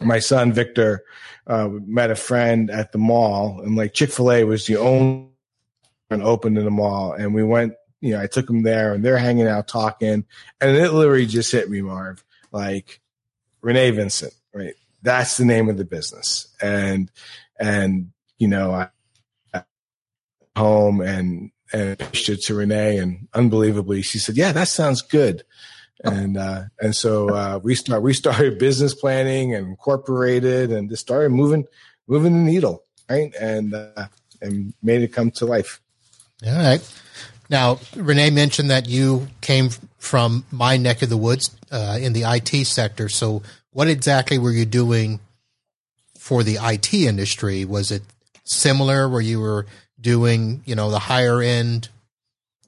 my 0.01 0.19
son 0.19 0.53
Victor 0.53 1.03
uh, 1.47 1.69
met 1.69 2.11
a 2.11 2.15
friend 2.15 2.69
at 2.69 2.91
the 2.91 2.97
mall, 2.97 3.61
and 3.61 3.75
like 3.75 3.93
Chick 3.93 4.11
Fil 4.11 4.31
A 4.31 4.43
was 4.43 4.65
the 4.65 4.77
only 4.77 5.29
one 6.09 6.21
open 6.21 6.57
in 6.57 6.65
the 6.65 6.71
mall, 6.71 7.13
and 7.13 7.33
we 7.33 7.43
went 7.43 7.73
you 8.01 8.11
know, 8.11 8.21
I 8.21 8.27
took 8.27 8.49
him 8.49 8.63
there 8.63 8.93
and 8.93 9.03
they're 9.03 9.17
hanging 9.17 9.47
out 9.47 9.67
talking 9.67 10.25
and 10.61 10.77
it 10.77 10.93
literally 10.93 11.25
just 11.25 11.51
hit 11.51 11.69
me, 11.69 11.81
Marv, 11.81 12.23
like 12.51 13.01
Renee 13.61 13.91
Vincent, 13.91 14.33
right? 14.53 14.75
That's 15.01 15.37
the 15.37 15.45
name 15.45 15.69
of 15.69 15.77
the 15.77 15.85
business. 15.85 16.47
And, 16.61 17.11
and, 17.59 18.11
you 18.37 18.47
know, 18.47 18.71
I, 18.71 18.89
I 19.53 19.63
home 20.55 21.01
and, 21.01 21.51
and 21.73 21.99
pitched 21.99 22.29
it 22.29 22.43
to 22.43 22.55
Renee 22.55 22.97
and 22.97 23.27
unbelievably 23.33 24.01
she 24.01 24.17
said, 24.17 24.37
yeah, 24.37 24.51
that 24.53 24.67
sounds 24.67 25.01
good. 25.01 25.43
And, 26.03 26.37
uh, 26.37 26.63
and 26.79 26.95
so, 26.95 27.29
uh, 27.29 27.59
we 27.61 27.75
start, 27.75 28.01
we 28.01 28.13
started 28.13 28.57
business 28.57 28.93
planning 28.93 29.53
and 29.53 29.67
incorporated 29.67 30.71
and 30.71 30.89
just 30.89 31.01
started 31.01 31.29
moving, 31.29 31.65
moving 32.07 32.33
the 32.33 32.51
needle. 32.51 32.83
Right. 33.09 33.33
And, 33.39 33.73
uh, 33.73 34.07
and 34.41 34.73
made 34.81 35.01
it 35.01 35.13
come 35.13 35.31
to 35.31 35.45
life. 35.45 35.81
All 36.45 36.53
right. 36.53 36.81
Now, 37.49 37.79
Renee 37.95 38.29
mentioned 38.29 38.69
that 38.69 38.87
you 38.87 39.27
came 39.41 39.69
from 39.97 40.45
my 40.51 40.77
neck 40.77 41.01
of 41.01 41.09
the 41.09 41.17
woods 41.17 41.49
uh, 41.71 41.97
in 41.99 42.13
the 42.13 42.23
IT 42.23 42.65
sector. 42.65 43.09
So, 43.09 43.41
what 43.71 43.87
exactly 43.87 44.37
were 44.37 44.51
you 44.51 44.65
doing 44.65 45.19
for 46.17 46.43
the 46.43 46.57
IT 46.61 46.93
industry? 46.93 47.65
Was 47.65 47.91
it 47.91 48.03
similar 48.45 49.09
where 49.09 49.21
you 49.21 49.39
were 49.39 49.65
doing, 49.99 50.61
you 50.65 50.75
know, 50.75 50.91
the 50.91 50.99
higher 50.99 51.41
end 51.41 51.89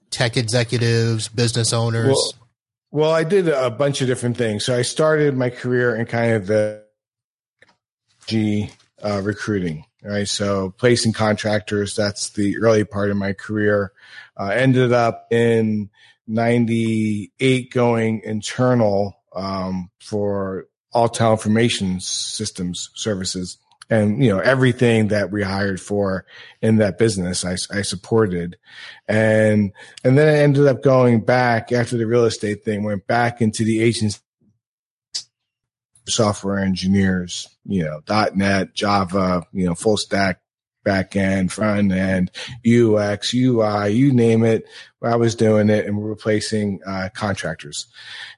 tech 0.09 0.35
executives, 0.35 1.27
business 1.27 1.73
owners? 1.73 2.07
Well, 2.07 2.40
well, 2.91 3.11
I 3.11 3.23
did 3.23 3.47
a 3.47 3.71
bunch 3.71 4.01
of 4.01 4.07
different 4.07 4.37
things. 4.37 4.65
So 4.65 4.75
I 4.75 4.81
started 4.81 5.35
my 5.35 5.49
career 5.49 5.95
in 5.95 6.05
kind 6.05 6.33
of 6.33 6.47
the 6.47 6.83
G 8.27 8.69
uh, 9.03 9.21
recruiting, 9.23 9.85
right? 10.03 10.27
So 10.27 10.73
placing 10.77 11.13
contractors, 11.13 11.95
that's 11.95 12.31
the 12.31 12.57
early 12.59 12.83
part 12.83 13.09
of 13.09 13.17
my 13.17 13.33
career. 13.33 13.93
Uh, 14.37 14.49
ended 14.49 14.91
up 14.91 15.27
in 15.31 15.89
98 16.27 17.71
going 17.71 18.21
internal 18.23 19.19
um, 19.33 19.89
for 19.99 20.67
Alltel 20.93 21.31
information 21.31 22.01
systems 22.01 22.89
services 22.95 23.57
and 23.91 24.23
you 24.23 24.29
know 24.29 24.39
everything 24.39 25.09
that 25.09 25.29
we 25.29 25.43
hired 25.43 25.79
for 25.79 26.25
in 26.61 26.77
that 26.77 26.97
business 26.97 27.45
I, 27.45 27.57
I, 27.71 27.81
supported. 27.83 28.57
And 29.07 29.73
and 30.03 30.17
then 30.17 30.27
i 30.27 30.39
ended 30.39 30.65
up 30.65 30.81
going 30.81 31.21
back 31.21 31.71
after 31.71 31.97
the 31.97 32.07
real 32.07 32.25
estate 32.25 32.63
thing 32.63 32.83
went 32.83 33.05
back 33.05 33.41
into 33.41 33.63
the 33.63 33.81
agency 33.81 34.19
software 36.07 36.57
engineers 36.57 37.47
you 37.63 37.83
know 37.83 38.01
dot 38.05 38.35
net 38.35 38.73
java 38.73 39.45
you 39.53 39.67
know 39.67 39.75
full 39.75 39.97
stack 39.97 40.41
back 40.83 41.15
end, 41.15 41.51
front 41.51 41.91
end, 41.91 42.31
UX, 42.65 43.33
UI, 43.33 43.89
you 43.89 44.11
name 44.11 44.43
it. 44.43 44.65
I 45.03 45.15
was 45.15 45.35
doing 45.35 45.69
it 45.69 45.85
and 45.85 46.07
replacing 46.07 46.79
uh, 46.85 47.09
contractors. 47.13 47.87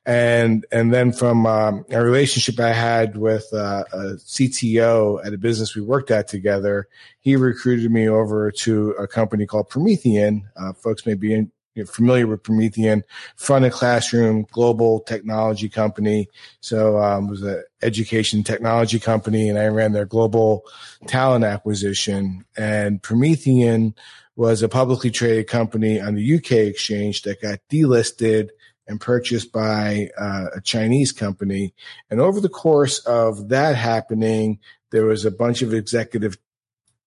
And, 0.05 0.65
and 0.71 0.93
then 0.93 1.11
from 1.11 1.45
um, 1.45 1.85
a 1.89 2.01
relationship 2.01 2.59
I 2.59 2.71
had 2.71 3.17
with 3.17 3.47
uh, 3.53 3.83
a 3.91 3.97
CTO 4.15 5.25
at 5.25 5.33
a 5.33 5.37
business 5.37 5.75
we 5.75 5.81
worked 5.81 6.11
at 6.11 6.27
together, 6.27 6.87
he 7.19 7.35
recruited 7.35 7.91
me 7.91 8.07
over 8.07 8.51
to 8.51 8.91
a 8.91 9.07
company 9.07 9.45
called 9.45 9.69
Promethean. 9.69 10.47
Uh, 10.55 10.73
folks 10.73 11.05
may 11.05 11.15
be 11.15 11.33
in, 11.33 11.51
you're 11.75 11.85
familiar 11.85 12.27
with 12.27 12.43
Promethean, 12.43 13.03
front 13.35 13.65
of 13.65 13.71
classroom, 13.73 14.45
global 14.51 14.99
technology 15.01 15.69
company. 15.69 16.29
So 16.59 16.99
um, 16.99 17.27
it 17.27 17.31
was 17.31 17.41
an 17.41 17.63
education 17.81 18.43
technology 18.43 18.99
company, 18.99 19.49
and 19.49 19.57
I 19.57 19.67
ran 19.67 19.93
their 19.93 20.05
global 20.05 20.63
talent 21.07 21.45
acquisition. 21.45 22.45
And 22.55 23.01
Promethean 23.01 23.95
was 24.35 24.61
a 24.61 24.69
publicly 24.69 25.11
traded 25.11 25.47
company 25.47 25.99
on 25.99 26.15
the 26.15 26.35
UK 26.35 26.51
exchange 26.51 27.23
that 27.23 27.41
got 27.41 27.59
delisted 27.69 28.49
and 28.87 28.99
purchased 28.99 29.51
by 29.51 30.09
uh, 30.17 30.47
a 30.55 30.61
Chinese 30.61 31.11
company. 31.11 31.73
And 32.09 32.19
over 32.19 32.41
the 32.41 32.49
course 32.49 32.99
of 32.99 33.49
that 33.49 33.75
happening, 33.75 34.59
there 34.91 35.05
was 35.05 35.25
a 35.25 35.31
bunch 35.31 35.61
of 35.61 35.73
executive 35.73 36.37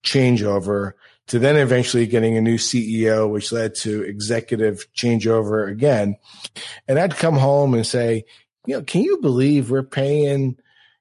changeover 0.05 0.93
to 1.29 1.39
then 1.39 1.57
eventually 1.57 2.07
getting 2.07 2.37
a 2.37 2.41
new 2.41 2.57
CEO, 2.57 3.29
which 3.29 3.53
led 3.53 3.75
to 3.75 4.03
executive 4.03 4.87
changeover 4.95 5.71
again. 5.71 6.17
And 6.87 6.99
I'd 6.99 7.17
come 7.17 7.37
home 7.37 7.75
and 7.75 7.87
say, 7.87 8.25
you 8.67 8.75
know, 8.75 8.83
can 8.83 9.03
you 9.03 9.21
believe 9.21 9.71
we're 9.71 9.83
paying, 9.83 10.57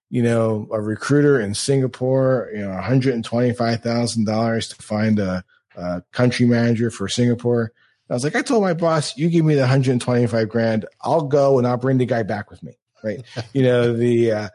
you 0.10 0.24
know, 0.24 0.68
a 0.72 0.82
recruiter 0.82 1.40
in 1.40 1.54
Singapore, 1.54 2.50
you 2.54 2.62
know, 2.62 2.70
$125,000 2.70 4.70
to 4.70 4.84
find 4.84 5.20
a, 5.20 5.44
a, 5.76 6.02
country 6.12 6.46
manager 6.46 6.90
for 6.90 7.08
Singapore? 7.08 7.72
I 8.10 8.14
was 8.14 8.24
like, 8.24 8.36
I 8.36 8.42
told 8.42 8.64
my 8.64 8.74
boss, 8.74 9.18
you 9.18 9.30
give 9.30 9.46
me 9.46 9.56
the 9.56 9.62
125 9.62 10.50
grand, 10.50 10.86
I'll 11.02 11.24
go 11.24 11.58
and 11.58 11.68
I'll 11.68 11.78
bring 11.78 11.98
the 11.98 12.06
guy 12.06 12.24
back 12.24 12.50
with 12.50 12.64
me. 12.64 12.78
Right. 13.04 13.24
you 13.54 13.64
know, 13.64 13.94
the, 13.94 14.32
uh, 14.32 14.50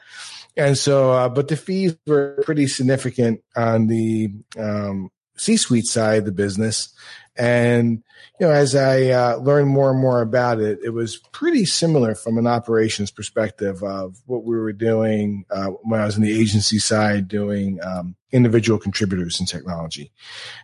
and 0.57 0.77
so, 0.77 1.13
uh, 1.13 1.29
but 1.29 1.49
the 1.49 1.57
fees 1.57 1.97
were 2.07 2.41
pretty 2.45 2.67
significant 2.67 3.43
on 3.57 3.87
the, 3.87 4.33
um, 4.57 5.11
C-suite 5.41 5.87
side 5.87 6.19
of 6.19 6.25
the 6.27 6.33
business. 6.33 6.93
And, 7.37 8.03
you 8.39 8.47
know, 8.47 8.53
as 8.53 8.75
I 8.75 9.07
uh, 9.07 9.37
learned 9.37 9.69
more 9.69 9.91
and 9.91 9.99
more 9.99 10.21
about 10.21 10.61
it, 10.61 10.81
it 10.85 10.91
was 10.91 11.17
pretty 11.33 11.65
similar 11.65 12.15
from 12.15 12.37
an 12.37 12.47
operations 12.47 13.11
perspective 13.11 13.83
of 13.83 14.19
what 14.27 14.45
we 14.45 14.59
were 14.59 14.75
doing 14.75 15.45
uh, 15.51 15.69
when 15.69 16.01
I 16.01 16.05
was 16.05 16.17
in 16.17 16.23
the 16.23 16.39
agency 16.39 16.79
side 16.79 17.29
doing 17.29 17.79
um, 17.83 18.17
individual 18.33 18.79
contributors 18.79 19.41
in 19.41 19.47
technology. 19.47 20.13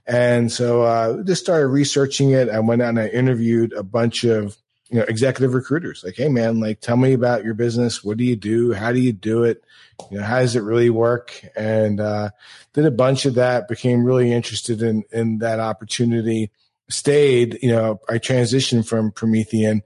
And 0.07 0.53
so 0.53 0.83
uh, 0.83 1.23
just 1.23 1.43
started 1.43 1.69
researching 1.69 2.31
it. 2.33 2.51
I 2.51 2.61
went 2.61 2.83
out 2.83 2.91
and 2.91 3.01
I 3.01 3.09
interviewed 3.09 3.73
a 3.73 3.83
bunch 3.83 4.25
of 4.25 4.59
you 4.91 4.99
know 4.99 5.05
executive 5.09 5.55
recruiters. 5.55 6.03
Like 6.05 6.17
hey 6.17 6.29
man 6.29 6.61
like 6.61 6.81
tell 6.81 6.97
me 6.97 7.13
about 7.13 7.45
your 7.45 7.55
business. 7.55 8.05
What 8.05 8.17
do 8.17 8.25
you 8.25 8.37
do? 8.37 8.73
How 8.73 8.93
do 8.93 9.01
you 9.01 9.13
do 9.13 9.45
it? 9.45 9.65
You 10.11 10.19
know 10.19 10.25
how 10.25 10.41
does 10.41 10.57
it 10.57 10.63
really 10.63 10.91
work? 10.91 11.45
And 11.57 12.01
uh, 12.01 12.31
did 12.73 12.87
a 12.87 12.91
bunch 12.91 13.27
of 13.27 13.35
that 13.35 13.69
became 13.69 14.05
really 14.05 14.33
interested 14.33 14.83
in 14.83 15.05
in 15.13 15.39
that 15.39 15.61
opportunity 15.61 16.51
stayed 16.89 17.59
you 17.63 17.69
know 17.69 17.99
i 18.09 18.17
transitioned 18.17 18.87
from 18.87 19.11
promethean 19.11 19.83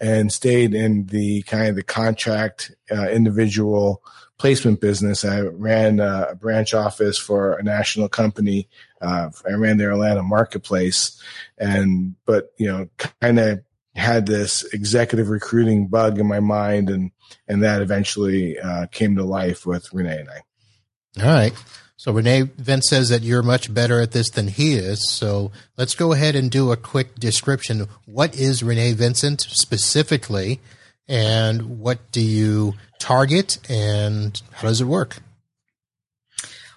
and 0.00 0.32
stayed 0.32 0.72
in 0.72 1.04
the 1.06 1.42
kind 1.42 1.66
of 1.66 1.74
the 1.74 1.82
contract 1.82 2.70
uh, 2.92 3.08
individual 3.08 4.00
placement 4.38 4.80
business. 4.80 5.24
I 5.24 5.40
ran 5.40 6.00
a 6.00 6.34
branch 6.34 6.74
office 6.74 7.18
for 7.18 7.54
a 7.54 7.62
national 7.62 8.08
company 8.08 8.68
uh, 9.00 9.30
i 9.48 9.52
ran 9.52 9.78
their 9.78 9.92
atlanta 9.92 10.22
marketplace. 10.22 11.20
And 11.58 12.14
but 12.26 12.52
you 12.58 12.66
know 12.70 12.88
kind 13.20 13.38
of 13.38 13.62
had 13.94 14.26
this 14.26 14.64
executive 14.72 15.28
recruiting 15.28 15.86
bug 15.86 16.18
in 16.18 16.26
my 16.26 16.40
mind, 16.40 16.90
and 16.90 17.10
and 17.48 17.62
that 17.62 17.82
eventually 17.82 18.58
uh, 18.58 18.86
came 18.86 19.16
to 19.16 19.24
life 19.24 19.66
with 19.66 19.92
Renee 19.92 20.20
and 20.20 20.30
I. 20.30 21.22
All 21.22 21.32
right. 21.32 21.52
So 21.96 22.12
Renee 22.12 22.42
Vince 22.42 22.88
says 22.90 23.08
that 23.08 23.22
you're 23.22 23.42
much 23.42 23.72
better 23.72 24.00
at 24.00 24.10
this 24.10 24.28
than 24.28 24.48
he 24.48 24.74
is. 24.74 25.08
So 25.10 25.52
let's 25.78 25.94
go 25.94 26.12
ahead 26.12 26.34
and 26.34 26.50
do 26.50 26.72
a 26.72 26.76
quick 26.76 27.14
description. 27.14 27.86
What 28.04 28.36
is 28.36 28.62
Renee 28.62 28.92
Vincent 28.94 29.40
specifically, 29.40 30.60
and 31.08 31.78
what 31.80 32.10
do 32.10 32.20
you 32.20 32.74
target, 32.98 33.58
and 33.70 34.40
how 34.52 34.68
does 34.68 34.80
it 34.80 34.86
work? 34.86 35.18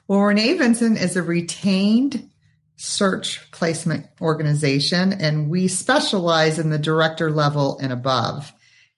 Well, 0.08 0.22
Renee 0.22 0.54
Vincent 0.54 0.98
is 0.98 1.18
a 1.18 1.24
retained 1.24 2.30
search 2.78 3.52
placement 3.52 4.06
organization, 4.22 5.12
and 5.12 5.50
we 5.50 5.68
specialize 5.68 6.60
in 6.60 6.70
the 6.70 6.78
director 6.78 7.32
level 7.32 7.78
and 7.80 7.92
above. 7.92 8.54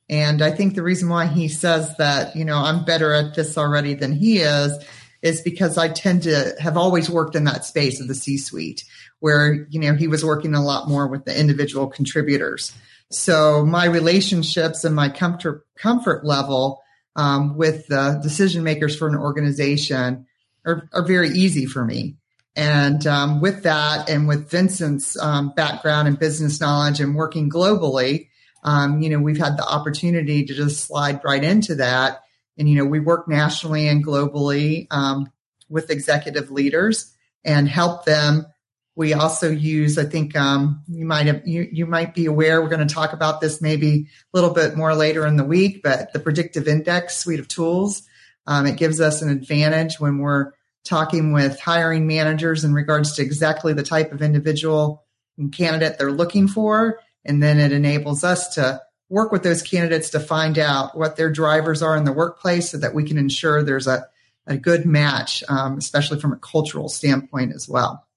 And 0.10 0.42
I 0.42 0.52
think 0.52 0.76
the 0.76 0.84
reason 0.84 1.08
why 1.08 1.28
he 1.28 1.48
says 1.48 1.96
that, 1.98 2.36
you 2.36 2.44
know, 2.44 2.58
I'm 2.58 2.84
better 2.84 3.14
at 3.14 3.36
this 3.36 3.58
already 3.58 3.94
than 3.94 4.12
he 4.12 4.40
is, 4.40 4.78
is 5.22 5.42
because 5.42 5.78
I 5.78 5.90
tend 5.90 6.24
to 6.24 6.56
have 6.60 6.78
always 6.78 7.10
worked 7.10 7.36
in 7.36 7.46
that 7.46 7.66
space 7.66 8.02
of 8.02 8.08
the 8.08 8.16
C 8.16 8.38
suite 8.38 8.84
where, 9.20 9.68
you 9.70 9.80
know, 9.80 9.94
he 9.94 10.08
was 10.08 10.26
working 10.26 10.56
a 10.56 10.64
lot 10.64 10.88
more 10.88 11.08
with 11.08 11.26
the 11.26 11.38
individual 11.38 11.88
contributors. 11.88 12.74
So 13.12 13.66
my 13.66 13.86
relationships 13.86 14.84
and 14.84 14.96
my 14.96 15.10
comfort, 15.10 15.66
comfort 15.78 16.26
level 16.26 16.82
um, 17.16 17.58
with 17.58 17.88
the 17.88 18.20
decision 18.22 18.64
makers 18.64 18.96
for 18.96 19.08
an 19.08 19.16
organization 19.16 20.26
are, 20.66 20.88
are 20.94 21.06
very 21.06 21.30
easy 21.30 21.66
for 21.66 21.84
me. 21.84 22.16
And 22.60 23.08
um, 23.08 23.40
with 23.40 23.64
that, 23.64 24.10
and 24.10 24.28
with 24.28 24.52
Vincent's 24.52 25.18
um, 25.18 25.54
background 25.56 26.10
and 26.10 26.20
business 26.20 26.60
knowledge 26.60 27.00
and 27.00 27.16
working 27.16 27.50
globally, 27.50 28.28
um, 28.66 29.02
you 29.02 29.10
know, 29.10 29.20
we've 29.20 29.38
had 29.38 29.56
the 29.56 29.66
opportunity 29.66 30.44
to 30.44 30.54
just 30.54 30.84
slide 30.84 31.22
right 31.24 31.42
into 31.42 31.76
that. 31.76 32.20
And, 32.58 32.68
you 32.68 32.76
know, 32.76 32.84
we 32.84 33.00
work 33.00 33.30
nationally 33.30 33.88
and 33.88 34.06
globally 34.06 34.88
um, 34.92 35.32
with 35.70 35.90
executive 35.90 36.52
leaders 36.52 37.16
and 37.46 37.70
help 37.70 38.04
them. 38.04 38.46
We 38.94 39.14
also 39.14 39.50
use, 39.50 39.98
I 39.98 40.04
think 40.04 40.36
um, 40.36 40.84
you 40.90 41.06
might 41.06 41.28
have, 41.28 41.48
you, 41.48 41.66
you 41.72 41.86
might 41.86 42.14
be 42.14 42.26
aware, 42.26 42.62
we're 42.62 42.68
going 42.68 42.86
to 42.86 42.94
talk 42.94 43.14
about 43.14 43.40
this 43.40 43.62
maybe 43.62 44.08
a 44.34 44.38
little 44.38 44.54
bit 44.54 44.76
more 44.76 44.94
later 44.94 45.26
in 45.26 45.38
the 45.38 45.46
week, 45.46 45.80
but 45.82 46.12
the 46.12 46.20
predictive 46.20 46.68
index 46.68 47.16
suite 47.16 47.40
of 47.40 47.48
tools, 47.48 48.02
um, 48.48 48.66
it 48.66 48.76
gives 48.76 49.00
us 49.00 49.22
an 49.22 49.30
advantage 49.30 49.98
when 50.02 50.18
we're 50.18 50.52
talking 50.90 51.32
with 51.32 51.60
hiring 51.60 52.08
managers 52.08 52.64
in 52.64 52.74
regards 52.74 53.14
to 53.14 53.22
exactly 53.22 53.74
the 53.74 53.84
type 53.84 54.12
of 54.12 54.22
individual 54.22 55.06
and 55.38 55.54
candidate 55.54 55.98
they're 55.98 56.12
looking 56.12 56.48
for 56.48 57.00
And 57.24 57.44
then 57.44 57.60
it 57.60 57.72
enables 57.72 58.24
us 58.24 58.56
to 58.56 58.82
work 59.08 59.32
with 59.32 59.44
those 59.44 59.62
candidates 59.62 60.10
to 60.12 60.20
find 60.20 60.58
out 60.58 60.98
what 60.98 61.16
their 61.16 61.32
drivers 61.32 61.82
are 61.82 61.96
in 61.96 62.06
the 62.06 62.12
workplace 62.12 62.72
so 62.72 62.78
that 62.78 62.94
we 62.94 63.04
can 63.04 63.18
ensure 63.18 63.62
there's 63.64 63.88
a, 63.88 64.08
a 64.48 64.58
good 64.58 64.86
match, 64.86 65.44
um, 65.48 65.78
especially 65.78 66.20
from 66.20 66.34
a 66.34 66.38
cultural 66.38 66.90
standpoint 66.90 67.54
as 67.54 67.70
well. 67.70 68.08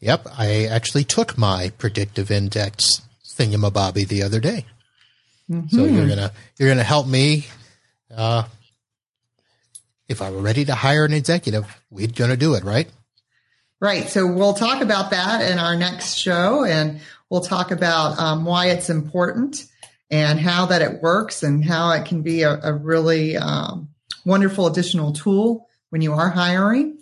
Yep. 0.00 0.28
I 0.38 0.66
actually 0.66 1.04
took 1.04 1.38
my 1.38 1.72
predictive 1.78 2.30
index 2.30 3.00
thingamabobby 3.26 4.06
the 4.06 4.22
other 4.22 4.40
day. 4.40 4.66
Mm-hmm. 5.50 5.76
So 5.76 5.84
you're 5.84 6.08
gonna 6.08 6.32
you're 6.58 6.68
gonna 6.68 6.82
help 6.82 7.06
me. 7.06 7.46
Uh, 8.14 8.44
if 10.08 10.22
I 10.22 10.30
were 10.30 10.40
ready 10.40 10.64
to 10.66 10.74
hire 10.74 11.04
an 11.04 11.12
executive, 11.12 11.66
we're 11.90 12.08
gonna 12.08 12.36
do 12.36 12.54
it, 12.54 12.64
right? 12.64 12.88
Right. 13.80 14.08
So 14.08 14.26
we'll 14.26 14.54
talk 14.54 14.82
about 14.82 15.10
that 15.10 15.50
in 15.50 15.58
our 15.58 15.76
next 15.76 16.14
show, 16.14 16.64
and 16.64 17.00
we'll 17.28 17.42
talk 17.42 17.70
about 17.70 18.18
um, 18.18 18.44
why 18.44 18.68
it's 18.68 18.88
important 18.88 19.66
and 20.10 20.38
how 20.38 20.66
that 20.66 20.82
it 20.82 21.02
works, 21.02 21.42
and 21.42 21.64
how 21.64 21.90
it 21.90 22.06
can 22.06 22.22
be 22.22 22.42
a, 22.42 22.58
a 22.62 22.72
really 22.72 23.36
um, 23.36 23.88
wonderful 24.24 24.66
additional 24.66 25.12
tool 25.12 25.68
when 25.90 26.02
you 26.02 26.12
are 26.12 26.28
hiring, 26.28 26.98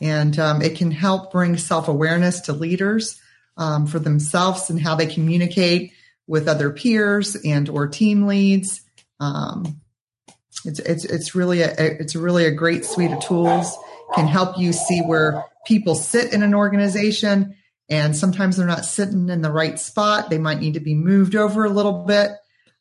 and 0.00 0.38
um, 0.38 0.62
it 0.62 0.76
can 0.76 0.90
help 0.90 1.32
bring 1.32 1.56
self 1.56 1.88
awareness 1.88 2.40
to 2.42 2.52
leaders 2.52 3.20
um, 3.56 3.86
for 3.86 3.98
themselves 3.98 4.70
and 4.70 4.80
how 4.80 4.94
they 4.94 5.06
communicate 5.06 5.92
with 6.26 6.48
other 6.48 6.70
peers 6.70 7.36
and 7.36 7.68
or 7.68 7.86
team 7.86 8.26
leads. 8.26 8.82
Um, 9.20 9.80
it's 10.66 10.78
it's 10.80 11.04
it's 11.04 11.34
really 11.34 11.62
a 11.62 11.72
it's 11.76 12.16
really 12.16 12.44
a 12.46 12.50
great 12.50 12.84
suite 12.84 13.12
of 13.12 13.20
tools. 13.20 13.76
Can 14.14 14.26
help 14.26 14.58
you 14.58 14.72
see 14.72 15.00
where 15.00 15.44
people 15.66 15.94
sit 15.94 16.32
in 16.32 16.42
an 16.42 16.54
organization, 16.54 17.56
and 17.88 18.16
sometimes 18.16 18.56
they're 18.56 18.66
not 18.66 18.84
sitting 18.84 19.28
in 19.28 19.42
the 19.42 19.50
right 19.50 19.78
spot. 19.78 20.30
They 20.30 20.38
might 20.38 20.60
need 20.60 20.74
to 20.74 20.80
be 20.80 20.94
moved 20.94 21.34
over 21.34 21.64
a 21.64 21.70
little 21.70 22.04
bit, 22.04 22.30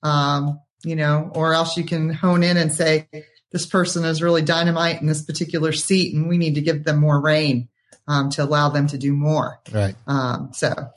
um, 0.04 0.60
you 0.84 0.96
know, 0.96 1.32
or 1.34 1.54
else 1.54 1.78
you 1.78 1.84
can 1.84 2.12
hone 2.12 2.44
in 2.44 2.58
and 2.58 2.72
say 2.72 3.08
this 3.52 3.66
person 3.66 4.06
is 4.06 4.22
really 4.22 4.42
dynamite 4.42 5.02
in 5.02 5.08
this 5.08 5.24
particular 5.24 5.72
seat, 5.72 6.14
and 6.14 6.28
we 6.28 6.38
need 6.38 6.56
to 6.56 6.62
give 6.62 6.84
them 6.84 7.00
more 7.00 7.20
reign 7.20 7.70
um, 8.08 8.30
to 8.32 8.44
allow 8.44 8.70
them 8.70 8.88
to 8.88 8.98
do 8.98 9.14
more. 9.14 9.60
Right. 9.72 9.96
Um, 10.08 10.52
so, 10.54 10.70
all 10.70 10.90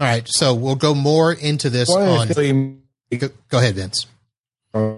right. 0.00 0.26
So 0.26 0.54
we'll 0.54 0.74
go 0.74 0.94
more 0.94 1.32
into 1.32 1.70
this 1.70 1.88
on. 1.88 2.28
Go, 2.28 3.28
go, 3.48 3.58
ahead, 3.58 3.74
Vince. 3.74 4.06
Uh, 4.72 4.96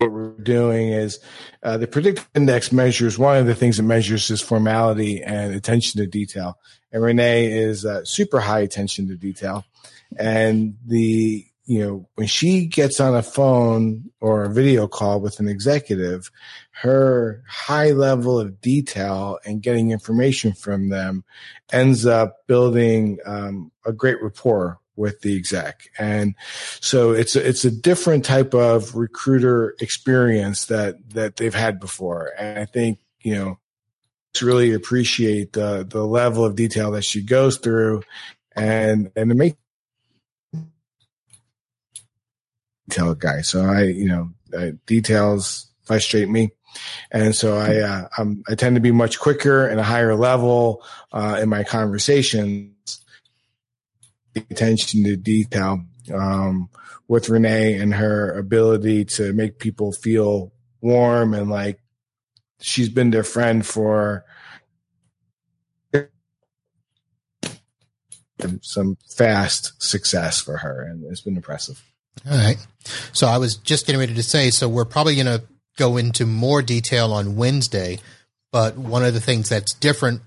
what 0.00 0.12
we're 0.12 0.30
doing 0.30 0.88
is 0.88 1.20
uh, 1.62 1.76
the 1.76 1.86
predictive 1.86 2.28
index 2.34 2.72
measures 2.72 3.18
one 3.18 3.36
of 3.36 3.46
the 3.46 3.54
things 3.54 3.78
it 3.78 3.82
measures 3.82 4.30
is 4.30 4.40
formality 4.40 5.22
and 5.22 5.54
attention 5.54 6.00
to 6.00 6.06
detail. 6.06 6.58
And 6.90 7.02
Renee 7.02 7.52
is 7.52 7.84
uh, 7.84 8.04
super 8.04 8.40
high 8.40 8.60
attention 8.60 9.08
to 9.08 9.16
detail. 9.16 9.64
And 10.18 10.76
the 10.86 11.46
you 11.66 11.86
know, 11.86 12.08
when 12.16 12.26
she 12.26 12.66
gets 12.66 12.98
on 12.98 13.14
a 13.14 13.22
phone 13.22 14.10
or 14.20 14.42
a 14.42 14.52
video 14.52 14.88
call 14.88 15.20
with 15.20 15.38
an 15.38 15.46
executive, 15.46 16.28
her 16.72 17.44
high 17.46 17.90
level 17.90 18.40
of 18.40 18.60
detail 18.60 19.38
and 19.44 19.62
getting 19.62 19.92
information 19.92 20.52
from 20.52 20.88
them 20.88 21.22
ends 21.72 22.06
up 22.06 22.44
building 22.48 23.18
um, 23.24 23.70
a 23.86 23.92
great 23.92 24.20
rapport 24.20 24.79
with 25.00 25.22
the 25.22 25.34
exec. 25.34 25.88
And 25.98 26.34
so 26.80 27.12
it's 27.12 27.34
a, 27.34 27.48
it's 27.48 27.64
a 27.64 27.70
different 27.70 28.24
type 28.24 28.54
of 28.54 28.94
recruiter 28.94 29.74
experience 29.80 30.66
that 30.66 30.96
that 31.14 31.36
they've 31.36 31.54
had 31.54 31.80
before. 31.80 32.32
And 32.38 32.58
I 32.58 32.66
think, 32.66 33.00
you 33.22 33.34
know, 33.34 33.58
to 34.34 34.46
really 34.46 34.72
appreciate 34.74 35.54
the 35.54 35.84
the 35.88 36.06
level 36.06 36.44
of 36.44 36.54
detail 36.54 36.92
that 36.92 37.04
she 37.04 37.22
goes 37.22 37.56
through 37.56 38.02
and 38.54 39.10
and 39.16 39.30
to 39.30 39.34
make 39.34 39.56
detail 42.88 43.14
guy. 43.14 43.40
So 43.40 43.64
I, 43.64 43.84
you 43.84 44.06
know, 44.06 44.30
uh, 44.56 44.72
details 44.86 45.70
frustrate 45.84 46.28
me. 46.28 46.50
And 47.10 47.34
so 47.34 47.56
I, 47.56 47.78
uh, 47.78 48.08
i 48.48 48.54
tend 48.54 48.76
to 48.76 48.80
be 48.80 48.92
much 48.92 49.18
quicker 49.18 49.66
and 49.66 49.80
a 49.80 49.82
higher 49.82 50.14
level, 50.14 50.84
uh, 51.12 51.40
in 51.42 51.48
my 51.48 51.64
conversations. 51.64 52.70
Attention 54.36 55.04
to 55.04 55.16
detail, 55.16 55.84
um, 56.14 56.68
with 57.08 57.28
Renee 57.28 57.76
and 57.76 57.94
her 57.94 58.38
ability 58.38 59.04
to 59.04 59.32
make 59.32 59.58
people 59.58 59.92
feel 59.92 60.52
warm 60.80 61.34
and 61.34 61.50
like 61.50 61.80
she's 62.60 62.88
been 62.88 63.10
their 63.10 63.24
friend 63.24 63.66
for 63.66 64.24
some 68.62 68.96
fast 69.08 69.82
success 69.82 70.40
for 70.40 70.58
her. 70.58 70.82
And 70.82 71.04
it's 71.10 71.20
been 71.20 71.36
impressive. 71.36 71.82
All 72.28 72.36
right. 72.36 72.64
So 73.12 73.26
I 73.26 73.38
was 73.38 73.56
just 73.56 73.86
getting 73.86 73.98
ready 73.98 74.14
to 74.14 74.22
say, 74.22 74.50
so 74.50 74.68
we're 74.68 74.84
probably 74.84 75.14
going 75.14 75.26
to 75.26 75.42
go 75.76 75.96
into 75.96 76.26
more 76.26 76.62
detail 76.62 77.12
on 77.12 77.36
Wednesday, 77.36 77.98
but 78.52 78.76
one 78.76 79.04
of 79.04 79.14
the 79.14 79.20
things 79.20 79.48
that's 79.48 79.74
different 79.74 80.22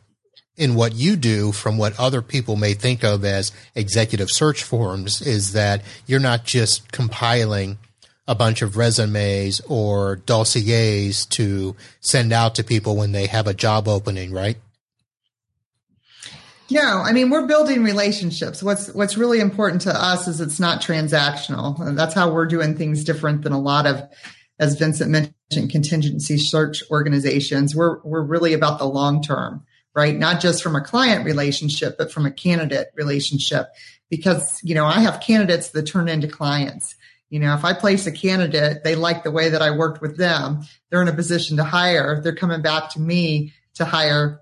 in 0.55 0.75
what 0.75 0.93
you 0.93 1.15
do 1.15 1.51
from 1.51 1.77
what 1.77 1.99
other 1.99 2.21
people 2.21 2.55
may 2.55 2.73
think 2.73 3.03
of 3.03 3.25
as 3.25 3.51
executive 3.75 4.29
search 4.29 4.63
forums 4.63 5.21
is 5.21 5.53
that 5.53 5.81
you're 6.05 6.19
not 6.19 6.43
just 6.43 6.91
compiling 6.91 7.77
a 8.27 8.35
bunch 8.35 8.61
of 8.61 8.77
resumes 8.77 9.61
or 9.67 10.17
dossiers 10.17 11.25
to 11.25 11.75
send 11.99 12.31
out 12.31 12.55
to 12.55 12.63
people 12.63 12.95
when 12.95 13.11
they 13.11 13.27
have 13.27 13.47
a 13.47 13.53
job 13.53 13.87
opening, 13.87 14.31
right? 14.31 14.57
No, 16.71 17.03
I 17.05 17.11
mean 17.11 17.29
we're 17.29 17.45
building 17.45 17.83
relationships. 17.83 18.63
What's 18.63 18.91
what's 18.93 19.17
really 19.17 19.39
important 19.39 19.81
to 19.83 19.91
us 19.93 20.27
is 20.27 20.39
it's 20.39 20.59
not 20.59 20.81
transactional. 20.81 21.95
That's 21.95 22.13
how 22.13 22.31
we're 22.31 22.47
doing 22.47 22.75
things 22.75 23.03
different 23.03 23.43
than 23.43 23.51
a 23.53 23.59
lot 23.59 23.85
of, 23.85 24.01
as 24.59 24.79
Vincent 24.79 25.11
mentioned, 25.11 25.69
contingency 25.69 26.37
search 26.37 26.81
organizations. 26.89 27.75
We're 27.75 28.01
we're 28.03 28.23
really 28.23 28.53
about 28.53 28.79
the 28.79 28.85
long 28.85 29.21
term, 29.21 29.65
right? 29.95 30.17
Not 30.17 30.41
just 30.41 30.63
from 30.63 30.75
a 30.75 30.83
client 30.83 31.25
relationship, 31.25 31.97
but 31.97 32.11
from 32.11 32.25
a 32.25 32.31
candidate 32.31 32.87
relationship. 32.95 33.67
Because 34.09 34.59
you 34.63 34.75
know 34.75 34.85
I 34.85 34.99
have 34.99 35.21
candidates 35.21 35.69
that 35.69 35.83
turn 35.83 36.07
into 36.07 36.27
clients. 36.27 36.95
You 37.29 37.39
know, 37.39 37.55
if 37.55 37.65
I 37.65 37.73
place 37.73 38.05
a 38.05 38.11
candidate, 38.11 38.83
they 38.83 38.95
like 38.95 39.23
the 39.23 39.31
way 39.31 39.49
that 39.49 39.61
I 39.61 39.71
worked 39.71 40.01
with 40.01 40.17
them. 40.17 40.61
They're 40.89 41.01
in 41.01 41.07
a 41.07 41.13
position 41.13 41.57
to 41.57 41.63
hire. 41.63 42.21
They're 42.21 42.35
coming 42.35 42.61
back 42.61 42.91
to 42.91 42.99
me 42.99 43.53
to 43.75 43.85
hire 43.85 44.39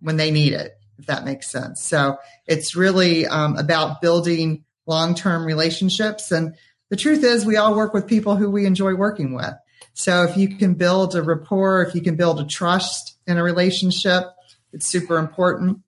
when 0.00 0.16
they 0.16 0.30
need 0.30 0.54
it 0.54 0.80
if 1.00 1.06
that 1.06 1.24
makes 1.24 1.50
sense. 1.50 1.82
So 1.82 2.18
it's 2.46 2.76
really 2.76 3.26
um, 3.26 3.56
about 3.56 4.00
building 4.00 4.64
long 4.86 5.14
term 5.14 5.44
relationships. 5.44 6.30
And 6.30 6.54
the 6.90 6.96
truth 6.96 7.24
is, 7.24 7.44
we 7.44 7.56
all 7.56 7.74
work 7.74 7.92
with 7.92 8.06
people 8.06 8.36
who 8.36 8.50
we 8.50 8.66
enjoy 8.66 8.94
working 8.94 9.34
with. 9.34 9.54
So 9.94 10.24
if 10.24 10.36
you 10.36 10.56
can 10.56 10.74
build 10.74 11.16
a 11.16 11.22
rapport, 11.22 11.82
if 11.82 11.94
you 11.94 12.02
can 12.02 12.16
build 12.16 12.40
a 12.40 12.46
trust 12.46 13.16
in 13.26 13.38
a 13.38 13.42
relationship, 13.42 14.24
it's 14.72 14.88
super 14.88 15.18
important. 15.18 15.78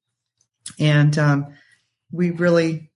And 0.78 1.16
um, 1.18 1.54
we 2.10 2.30
really 2.30 2.90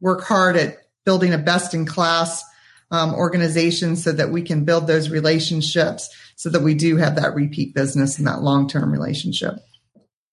work 0.00 0.24
hard 0.24 0.56
at 0.56 0.78
building 1.04 1.32
a 1.32 1.38
best 1.38 1.74
in 1.74 1.86
class 1.86 2.42
um, 2.90 3.14
organization 3.14 3.96
so 3.96 4.12
that 4.12 4.30
we 4.30 4.42
can 4.42 4.64
build 4.64 4.86
those 4.86 5.10
relationships 5.10 6.08
so 6.36 6.50
that 6.50 6.62
we 6.62 6.74
do 6.74 6.96
have 6.96 7.16
that 7.16 7.34
repeat 7.34 7.74
business 7.74 8.18
and 8.18 8.26
that 8.26 8.42
long 8.42 8.68
term 8.68 8.90
relationship. 8.90 9.54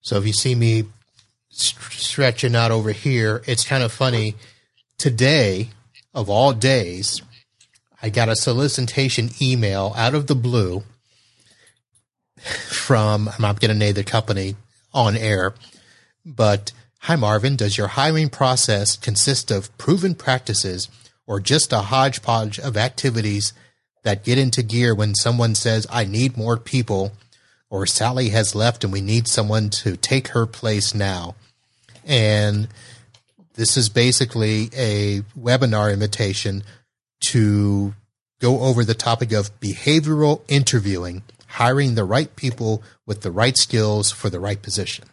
So 0.02 0.18
if 0.18 0.26
you 0.26 0.34
see 0.34 0.56
me 0.56 0.86
stretching 1.52 2.56
out 2.56 2.72
over 2.72 2.92
here. 2.92 3.42
It's 3.46 3.66
kind 3.66 3.84
of 3.84 3.92
funny. 3.92 4.36
Today, 4.98 5.70
of 6.14 6.30
all 6.30 6.54
days, 6.54 7.22
I 8.02 8.10
got 8.10 8.30
a 8.30 8.36
solicitation 8.36 9.30
email 9.42 9.94
out 9.96 10.16
of 10.16 10.28
the 10.28 10.36
blue 10.36 10.84
from, 12.40 13.28
I'm 13.28 13.42
not 13.42 13.60
going 13.60 13.72
to 13.72 13.78
name 13.78 13.94
the 13.94 14.04
company 14.04 14.56
on 14.94 15.16
air, 15.16 15.54
but 16.26 16.72
hi, 17.02 17.16
Marvin. 17.16 17.56
Does 17.56 17.78
your 17.78 17.88
hiring 17.88 18.30
process 18.30 18.96
consist 18.96 19.52
of 19.52 19.76
proven 19.78 20.16
practices 20.16 20.90
or 21.26 21.40
just 21.40 21.74
a 21.74 21.80
hodgepodge 21.80 22.60
of 22.60 22.78
activities 22.78 23.54
that 24.04 24.24
get 24.24 24.38
into 24.38 24.64
gear 24.64 24.94
when 24.94 25.16
someone 25.16 25.56
says, 25.56 25.88
I 25.90 26.06
need 26.06 26.38
more 26.38 26.58
people 26.58 27.14
or 27.70 27.86
Sally 27.86 28.30
has 28.30 28.54
left 28.54 28.84
and 28.84 28.92
we 28.92 29.02
need 29.02 29.28
someone 29.28 29.70
to 29.70 29.96
take 29.96 30.30
her 30.30 30.46
place 30.46 30.94
now? 30.94 31.36
And 32.06 32.68
this 33.54 33.78
is 33.78 33.90
basically 33.90 34.70
a 34.76 35.22
webinar 35.40 35.94
invitation 35.94 36.64
to 37.26 37.94
go 38.40 38.62
over 38.62 38.84
the 38.84 38.94
topic 38.94 39.32
of 39.32 39.60
behavioral 39.60 40.42
interviewing, 40.48 41.22
hiring 41.52 41.96
the 41.96 42.04
right 42.04 42.36
people 42.36 42.84
with 43.06 43.22
the 43.22 43.32
right 43.32 43.58
skills 43.58 44.12
for 44.12 44.30
the 44.30 44.40
right 44.40 44.62
position. 44.62 45.06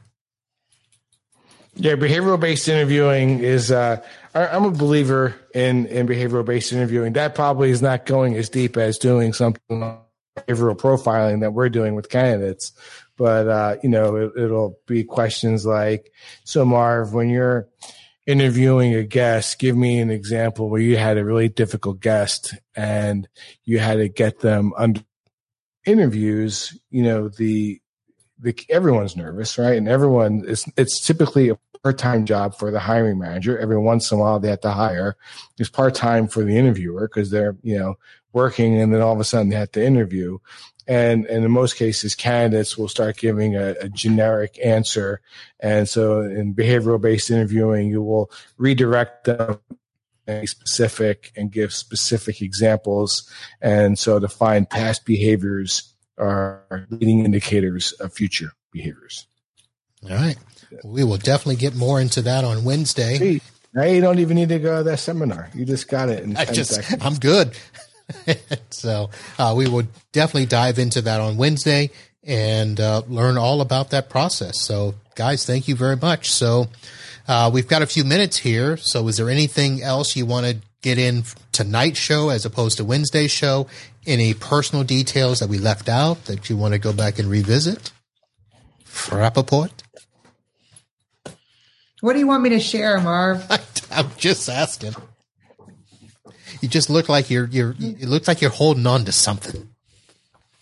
Yeah, 1.75 1.95
behavioral 1.95 2.41
based 2.41 2.69
interviewing 2.69 3.41
is. 3.41 3.71
Uh, 3.71 4.03
I'm 4.35 4.65
a 4.65 4.71
believer 4.71 5.35
in 5.55 5.87
in 5.87 6.09
behavioral 6.09 6.45
based 6.45 6.73
interviewing. 6.73 7.13
That 7.13 7.35
probably 7.35 7.71
is 7.71 7.83
not 7.83 8.05
going 8.05 8.35
as 8.37 8.49
deep 8.49 8.77
as 8.77 8.99
doing 8.99 9.33
something 9.33 9.63
behavioral 9.71 10.77
profiling 10.77 11.41
that 11.41 11.53
we're 11.53 11.69
doing 11.69 11.97
with 11.97 12.09
candidates 12.09 12.73
but 13.17 13.49
uh, 13.49 13.77
you 13.83 13.89
know 13.89 14.31
it, 14.37 14.49
will 14.49 14.79
be 14.87 15.03
questions 15.03 15.67
like 15.67 16.13
so 16.45 16.65
marv 16.65 17.13
when 17.13 17.29
you're 17.29 17.67
interviewing 18.29 18.95
a 18.95 19.03
guest, 19.03 19.59
give 19.59 19.75
me 19.75 19.99
an 20.01 20.11
example 20.11 20.69
where 20.69 20.83
you 20.83 20.99
had 20.99 21.17
a 21.17 21.25
really 21.25 21.49
difficult 21.49 21.99
guest 21.99 22.55
and 22.77 23.27
you 23.65 23.79
had 23.79 23.95
to 23.95 24.09
get 24.09 24.41
them 24.41 24.75
under 24.77 25.01
interviews. 25.89 26.79
You 26.91 27.03
know, 27.03 27.29
the, 27.29 27.81
the 28.39 28.55
everyone's 28.69 29.17
nervous, 29.17 29.59
right? 29.59 29.77
And 29.77 29.89
everyone 29.89 30.45
is, 30.47 30.65
it's 30.77 31.05
typically 31.05 31.49
a 31.49 31.59
part-time 31.83 32.27
job 32.27 32.57
for 32.57 32.71
the 32.71 32.81
hiring 32.81 33.19
manager. 33.19 33.59
Every 33.59 33.79
once 33.79 34.11
in 34.11 34.19
a 34.19 34.21
while 34.21 34.39
they 34.39 34.51
have 34.51 34.61
to 34.61 34.71
hire. 34.71 35.17
It's 35.59 35.71
part-time 35.71 36.29
for 36.29 36.45
the 36.45 36.57
interviewer 36.57 37.09
because 37.09 37.31
they're, 37.31 37.57
you 37.63 37.79
know, 37.79 37.99
working 38.33 38.81
and 38.81 38.93
then 38.93 39.01
all 39.01 39.15
of 39.15 39.21
a 39.21 39.25
sudden 39.25 39.49
they 39.49 39.57
have 39.57 39.73
to 39.73 39.85
interview. 39.85 40.39
And, 40.87 41.27
and 41.27 41.45
in 41.45 41.51
most 41.51 41.77
cases, 41.77 42.15
candidates 42.15 42.79
will 42.79 42.89
start 42.89 43.19
giving 43.19 43.57
a, 43.57 43.75
a 43.81 43.89
generic 43.89 44.59
answer. 44.65 45.21
And 45.61 45.89
so 45.89 46.21
in 46.21 46.55
behavioral 46.55 47.01
based 47.01 47.31
interviewing, 47.31 47.89
you 47.89 48.03
will 48.03 48.31
redirect 48.57 49.25
them 49.25 49.59
specific 50.45 51.33
and 51.37 51.51
give 51.51 51.73
specific 51.73 52.43
examples. 52.43 53.29
And 53.61 53.99
so 53.99 54.19
to 54.19 54.29
find 54.29 54.69
past 54.69 55.05
behaviors 55.05 55.95
are 56.19 56.87
leading 56.91 57.25
indicators 57.25 57.93
of 57.93 58.13
future 58.13 58.53
behaviors. 58.73 59.27
All 60.05 60.11
right. 60.11 60.37
We 60.85 61.05
will 61.05 61.17
definitely 61.17 61.57
get 61.57 61.75
more 61.75 62.01
into 62.01 62.23
that 62.23 62.45
on 62.45 62.65
Wednesday. 62.65 63.41
Now 63.75 63.85
you 63.85 64.01
don't 64.01 64.19
even 64.19 64.37
need 64.37 64.49
to 64.51 64.59
go 64.59 64.79
to 64.79 64.85
that 64.85 64.99
seminar. 64.99 65.51
You 65.55 65.65
just 65.65 65.89
got 65.89 66.09
it 66.09 66.23
in 66.23 66.37
I 66.37 66.45
just, 66.45 66.75
seconds. 66.75 67.05
I'm 67.05 67.15
good. 67.15 67.57
so 68.71 69.11
uh, 69.39 69.55
we 69.57 69.69
will 69.69 69.87
definitely 70.13 70.47
dive 70.47 70.79
into 70.79 71.03
that 71.03 71.21
on 71.21 71.37
Wednesday 71.37 71.91
and 72.25 72.79
uh, 72.81 73.03
learn 73.09 73.39
all 73.39 73.61
about 73.61 73.91
that 73.91 74.11
process. 74.11 74.61
So, 74.61 74.95
guys, 75.15 75.47
thank 75.47 75.69
you 75.69 75.75
very 75.75 75.97
much. 75.97 76.31
So, 76.31 76.69
uh, 77.29 77.51
we've 77.53 77.69
got 77.69 77.83
a 77.83 77.87
few 77.87 78.05
minutes 78.05 78.39
here. 78.39 78.77
So, 78.79 79.07
is 79.07 79.19
there 79.19 79.29
anything 79.29 79.83
else 79.83 80.17
you 80.17 80.25
want 80.25 80.47
to 80.47 80.57
get 80.81 80.99
in 80.99 81.25
tonight's 81.53 81.99
show 81.99 82.31
as 82.31 82.47
opposed 82.47 82.79
to 82.79 82.85
Wednesday's 82.85 83.31
show? 83.31 83.67
Any 84.07 84.33
personal 84.33 84.83
details 84.85 85.41
that 85.41 85.51
we 85.51 85.59
left 85.59 85.89
out 85.89 86.25
that 86.25 86.49
you 86.49 86.57
want 86.57 86.73
to 86.73 86.79
go 86.79 86.95
back 86.95 87.19
and 87.19 87.29
revisit? 87.29 87.93
Rappaport? 88.87 89.71
What 92.01 92.15
do 92.15 92.19
you 92.19 92.27
want 92.27 92.43
me 92.43 92.51
to 92.51 92.61
share, 92.61 92.99
Marv? 93.01 93.45
I'm 93.91 94.11
just 94.17 94.49
asking. 94.49 94.95
You 96.63 96.69
just 96.69 96.89
look 96.89 97.09
like 97.09 97.29
you're 97.29 97.47
you're. 97.47 97.75
It 97.79 98.09
looks 98.09 98.27
like 98.27 98.41
you're 98.41 98.51
holding 98.51 98.87
on 98.87 99.05
to 99.05 99.13
something. 99.13 99.69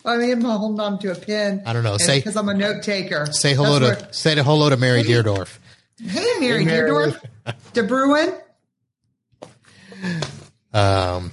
I 0.05 0.17
mean, 0.19 0.33
I'm 0.33 0.41
holding 0.43 0.81
on 0.81 0.99
to 1.01 1.13
a 1.13 1.15
pin. 1.15 1.63
I 1.67 1.73
don't 1.73 1.85
know. 1.85 1.97
Say 1.99 2.19
because 2.19 2.37
I'm 2.37 2.49
a 2.49 2.55
note 2.55 2.83
taker. 2.83 3.27
Say 3.33 3.55
hello 3.55 3.79
That's 3.79 3.99
to 3.99 4.05
where, 4.05 4.13
say 4.13 4.43
hello 4.43 4.71
to 4.71 4.77
Mary 4.77 5.03
Deerdorf. 5.03 5.59
Hey, 6.03 6.27
Mary 6.41 6.65
hey, 6.65 6.71
Deerdorf. 6.71 7.21
De 7.73 7.83
Bruin. 7.83 8.35
Um. 10.73 11.33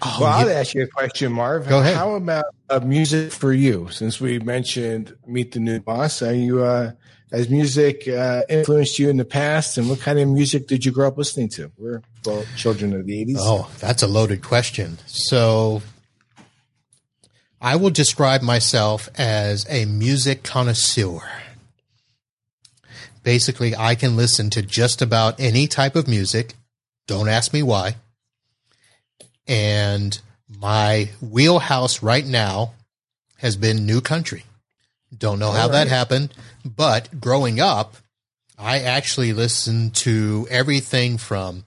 Oh, 0.00 0.18
well, 0.20 0.32
I'll 0.32 0.50
ask 0.50 0.74
you 0.74 0.82
a 0.82 0.86
question, 0.86 1.32
Marv. 1.32 1.68
Go 1.68 1.80
ahead. 1.80 1.96
How 1.96 2.14
about 2.14 2.44
uh, 2.70 2.78
music 2.80 3.32
for 3.32 3.52
you? 3.52 3.88
Since 3.90 4.20
we 4.20 4.38
mentioned 4.38 5.16
Meet 5.26 5.52
the 5.52 5.60
New 5.60 5.80
Boss, 5.80 6.22
are 6.22 6.32
you 6.32 6.62
uh, 6.62 6.92
has 7.32 7.50
music 7.50 8.06
uh, 8.06 8.42
influenced 8.48 8.98
you 8.98 9.10
in 9.10 9.16
the 9.16 9.24
past, 9.24 9.76
and 9.76 9.88
what 9.88 10.00
kind 10.00 10.20
of 10.20 10.28
music 10.28 10.68
did 10.68 10.84
you 10.84 10.92
grow 10.92 11.08
up 11.08 11.18
listening 11.18 11.48
to? 11.50 11.72
We're 11.76 12.02
both 12.22 12.46
children 12.56 12.94
of 12.94 13.06
the 13.06 13.24
80s. 13.24 13.36
Oh, 13.38 13.70
that's 13.80 14.02
a 14.02 14.06
loaded 14.06 14.42
question. 14.42 14.98
So 15.06 15.82
I 17.60 17.76
will 17.76 17.90
describe 17.90 18.42
myself 18.42 19.08
as 19.16 19.66
a 19.68 19.84
music 19.84 20.44
connoisseur. 20.44 21.20
Basically, 23.28 23.76
I 23.76 23.94
can 23.94 24.16
listen 24.16 24.48
to 24.48 24.62
just 24.62 25.02
about 25.02 25.38
any 25.38 25.66
type 25.66 25.96
of 25.96 26.08
music. 26.08 26.54
Don't 27.06 27.28
ask 27.28 27.52
me 27.52 27.62
why. 27.62 27.96
And 29.46 30.18
my 30.48 31.10
wheelhouse 31.20 32.02
right 32.02 32.24
now 32.24 32.72
has 33.36 33.54
been 33.54 33.84
new 33.84 34.00
country. 34.00 34.44
Don't 35.14 35.38
know 35.38 35.50
how 35.50 35.64
right. 35.66 35.72
that 35.72 35.88
happened, 35.88 36.32
but 36.64 37.20
growing 37.20 37.60
up, 37.60 37.96
I 38.58 38.78
actually 38.78 39.34
listened 39.34 39.94
to 39.96 40.48
everything 40.50 41.18
from 41.18 41.66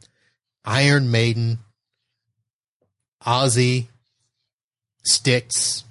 Iron 0.66 1.12
Maiden, 1.12 1.60
Ozzy, 3.24 3.86
Styx, 5.04 5.84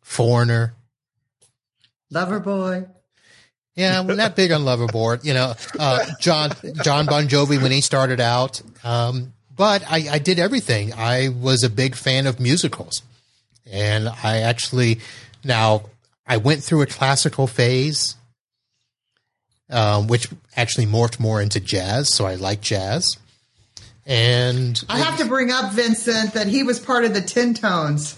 Foreigner, 0.00 0.72
Loverboy. 2.10 2.88
Yeah, 3.76 4.00
we're 4.00 4.14
not 4.14 4.34
big 4.34 4.52
on 4.52 4.62
Loverboy. 4.62 5.22
You 5.22 5.34
know, 5.34 5.54
uh, 5.78 6.06
John 6.18 6.50
John 6.82 7.04
Bon 7.06 7.28
Jovi 7.28 7.60
when 7.60 7.70
he 7.70 7.82
started 7.82 8.20
out. 8.20 8.62
Um, 8.82 9.34
but 9.54 9.84
I, 9.86 10.08
I 10.12 10.18
did 10.18 10.38
everything. 10.38 10.92
I 10.94 11.28
was 11.28 11.62
a 11.62 11.70
big 11.70 11.94
fan 11.94 12.26
of 12.26 12.40
musicals, 12.40 13.02
and 13.70 14.08
I 14.08 14.38
actually 14.38 15.00
now 15.44 15.84
I 16.26 16.38
went 16.38 16.62
through 16.62 16.82
a 16.82 16.86
classical 16.86 17.46
phase, 17.46 18.16
um, 19.70 20.06
which 20.06 20.28
actually 20.56 20.86
morphed 20.86 21.20
more 21.20 21.42
into 21.42 21.60
jazz. 21.60 22.12
So 22.12 22.26
I 22.26 22.36
like 22.36 22.62
jazz. 22.62 23.18
And 24.06 24.82
I 24.88 24.98
have 24.98 25.18
to 25.18 25.24
bring 25.24 25.50
up 25.50 25.72
Vincent 25.72 26.34
that 26.34 26.46
he 26.46 26.62
was 26.62 26.78
part 26.78 27.04
of 27.04 27.12
the 27.12 27.20
Tin 27.20 27.54
Tones, 27.54 28.16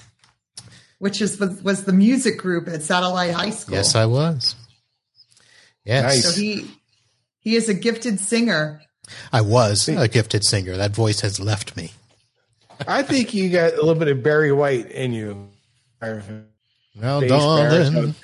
which 0.99 1.23
is 1.23 1.41
was, 1.41 1.63
was 1.63 1.85
the 1.85 1.95
music 1.95 2.37
group 2.39 2.69
at 2.69 2.83
Satellite 2.83 3.33
High 3.33 3.51
School. 3.51 3.75
Yes, 3.75 3.95
I 3.95 4.05
was. 4.07 4.55
Yes. 5.89 6.05
Nice. 6.05 6.35
So 6.35 6.41
he 6.41 6.67
he 7.41 7.57
is 7.57 7.71
a 7.71 7.75
gifted 7.75 8.21
singer. 8.21 8.83
I 9.33 9.41
was 9.41 9.89
a 9.89 10.07
gifted 10.07 10.45
singer. 10.45 10.77
That 10.77 10.91
voice 10.91 11.21
has 11.21 11.41
left 11.41 11.77
me. 11.79 11.93
I 12.87 13.03
think 13.03 13.33
you 13.33 13.49
got 13.49 13.73
a 13.73 13.77
little 13.77 13.95
bit 13.95 14.09
of 14.09 14.23
Barry 14.23 14.53
White 14.53 14.91
in 14.91 15.15
you. 15.15 15.49
Well, 16.01 17.21
darling, 17.27 18.15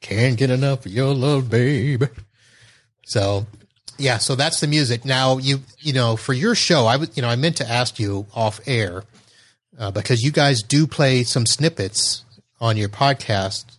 can't 0.00 0.38
get 0.38 0.50
enough 0.50 0.86
of 0.86 0.92
your 0.92 1.14
love, 1.14 1.50
babe. 1.50 2.04
So, 3.04 3.46
yeah, 3.98 4.18
so 4.18 4.34
that's 4.34 4.60
the 4.60 4.66
music. 4.66 5.04
Now, 5.04 5.36
you 5.38 5.60
you 5.78 5.92
know, 5.92 6.16
for 6.16 6.32
your 6.32 6.54
show, 6.54 6.86
I 6.86 6.96
was 6.96 7.14
you 7.16 7.22
know 7.22 7.28
I 7.28 7.36
meant 7.36 7.56
to 7.58 7.68
ask 7.68 7.98
you 7.98 8.26
off 8.34 8.60
air 8.66 9.04
uh, 9.78 9.90
because 9.90 10.22
you 10.22 10.30
guys 10.30 10.62
do 10.62 10.86
play 10.86 11.22
some 11.22 11.44
snippets 11.44 12.24
on 12.60 12.78
your 12.78 12.88
podcast. 12.88 13.77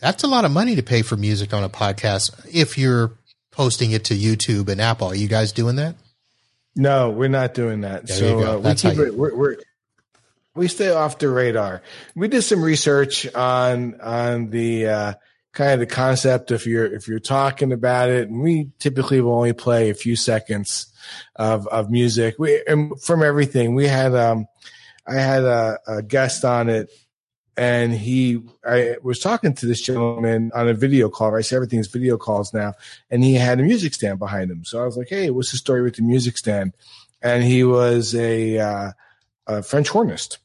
That's 0.00 0.22
a 0.22 0.26
lot 0.26 0.44
of 0.44 0.50
money 0.50 0.76
to 0.76 0.82
pay 0.82 1.02
for 1.02 1.16
music 1.16 1.54
on 1.54 1.64
a 1.64 1.68
podcast 1.68 2.46
if 2.52 2.76
you're 2.76 3.12
posting 3.50 3.92
it 3.92 4.04
to 4.06 4.14
YouTube 4.14 4.68
and 4.68 4.80
Apple. 4.80 5.08
Are 5.08 5.14
you 5.14 5.28
guys 5.28 5.52
doing 5.52 5.76
that? 5.76 5.96
No, 6.74 7.10
we're 7.10 7.28
not 7.28 7.54
doing 7.54 7.80
that. 7.80 8.06
There 8.06 8.16
so 8.16 8.56
uh, 8.56 8.58
we 8.58 8.74
keep 8.74 8.98
it. 8.98 9.14
We're, 9.14 9.34
we're 9.34 9.56
we 10.54 10.68
stay 10.68 10.90
off 10.90 11.18
the 11.18 11.28
radar. 11.28 11.82
We 12.14 12.28
did 12.28 12.42
some 12.42 12.62
research 12.62 13.32
on 13.34 13.98
on 14.00 14.50
the 14.50 14.86
uh, 14.86 15.14
kind 15.52 15.72
of 15.72 15.80
the 15.80 15.86
concept 15.86 16.50
if 16.50 16.66
you're 16.66 16.84
if 16.84 17.08
you're 17.08 17.18
talking 17.18 17.72
about 17.72 18.10
it, 18.10 18.28
and 18.28 18.42
we 18.42 18.70
typically 18.78 19.22
will 19.22 19.34
only 19.34 19.54
play 19.54 19.88
a 19.88 19.94
few 19.94 20.16
seconds 20.16 20.92
of 21.34 21.66
of 21.68 21.90
music. 21.90 22.34
We 22.38 22.62
and 22.66 23.00
from 23.00 23.22
everything 23.22 23.74
we 23.74 23.86
had. 23.86 24.14
Um, 24.14 24.46
I 25.08 25.14
had 25.14 25.44
a, 25.44 25.78
a 25.86 26.02
guest 26.02 26.44
on 26.44 26.68
it, 26.68 26.90
and 27.56 27.92
he 27.92 28.42
I 28.66 28.96
was 29.02 29.18
talking 29.18 29.54
to 29.54 29.66
this 29.66 29.80
gentleman 29.80 30.50
on 30.54 30.68
a 30.68 30.74
video 30.74 31.08
call. 31.08 31.34
I 31.34 31.40
say 31.40 31.56
everything's 31.56 31.88
video 31.88 32.16
calls 32.16 32.52
now, 32.52 32.74
and 33.10 33.24
he 33.24 33.34
had 33.34 33.60
a 33.60 33.62
music 33.62 33.94
stand 33.94 34.18
behind 34.18 34.50
him. 34.50 34.64
So 34.64 34.82
I 34.82 34.86
was 34.86 34.96
like, 34.96 35.08
"Hey, 35.08 35.30
what's 35.30 35.52
the 35.52 35.58
story 35.58 35.82
with 35.82 35.96
the 35.96 36.02
music 36.02 36.38
stand?" 36.38 36.74
And 37.22 37.42
he 37.42 37.64
was 37.64 38.14
a, 38.14 38.58
uh, 38.58 38.92
a 39.46 39.62
French 39.62 39.88
hornist 39.88 40.38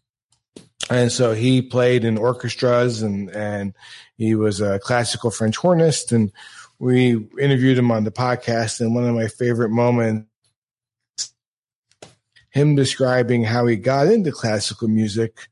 and 0.90 1.12
so 1.12 1.34
he 1.34 1.62
played 1.62 2.04
in 2.04 2.18
orchestras 2.18 3.02
and 3.02 3.30
and 3.36 3.74
he 4.18 4.36
was 4.36 4.62
a 4.62 4.80
classical 4.80 5.32
French 5.32 5.58
hornist 5.58 6.12
and 6.12 6.32
we 6.80 7.28
interviewed 7.40 7.78
him 7.78 7.92
on 7.92 8.04
the 8.04 8.12
podcast 8.12 8.82
and 8.82 8.96
one 8.96 9.08
of 9.08 9.16
my 9.16 9.28
favorite 9.28 9.70
moments 9.70 10.28
him 12.50 12.76
describing 12.76 13.44
how 13.44 13.66
he 13.66 13.78
got 13.78 14.08
into 14.08 14.32
classical 14.32 14.88
music 14.88 15.48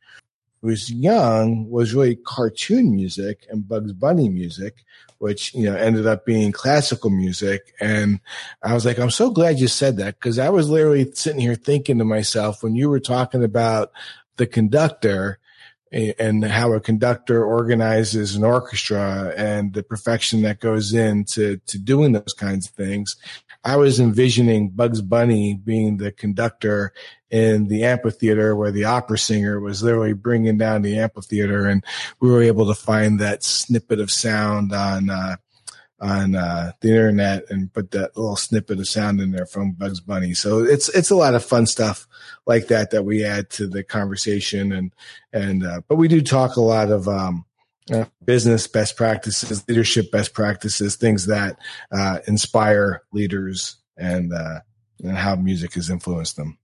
was 0.61 0.91
young 0.91 1.69
was 1.69 1.93
really 1.93 2.15
cartoon 2.15 2.95
music 2.95 3.45
and 3.49 3.67
Bugs 3.67 3.93
Bunny 3.93 4.29
music, 4.29 4.83
which, 5.19 5.53
you 5.53 5.63
know, 5.63 5.75
ended 5.75 6.05
up 6.05 6.25
being 6.25 6.51
classical 6.51 7.09
music. 7.09 7.73
And 7.79 8.19
I 8.63 8.73
was 8.73 8.85
like, 8.85 8.99
I'm 8.99 9.11
so 9.11 9.29
glad 9.29 9.59
you 9.59 9.67
said 9.67 9.97
that 9.97 10.15
because 10.15 10.39
I 10.39 10.49
was 10.49 10.69
literally 10.69 11.11
sitting 11.13 11.41
here 11.41 11.55
thinking 11.55 11.97
to 11.99 12.05
myself 12.05 12.63
when 12.63 12.75
you 12.75 12.89
were 12.89 12.99
talking 12.99 13.43
about 13.43 13.91
the 14.37 14.47
conductor 14.47 15.39
and 15.91 16.45
how 16.45 16.73
a 16.73 16.79
conductor 16.79 17.43
organizes 17.43 18.35
an 18.35 18.43
orchestra 18.43 19.33
and 19.35 19.73
the 19.73 19.81
perfection 19.81 20.43
that 20.43 20.59
goes 20.59 20.93
into 20.93 21.57
to 21.65 21.79
doing 21.79 22.11
those 22.11 22.33
kinds 22.37 22.67
of 22.67 22.73
things. 22.73 23.15
I 23.63 23.75
was 23.75 23.99
envisioning 23.99 24.69
Bugs 24.69 25.01
Bunny 25.01 25.55
being 25.55 25.97
the 25.97 26.11
conductor 26.11 26.93
in 27.31 27.67
the 27.67 27.83
amphitheater 27.83 28.55
where 28.55 28.71
the 28.71 28.85
opera 28.85 29.17
singer 29.17 29.59
was 29.59 29.83
literally 29.83 30.13
bringing 30.13 30.57
down 30.57 30.81
the 30.81 30.97
amphitheater 30.97 31.67
and 31.67 31.83
we 32.19 32.29
were 32.29 32.41
able 32.41 32.65
to 32.65 32.73
find 32.73 33.19
that 33.19 33.43
snippet 33.43 33.99
of 33.99 34.09
sound 34.09 34.73
on 34.73 35.09
uh, 35.09 35.35
on 36.01 36.35
uh, 36.35 36.71
the 36.81 36.89
internet 36.89 37.43
and 37.49 37.73
put 37.73 37.91
that 37.91 38.15
little 38.15 38.35
snippet 38.35 38.79
of 38.79 38.87
sound 38.87 39.19
in 39.19 39.31
there 39.31 39.45
from 39.45 39.71
Bugs 39.71 39.99
Bunny. 39.99 40.33
So 40.33 40.63
it's 40.63 40.89
it's 40.89 41.09
a 41.09 41.15
lot 41.15 41.35
of 41.35 41.43
fun 41.43 41.65
stuff 41.65 42.07
like 42.45 42.67
that 42.67 42.91
that 42.91 43.03
we 43.03 43.23
add 43.23 43.49
to 43.51 43.67
the 43.67 43.83
conversation 43.83 44.71
and 44.71 44.93
and 45.33 45.65
uh, 45.65 45.81
but 45.87 45.95
we 45.95 46.07
do 46.07 46.21
talk 46.21 46.55
a 46.55 46.61
lot 46.61 46.89
of 46.89 47.07
um, 47.07 47.45
uh, 47.91 48.05
business 48.23 48.67
best 48.67 48.95
practices, 48.95 49.67
leadership 49.67 50.11
best 50.11 50.33
practices, 50.33 50.95
things 50.95 51.25
that 51.25 51.57
uh, 51.91 52.19
inspire 52.27 53.01
leaders 53.11 53.77
and 53.97 54.31
uh, 54.33 54.59
and 55.03 55.17
how 55.17 55.35
music 55.35 55.73
has 55.73 55.89
influenced 55.89 56.35
them. 56.35 56.58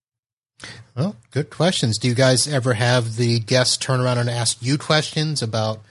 Well, 0.96 1.18
good 1.32 1.50
questions. 1.50 1.98
Do 1.98 2.08
you 2.08 2.16
guys 2.16 2.48
ever 2.48 2.74
have 2.74 3.18
the 3.18 3.40
guests 3.40 3.78
turn 3.78 4.00
around 4.00 4.18
and 4.18 4.30
ask 4.30 4.62
you 4.62 4.78
questions 4.78 5.42
about 5.42 5.82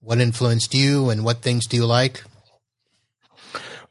what 0.00 0.20
influenced 0.20 0.74
you 0.74 1.10
and 1.10 1.24
what 1.24 1.38
things 1.38 1.66
do 1.66 1.76
you 1.76 1.86
like? 1.86 2.22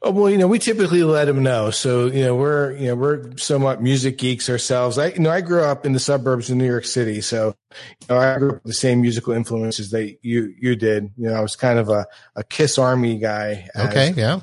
Oh, 0.04 0.10
well, 0.10 0.28
you 0.28 0.36
know, 0.36 0.48
we 0.48 0.58
typically 0.58 1.04
let 1.04 1.26
them 1.26 1.44
know. 1.44 1.70
So, 1.70 2.06
you 2.06 2.24
know, 2.24 2.34
we're, 2.34 2.72
you 2.72 2.88
know, 2.88 2.96
we're 2.96 3.36
somewhat 3.36 3.80
music 3.80 4.18
geeks 4.18 4.50
ourselves. 4.50 4.98
I, 4.98 5.08
you 5.08 5.20
know, 5.20 5.30
I 5.30 5.42
grew 5.42 5.62
up 5.62 5.86
in 5.86 5.92
the 5.92 6.00
suburbs 6.00 6.50
of 6.50 6.56
New 6.56 6.66
York 6.66 6.86
City. 6.86 7.20
So, 7.20 7.54
you 8.00 8.06
know, 8.08 8.18
I 8.18 8.36
grew 8.38 8.48
up 8.48 8.64
with 8.64 8.64
the 8.64 8.74
same 8.74 9.00
musical 9.00 9.32
influences 9.32 9.92
that 9.92 10.18
you, 10.22 10.54
you 10.58 10.74
did. 10.74 11.12
You 11.16 11.28
know, 11.28 11.34
I 11.34 11.40
was 11.40 11.54
kind 11.54 11.78
of 11.78 11.88
a, 11.88 12.06
a 12.34 12.42
Kiss 12.42 12.78
Army 12.78 13.18
guy. 13.18 13.68
Okay. 13.76 14.08
As, 14.08 14.16
yeah. 14.16 14.40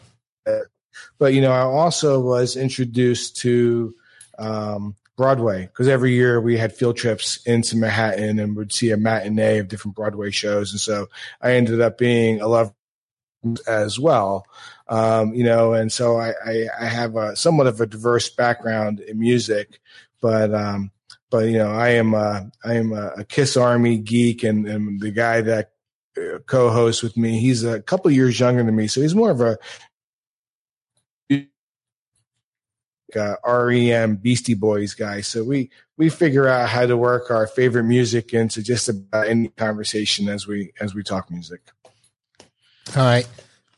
Uh, 0.48 0.60
but, 1.18 1.34
you 1.34 1.42
know, 1.42 1.52
I 1.52 1.62
also 1.62 2.22
was 2.22 2.56
introduced 2.56 3.38
to, 3.42 3.94
um, 4.38 4.96
Broadway 5.20 5.64
because 5.64 5.90
every 5.90 6.14
year 6.14 6.40
we 6.40 6.58
had 6.58 6.74
field 6.74 6.96
trips 6.96 7.46
into 7.46 7.76
Manhattan 7.76 8.40
and 8.40 8.56
would 8.56 8.72
see 8.72 8.92
a 8.92 8.96
matinee 8.96 9.58
of 9.58 9.68
different 9.68 9.98
Broadway 9.98 10.32
shows. 10.32 10.72
And 10.72 10.80
so 10.80 11.10
I 11.42 11.56
ended 11.56 11.82
up 11.82 11.98
being 11.98 12.40
a 12.40 12.48
love 12.48 12.74
as 13.68 14.00
well. 14.00 14.46
Um, 14.88 15.34
you 15.34 15.44
know, 15.44 15.74
and 15.74 15.92
so 15.92 16.18
I, 16.18 16.30
I, 16.46 16.68
I, 16.80 16.86
have 16.86 17.18
a 17.18 17.36
somewhat 17.36 17.68
of 17.68 17.82
a 17.82 17.86
diverse 17.86 18.30
background 18.30 19.02
in 19.02 19.20
music, 19.20 19.82
but, 20.22 20.54
um, 20.54 20.92
but 21.30 21.50
you 21.50 21.58
know, 21.58 21.72
I 21.72 21.90
am 21.90 22.14
a, 22.14 22.50
I 22.64 22.76
am 22.76 22.94
a, 22.94 23.26
Kiss 23.26 23.58
Army 23.58 23.98
geek, 23.98 24.44
and, 24.44 24.66
and 24.68 25.02
the 25.02 25.12
guy 25.12 25.42
that 25.42 25.74
uh, 26.18 26.40
co-hosts 26.48 27.04
with 27.04 27.18
me, 27.18 27.40
he's 27.40 27.66
a 27.66 27.82
couple 27.82 28.10
years 28.10 28.40
younger 28.40 28.64
than 28.64 28.76
me, 28.76 28.88
so 28.88 29.02
he's 29.02 29.16
more 29.16 29.32
of 29.32 29.42
a 29.42 29.58
uh, 33.16 33.36
REM 33.46 34.18
Beastie 34.18 34.54
Boys 34.54 34.94
guy. 34.94 35.22
So 35.22 35.44
we 35.44 35.70
we 35.98 36.10
figure 36.10 36.48
out 36.48 36.70
how 36.70 36.86
to 36.86 36.96
work 36.98 37.32
our 37.32 37.48
favorite 37.48 37.84
music 37.84 38.34
into 38.34 38.62
just 38.64 38.90
about 38.90 39.28
any 39.28 39.50
conversation 39.50 40.30
as 40.30 40.48
we 40.48 40.72
as 40.80 40.94
we 40.94 41.04
talk 41.04 41.30
music. 41.30 41.62
All 42.96 43.04
right. 43.04 43.28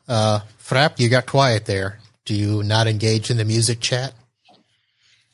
Uh, 0.08 0.40
Frapp, 0.60 1.00
you 1.00 1.10
got 1.10 1.26
quiet 1.26 1.66
there. 1.66 2.00
Do 2.26 2.36
you 2.36 2.64
not 2.64 2.88
engage 2.88 3.30
in 3.30 3.38
the 3.38 3.46
music 3.46 3.80
chat? 3.80 4.14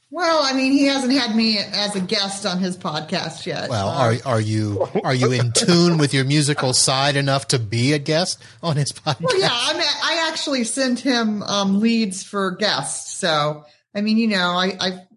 Well, 0.10 0.40
I 0.42 0.54
mean, 0.54 0.72
he 0.72 0.86
hasn't 0.86 1.12
had 1.12 1.36
me 1.36 1.58
as 1.58 1.96
a 1.98 2.00
guest 2.00 2.46
on 2.46 2.60
his 2.60 2.78
podcast 2.78 3.46
yet. 3.46 3.70
Well, 3.70 3.90
are 3.90 4.16
are 4.26 4.40
you 4.40 4.88
are 5.04 5.14
you 5.14 5.34
in 5.34 5.52
tune 5.52 5.98
with 5.98 6.14
your 6.14 6.24
musical 6.24 6.74
side 6.74 7.18
enough 7.18 7.50
to 7.50 7.60
be 7.60 7.92
a 7.92 8.00
guest 8.00 8.42
on 8.64 8.78
his 8.78 8.94
podcast? 8.94 9.22
Well, 9.22 9.40
yeah, 9.40 9.50
I 9.52 9.74
mean, 9.74 9.82
I 9.82 10.30
actually 10.32 10.64
sent 10.64 11.02
him 11.02 11.44
um, 11.44 11.82
leads 11.82 12.24
for 12.24 12.52
guests. 12.52 13.18
So, 13.18 13.66
I 13.98 14.02
mean, 14.02 14.18
you 14.18 14.28
know, 14.28 14.52
I, 14.52 14.78
I 14.80 15.08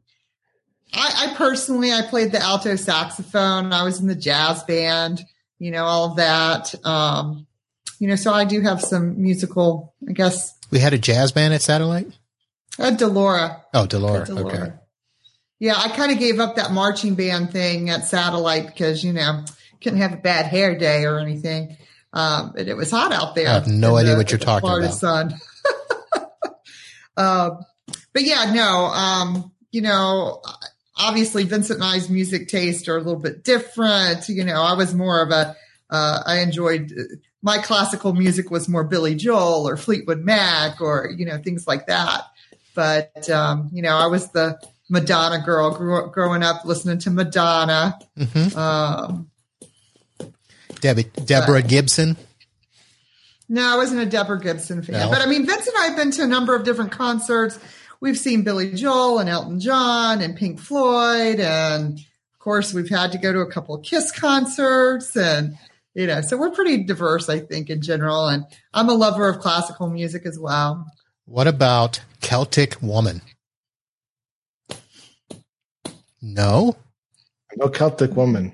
I, 0.92 1.26
I 1.28 1.34
personally 1.36 1.92
I 1.92 2.02
played 2.02 2.32
the 2.32 2.40
alto 2.40 2.76
saxophone. 2.76 3.72
I 3.72 3.84
was 3.84 4.00
in 4.00 4.06
the 4.06 4.14
jazz 4.14 4.64
band. 4.64 5.22
You 5.58 5.70
know, 5.70 5.84
all 5.84 6.10
of 6.10 6.16
that. 6.16 6.74
Um, 6.84 7.46
you 7.98 8.08
know, 8.08 8.16
so 8.16 8.32
I 8.32 8.46
do 8.46 8.62
have 8.62 8.80
some 8.80 9.20
musical, 9.20 9.94
I 10.08 10.12
guess. 10.12 10.58
We 10.70 10.78
had 10.78 10.94
a 10.94 10.98
jazz 10.98 11.32
band 11.32 11.52
at 11.52 11.60
Satellite? 11.60 12.08
At 12.78 12.98
DeLaura. 12.98 13.60
Oh, 13.74 13.86
DeLaura. 13.86 14.26
DeLaura. 14.26 14.54
Okay. 14.54 14.72
Yeah, 15.58 15.74
I 15.76 15.90
kind 15.90 16.10
of 16.10 16.18
gave 16.18 16.40
up 16.40 16.56
that 16.56 16.72
marching 16.72 17.14
band 17.14 17.50
thing 17.50 17.90
at 17.90 18.06
Satellite 18.06 18.66
because, 18.66 19.04
you 19.04 19.12
know, 19.12 19.44
couldn't 19.82 20.00
have 20.00 20.14
a 20.14 20.16
bad 20.16 20.46
hair 20.46 20.78
day 20.78 21.04
or 21.04 21.18
anything. 21.18 21.76
Um, 22.14 22.54
and 22.56 22.66
it 22.66 22.74
was 22.74 22.90
hot 22.90 23.12
out 23.12 23.34
there. 23.34 23.48
I 23.48 23.52
have 23.52 23.68
no 23.68 23.96
idea 23.96 24.12
the, 24.12 24.16
what 24.16 24.30
you're 24.30 24.38
talking 24.38 24.66
Florida 24.66 24.86
about. 24.86 24.98
Sun. 24.98 25.34
uh, 27.18 27.50
but 28.12 28.22
yeah, 28.22 28.52
no, 28.52 28.86
um, 28.86 29.52
you 29.70 29.82
know, 29.82 30.42
obviously 30.96 31.44
Vincent 31.44 31.80
and 31.80 31.88
I's 31.88 32.10
music 32.10 32.48
taste 32.48 32.88
are 32.88 32.96
a 32.96 33.02
little 33.02 33.20
bit 33.20 33.44
different. 33.44 34.28
You 34.28 34.44
know, 34.44 34.62
I 34.62 34.74
was 34.74 34.94
more 34.94 35.22
of 35.22 35.30
a, 35.30 35.56
uh, 35.88 36.22
I 36.26 36.40
enjoyed 36.40 36.92
my 37.42 37.58
classical 37.58 38.12
music 38.12 38.50
was 38.50 38.68
more 38.68 38.84
Billy 38.84 39.14
Joel 39.14 39.66
or 39.66 39.76
Fleetwood 39.76 40.20
Mac 40.20 40.80
or, 40.80 41.10
you 41.16 41.24
know, 41.24 41.38
things 41.38 41.66
like 41.66 41.86
that. 41.86 42.24
But, 42.74 43.28
um, 43.30 43.70
you 43.72 43.82
know, 43.82 43.96
I 43.96 44.06
was 44.06 44.30
the 44.30 44.60
Madonna 44.88 45.42
girl 45.44 45.70
grew, 45.74 46.10
growing 46.10 46.42
up 46.42 46.64
listening 46.64 46.98
to 46.98 47.10
Madonna. 47.10 47.98
Mm-hmm. 48.18 48.58
Um, 48.58 49.30
Debbie, 50.80 51.04
Deborah 51.04 51.62
but, 51.62 51.68
Gibson. 51.68 52.16
No, 53.48 53.74
I 53.74 53.76
wasn't 53.76 54.00
a 54.00 54.06
Deborah 54.06 54.40
Gibson 54.40 54.82
fan. 54.82 55.00
No. 55.00 55.10
But 55.10 55.22
I 55.22 55.26
mean, 55.26 55.46
Vince 55.46 55.66
and 55.66 55.76
I 55.78 55.86
have 55.86 55.96
been 55.96 56.10
to 56.12 56.22
a 56.22 56.26
number 56.26 56.54
of 56.54 56.64
different 56.64 56.92
concerts. 56.92 57.58
We've 58.00 58.18
seen 58.18 58.42
Billy 58.42 58.72
Joel 58.72 59.18
and 59.18 59.28
Elton 59.28 59.60
John 59.60 60.22
and 60.22 60.36
Pink 60.36 60.58
Floyd. 60.58 61.38
And 61.38 61.98
of 61.98 62.38
course, 62.38 62.72
we've 62.72 62.88
had 62.88 63.12
to 63.12 63.18
go 63.18 63.32
to 63.32 63.40
a 63.40 63.50
couple 63.50 63.74
of 63.74 63.82
Kiss 63.82 64.10
concerts 64.10 65.16
and, 65.16 65.58
you 65.94 66.06
know, 66.06 66.22
so 66.22 66.36
we're 66.38 66.50
pretty 66.50 66.84
diverse, 66.84 67.28
I 67.28 67.40
think, 67.40 67.68
in 67.68 67.82
general. 67.82 68.28
And 68.28 68.44
I'm 68.72 68.88
a 68.88 68.94
lover 68.94 69.28
of 69.28 69.40
classical 69.40 69.90
music 69.90 70.24
as 70.24 70.38
well. 70.38 70.86
What 71.26 71.46
about 71.46 72.00
Celtic 72.20 72.80
Woman? 72.80 73.20
No. 76.22 76.76
No 77.56 77.68
Celtic 77.68 78.16
Woman. 78.16 78.52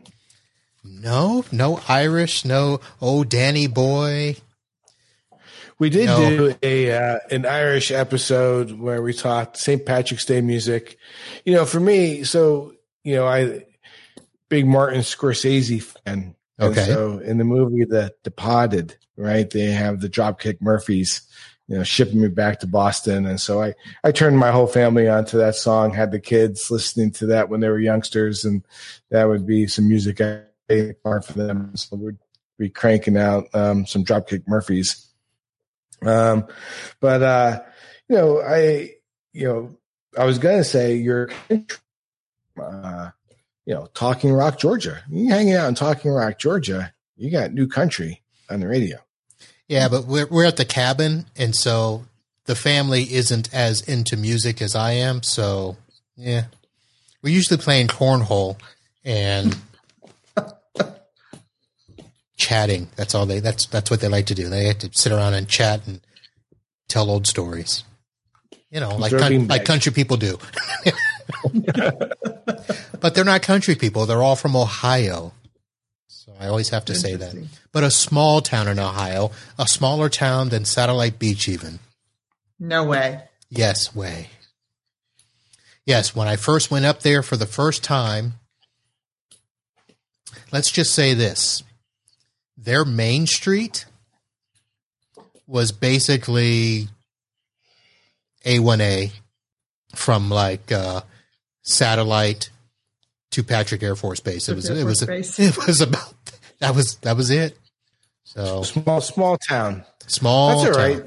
No, 0.84 1.44
no 1.53 1.80
Irish, 1.88 2.44
no 2.44 2.80
oh 3.01 3.24
Danny 3.24 3.66
boy. 3.66 4.36
We 5.78 5.90
did 5.90 6.06
do 6.06 6.54
a 6.62 6.92
uh, 6.92 7.18
an 7.30 7.44
Irish 7.44 7.90
episode 7.90 8.72
where 8.72 9.02
we 9.02 9.12
talked 9.12 9.58
St. 9.58 9.84
Patrick's 9.84 10.24
Day 10.24 10.40
music. 10.40 10.98
You 11.44 11.52
know, 11.52 11.66
for 11.66 11.80
me, 11.80 12.24
so 12.24 12.74
you 13.04 13.14
know, 13.14 13.26
I 13.26 13.64
big 14.48 14.66
Martin 14.66 15.00
Scorsese 15.00 15.82
fan. 15.82 16.34
Okay. 16.60 16.80
And 16.80 16.88
so 16.88 17.18
in 17.18 17.38
the 17.38 17.44
movie 17.44 17.84
The 17.84 18.14
Departed, 18.22 18.96
right, 19.16 19.48
they 19.48 19.66
have 19.66 20.00
the 20.00 20.08
Dropkick 20.08 20.60
Murphys, 20.60 21.22
you 21.68 21.76
know, 21.76 21.84
shipping 21.84 22.20
me 22.20 22.28
back 22.28 22.60
to 22.60 22.66
Boston. 22.66 23.26
And 23.26 23.40
so 23.40 23.62
I, 23.62 23.74
I 24.02 24.12
turned 24.12 24.38
my 24.38 24.50
whole 24.50 24.66
family 24.66 25.08
onto 25.08 25.38
that 25.38 25.54
song, 25.54 25.92
had 25.92 26.12
the 26.12 26.20
kids 26.20 26.70
listening 26.70 27.10
to 27.12 27.26
that 27.26 27.48
when 27.48 27.60
they 27.60 27.68
were 27.68 27.78
youngsters. 27.78 28.44
And 28.44 28.64
that 29.10 29.28
would 29.28 29.46
be 29.46 29.66
some 29.66 29.88
music 29.88 30.20
I 30.20 30.42
for 30.68 31.32
them. 31.34 31.76
So 31.76 31.96
we'd 31.96 32.18
be 32.58 32.70
cranking 32.70 33.16
out 33.16 33.46
um, 33.54 33.86
some 33.86 34.04
Dropkick 34.04 34.48
Murphys. 34.48 35.05
Um, 36.05 36.47
but, 37.01 37.22
uh, 37.22 37.62
you 38.09 38.16
know, 38.16 38.40
I, 38.40 38.90
you 39.32 39.49
know, 39.49 39.76
I 40.16 40.24
was 40.24 40.38
to 40.59 40.64
say 40.64 40.97
you're, 40.97 41.30
uh, 42.61 43.11
you 43.66 43.74
know, 43.74 43.88
Talking 43.94 44.32
Rock, 44.32 44.59
Georgia. 44.59 45.03
You 45.11 45.28
hanging 45.28 45.55
out 45.55 45.68
in 45.68 45.74
Talking 45.74 46.11
Rock, 46.11 46.38
Georgia, 46.38 46.92
you 47.16 47.30
got 47.30 47.53
new 47.53 47.66
country 47.66 48.22
on 48.49 48.61
the 48.61 48.68
radio. 48.68 48.99
Yeah, 49.68 49.88
but 49.88 50.07
we're 50.07 50.26
we're 50.26 50.44
at 50.44 50.57
the 50.57 50.64
cabin, 50.64 51.26
and 51.36 51.55
so 51.55 52.05
the 52.44 52.55
family 52.55 53.03
isn't 53.12 53.53
as 53.53 53.82
into 53.82 54.16
music 54.16 54.62
as 54.62 54.76
I 54.76 54.92
am. 54.92 55.22
So 55.24 55.76
yeah, 56.16 56.44
we're 57.22 57.34
usually 57.34 57.59
playing 57.59 57.88
cornhole 57.88 58.59
and 59.05 59.57
chatting. 62.37 62.89
That's 62.97 63.14
all 63.14 63.26
they. 63.26 63.41
That's 63.41 63.66
that's 63.66 63.91
what 63.91 64.01
they 64.01 64.09
like 64.09 64.26
to 64.26 64.34
do. 64.34 64.49
They 64.49 64.68
like 64.68 64.78
to 64.80 64.91
sit 64.93 65.12
around 65.12 65.34
and 65.34 65.49
chat 65.49 65.87
and 65.87 66.01
tell 66.89 67.11
old 67.11 67.26
stories. 67.26 67.84
You 68.70 68.80
know, 68.80 68.97
like 68.97 69.12
like 69.12 69.64
country 69.64 69.93
people 69.93 70.16
do. 70.16 70.39
but 73.01 73.14
they're 73.14 73.24
not 73.24 73.43
country 73.43 73.74
people. 73.74 74.07
They're 74.07 74.22
all 74.22 74.37
from 74.37 74.57
Ohio. 74.57 75.32
So 76.09 76.32
I 76.39 76.49
always 76.49 76.70
have 76.70 76.84
to 76.87 76.95
say 76.95 77.14
that. 77.14 77.34
But 77.72 77.84
a 77.84 77.91
small 77.91 78.41
town 78.41 78.68
in 78.68 78.78
Ohio, 78.78 79.30
a 79.59 79.66
smaller 79.66 80.09
town 80.09 80.49
than 80.49 80.64
Satellite 80.64 81.18
Beach, 81.18 81.49
even. 81.49 81.78
No 82.59 82.84
way. 82.84 83.22
Yes, 83.49 83.95
way. 83.95 84.28
Yes, 85.84 86.16
when 86.16 86.26
I 86.26 86.37
first 86.37 86.70
went 86.70 86.84
up 86.84 87.03
there 87.03 87.22
for 87.22 87.37
the 87.37 87.47
first 87.47 87.84
time, 87.84 88.34
let's 90.53 90.72
just 90.72 90.93
say 90.93 91.14
this 91.14 91.62
their 92.57 92.84
main 92.84 93.26
street 93.26 93.86
was 95.46 95.72
basically 95.72 96.88
A1A 98.44 99.12
from 99.94 100.30
like 100.30 100.72
uh, 100.72 101.02
satellite 101.62 102.50
to 103.32 103.42
Patrick 103.42 103.82
Air 103.82 103.96
Force 103.96 104.20
Base. 104.20 104.48
It 104.48 104.54
was 104.54 104.68
it 104.68 104.84
was 104.84 105.04
Base. 105.07 105.38
it 105.38 105.66
was 105.66 105.80
about 105.80 106.14
that 106.61 106.74
was 106.74 106.96
that 106.96 107.16
was 107.16 107.30
it. 107.30 107.57
So 108.24 108.62
small 108.62 109.00
small 109.00 109.36
town. 109.38 109.84
Small. 110.07 110.64
That's 110.64 110.76
all 110.76 110.82
right. 110.82 111.02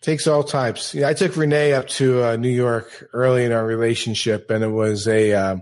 Takes 0.00 0.26
all 0.26 0.42
types. 0.42 0.94
Yeah, 0.94 1.08
I 1.08 1.14
took 1.14 1.36
Renee 1.36 1.74
up 1.74 1.86
to 1.90 2.24
uh, 2.24 2.36
New 2.36 2.50
York 2.50 3.08
early 3.12 3.44
in 3.44 3.52
our 3.52 3.64
relationship, 3.64 4.50
and 4.50 4.64
it 4.64 4.68
was 4.68 5.06
a, 5.06 5.32
uh, 5.32 5.56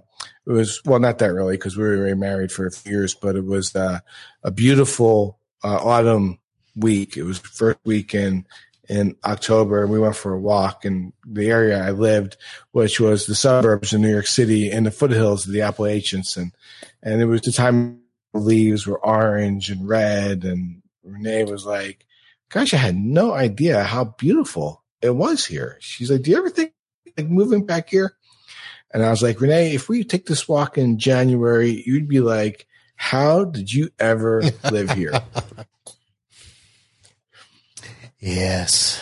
it 0.50 0.54
was 0.54 0.82
well, 0.84 0.98
not 0.98 1.18
that 1.18 1.32
really 1.32 1.56
because 1.56 1.76
we 1.76 1.84
were 1.84 2.14
married 2.16 2.52
for 2.52 2.66
a 2.66 2.70
few 2.70 2.92
years, 2.92 3.14
but 3.14 3.36
it 3.36 3.44
was 3.44 3.74
uh, 3.76 4.00
a 4.42 4.50
beautiful 4.50 5.38
uh, 5.62 5.76
autumn 5.76 6.38
week. 6.76 7.16
It 7.16 7.22
was 7.22 7.38
first 7.38 7.78
week 7.84 8.14
in 8.14 8.46
in 8.88 9.16
October, 9.24 9.82
and 9.82 9.92
we 9.92 10.00
went 10.00 10.16
for 10.16 10.32
a 10.32 10.40
walk 10.40 10.84
in 10.84 11.12
the 11.24 11.48
area 11.50 11.80
I 11.80 11.92
lived, 11.92 12.36
which 12.72 12.98
was 12.98 13.26
the 13.26 13.36
suburbs 13.36 13.92
of 13.92 14.00
New 14.00 14.10
York 14.10 14.26
City 14.26 14.70
and 14.70 14.86
the 14.86 14.90
foothills 14.90 15.46
of 15.46 15.52
the 15.52 15.62
Appalachians, 15.62 16.36
and 16.36 16.52
and 17.02 17.20
it 17.20 17.26
was 17.26 17.42
the 17.42 17.52
time 17.52 18.00
the 18.32 18.40
leaves 18.40 18.86
were 18.86 19.04
orange 19.04 19.70
and 19.70 19.88
red, 19.88 20.44
and 20.44 20.82
Renee 21.04 21.44
was 21.44 21.64
like 21.64 22.06
gosh, 22.50 22.74
I 22.74 22.78
had 22.78 22.96
no 22.96 23.32
idea 23.32 23.82
how 23.82 24.04
beautiful 24.18 24.82
it 25.00 25.10
was 25.10 25.46
here. 25.46 25.78
She's 25.80 26.10
like, 26.10 26.22
do 26.22 26.32
you 26.32 26.36
ever 26.36 26.50
think 26.50 26.72
like 27.16 27.28
moving 27.28 27.64
back 27.64 27.88
here? 27.88 28.16
And 28.92 29.04
I 29.04 29.10
was 29.10 29.22
like, 29.22 29.40
Renee, 29.40 29.74
if 29.74 29.88
we 29.88 30.04
take 30.04 30.26
this 30.26 30.48
walk 30.48 30.76
in 30.76 30.98
January, 30.98 31.82
you'd 31.86 32.08
be 32.08 32.20
like, 32.20 32.66
how 32.96 33.44
did 33.44 33.72
you 33.72 33.90
ever 33.98 34.42
live 34.70 34.90
here? 34.90 35.12
yes. 38.18 39.00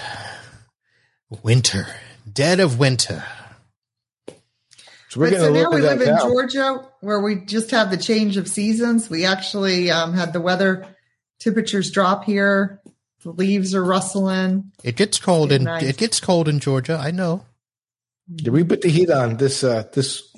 Winter, 1.43 1.87
dead 2.31 2.61
of 2.61 2.79
winter. 2.79 3.25
So 5.09 5.21
we're 5.21 5.31
so 5.31 5.53
now 5.53 5.71
we 5.71 5.81
live 5.81 6.03
in 6.03 6.09
now. 6.09 6.29
Georgia 6.29 6.85
where 7.01 7.21
we 7.21 7.37
just 7.47 7.71
have 7.71 7.91
the 7.91 7.97
change 7.97 8.37
of 8.37 8.47
seasons. 8.47 9.09
We 9.09 9.25
actually 9.25 9.91
um, 9.91 10.13
had 10.13 10.35
the 10.35 10.41
weather 10.41 10.87
temperatures 11.39 11.91
drop 11.91 12.25
here 12.25 12.83
the 13.23 13.31
leaves 13.31 13.75
are 13.75 13.85
rustling. 13.85 14.73
It 14.85 14.97
gets 14.97 15.19
cold 15.19 15.53
in 15.53 15.65
nice. 15.65 15.83
it 15.83 15.97
gets 15.97 16.21
cold 16.21 16.49
in 16.49 16.61
Georgia. 16.61 16.99
I 17.01 17.11
know. 17.11 17.45
Yeah, 18.29 18.51
we 18.51 18.65
put 18.65 18.83
the 18.83 18.91
heat 18.91 19.11
on 19.11 19.37
this 19.37 19.65
uh 19.65 19.85
this 19.93 20.35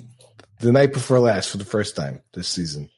the 0.59 0.71
night 0.71 0.93
before 0.93 1.19
last 1.19 1.49
for 1.49 1.57
the 1.57 1.65
first 1.65 1.95
time 1.95 2.21
this 2.33 2.47
season. 2.47 2.89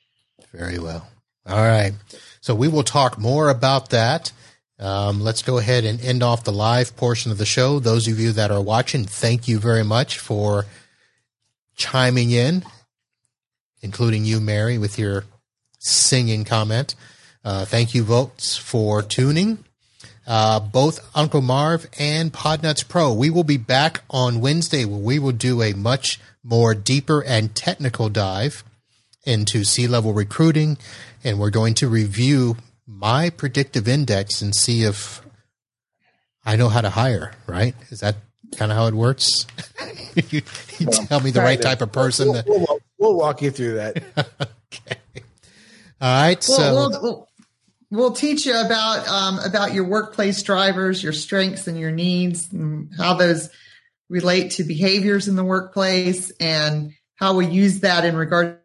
Very 0.51 0.79
well. 0.79 1.07
All 1.47 1.63
right. 1.63 1.93
So 2.41 2.53
we 2.53 2.67
will 2.67 2.83
talk 2.83 3.17
more 3.17 3.49
about 3.49 3.89
that. 3.89 4.31
Um, 4.79 5.21
let's 5.21 5.41
go 5.41 5.57
ahead 5.57 5.85
and 5.85 6.01
end 6.01 6.23
off 6.23 6.43
the 6.43 6.51
live 6.51 6.95
portion 6.95 7.31
of 7.31 7.37
the 7.37 7.45
show. 7.45 7.79
Those 7.79 8.07
of 8.07 8.19
you 8.19 8.33
that 8.33 8.51
are 8.51 8.61
watching, 8.61 9.05
thank 9.05 9.47
you 9.47 9.59
very 9.59 9.83
much 9.83 10.19
for 10.19 10.65
chiming 11.75 12.31
in, 12.31 12.63
including 13.81 14.25
you, 14.25 14.39
Mary, 14.39 14.77
with 14.77 14.99
your 14.99 15.25
singing 15.79 16.43
comment. 16.43 16.95
Uh, 17.45 17.65
thank 17.65 17.93
you, 17.93 18.03
votes, 18.03 18.57
for 18.57 19.01
tuning 19.01 19.63
uh, 20.25 20.59
both 20.59 20.99
Uncle 21.15 21.41
Marv 21.41 21.87
and 21.99 22.31
Podnutz 22.31 22.87
Pro. 22.87 23.13
We 23.13 23.29
will 23.29 23.43
be 23.43 23.57
back 23.57 24.03
on 24.09 24.41
Wednesday 24.41 24.85
where 24.85 24.99
we 24.99 25.19
will 25.19 25.31
do 25.31 25.61
a 25.61 25.73
much 25.73 26.19
more 26.43 26.73
deeper 26.73 27.23
and 27.23 27.53
technical 27.55 28.09
dive 28.09 28.63
into 29.25 29.63
C-level 29.63 30.13
recruiting. 30.13 30.77
And 31.23 31.39
we're 31.39 31.49
going 31.49 31.73
to 31.75 31.87
review 31.87 32.57
my 32.85 33.29
predictive 33.29 33.87
index 33.87 34.41
and 34.41 34.55
see 34.55 34.83
if 34.83 35.21
I 36.45 36.55
know 36.55 36.69
how 36.69 36.81
to 36.81 36.89
hire, 36.89 37.33
right? 37.47 37.75
Is 37.89 38.01
that 38.01 38.17
kind 38.55 38.71
of 38.71 38.77
how 38.77 38.87
it 38.87 38.93
works? 38.93 39.29
you, 40.29 40.41
you 40.77 40.87
tell 40.87 41.21
me 41.21 41.31
the 41.31 41.39
right 41.41 41.61
type 41.61 41.81
of 41.81 41.91
person. 41.91 42.29
We'll, 42.29 42.43
we'll, 42.45 42.79
we'll 42.97 43.15
walk 43.15 43.41
you 43.41 43.51
through 43.51 43.75
that. 43.75 44.03
okay. 44.17 44.97
All 46.01 46.21
right. 46.21 46.45
Well, 46.49 46.57
so. 46.57 46.99
We'll, 47.01 47.29
We'll 47.93 48.13
teach 48.13 48.47
you 48.47 48.59
about 48.59 49.07
um, 49.07 49.37
about 49.37 49.75
your 49.75 49.83
workplace 49.83 50.41
drivers, 50.41 51.03
your 51.03 51.13
strengths 51.13 51.67
and 51.67 51.79
your 51.79 51.91
needs, 51.91 52.51
and 52.51 52.89
how 52.97 53.13
those 53.13 53.51
relate 54.09 54.53
to 54.53 54.63
behaviors 54.63 55.27
in 55.27 55.35
the 55.35 55.43
workplace, 55.43 56.31
and 56.39 56.93
how 57.17 57.35
we 57.35 57.45
use 57.45 57.81
that 57.81 58.03
in 58.03 58.17
regards 58.17 58.57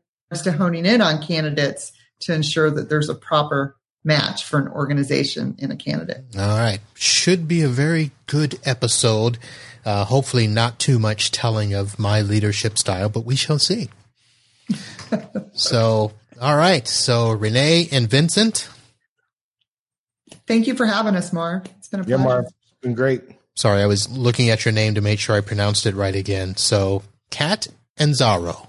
to 0.44 0.50
honing 0.50 0.86
in 0.86 1.02
on 1.02 1.20
candidates 1.20 1.92
to 2.20 2.32
ensure 2.32 2.70
that 2.70 2.88
there's 2.88 3.10
a 3.10 3.14
proper 3.14 3.76
match 4.02 4.44
for 4.44 4.58
an 4.60 4.68
organization 4.68 5.56
in 5.58 5.70
a 5.70 5.76
candidate. 5.76 6.24
All 6.34 6.58
right, 6.58 6.80
should 6.94 7.46
be 7.46 7.60
a 7.60 7.68
very 7.68 8.12
good 8.24 8.58
episode. 8.64 9.36
Uh, 9.84 10.06
hopefully, 10.06 10.46
not 10.46 10.78
too 10.78 10.98
much 10.98 11.32
telling 11.32 11.74
of 11.74 11.98
my 11.98 12.22
leadership 12.22 12.78
style, 12.78 13.10
but 13.10 13.26
we 13.26 13.36
shall 13.36 13.58
see. 13.58 13.90
so, 15.52 16.12
all 16.40 16.56
right. 16.56 16.88
So, 16.88 17.30
Renee 17.32 17.90
and 17.92 18.08
Vincent, 18.08 18.70
Thank 20.48 20.66
you 20.66 20.74
for 20.74 20.86
having 20.86 21.14
us, 21.14 21.30
Marv. 21.32 21.66
It's 21.76 21.88
been 21.88 22.00
a 22.00 22.04
pleasure. 22.04 22.18
Yeah, 22.18 22.24
Marv. 22.24 22.46
It's 22.46 22.80
been 22.80 22.94
great. 22.94 23.20
Sorry, 23.54 23.82
I 23.82 23.86
was 23.86 24.08
looking 24.08 24.48
at 24.48 24.64
your 24.64 24.72
name 24.72 24.94
to 24.94 25.02
make 25.02 25.20
sure 25.20 25.36
I 25.36 25.42
pronounced 25.42 25.84
it 25.84 25.94
right 25.94 26.14
again. 26.14 26.56
So, 26.56 27.02
Cat 27.30 27.68
and 27.98 28.14
Zaro. 28.14 28.66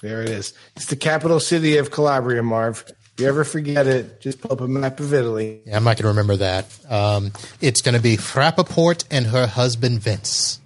There 0.00 0.22
it 0.22 0.30
is. 0.30 0.54
It's 0.76 0.86
the 0.86 0.96
capital 0.96 1.38
city 1.38 1.76
of 1.76 1.90
Calabria, 1.90 2.42
Marv. 2.42 2.84
If 2.88 3.20
you 3.20 3.28
ever 3.28 3.44
forget 3.44 3.86
it, 3.86 4.22
just 4.22 4.40
pull 4.40 4.52
up 4.52 4.62
a 4.62 4.68
map 4.68 5.00
of 5.00 5.12
Italy. 5.12 5.60
Yeah, 5.66 5.76
I'm 5.76 5.84
not 5.84 5.96
going 5.98 6.04
to 6.04 6.08
remember 6.08 6.36
that. 6.36 6.66
Um, 6.88 7.32
it's 7.60 7.82
going 7.82 7.94
to 7.94 8.00
be 8.00 8.16
Frappaport 8.16 9.04
and 9.10 9.26
her 9.26 9.46
husband 9.46 10.00
Vince. 10.00 10.60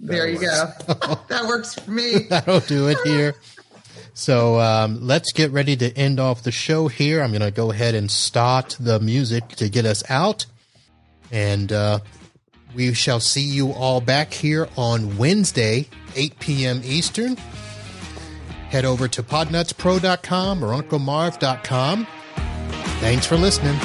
There 0.00 0.28
you 0.28 0.40
go. 0.40 0.72
that 1.28 1.44
works 1.46 1.74
for 1.74 1.90
me. 1.90 2.18
That'll 2.28 2.60
do 2.60 2.88
it 2.88 2.98
here. 3.04 3.36
So 4.16 4.58
um, 4.58 5.06
let's 5.06 5.30
get 5.30 5.50
ready 5.50 5.76
to 5.76 5.94
end 5.94 6.18
off 6.18 6.42
the 6.42 6.50
show 6.50 6.88
here. 6.88 7.22
I'm 7.22 7.32
going 7.32 7.42
to 7.42 7.50
go 7.50 7.70
ahead 7.70 7.94
and 7.94 8.10
start 8.10 8.74
the 8.80 8.98
music 8.98 9.46
to 9.56 9.68
get 9.68 9.84
us 9.84 10.02
out. 10.10 10.46
And 11.30 11.70
uh, 11.70 11.98
we 12.74 12.94
shall 12.94 13.20
see 13.20 13.42
you 13.42 13.72
all 13.72 14.00
back 14.00 14.32
here 14.32 14.68
on 14.74 15.18
Wednesday, 15.18 15.90
8 16.14 16.40
p.m. 16.40 16.80
Eastern. 16.82 17.36
Head 18.70 18.86
over 18.86 19.06
to 19.06 19.22
podnutzpro.com 19.22 20.64
or 20.64 20.82
unclemarv.com. 20.82 22.06
Thanks 23.00 23.26
for 23.26 23.36
listening. 23.36 23.78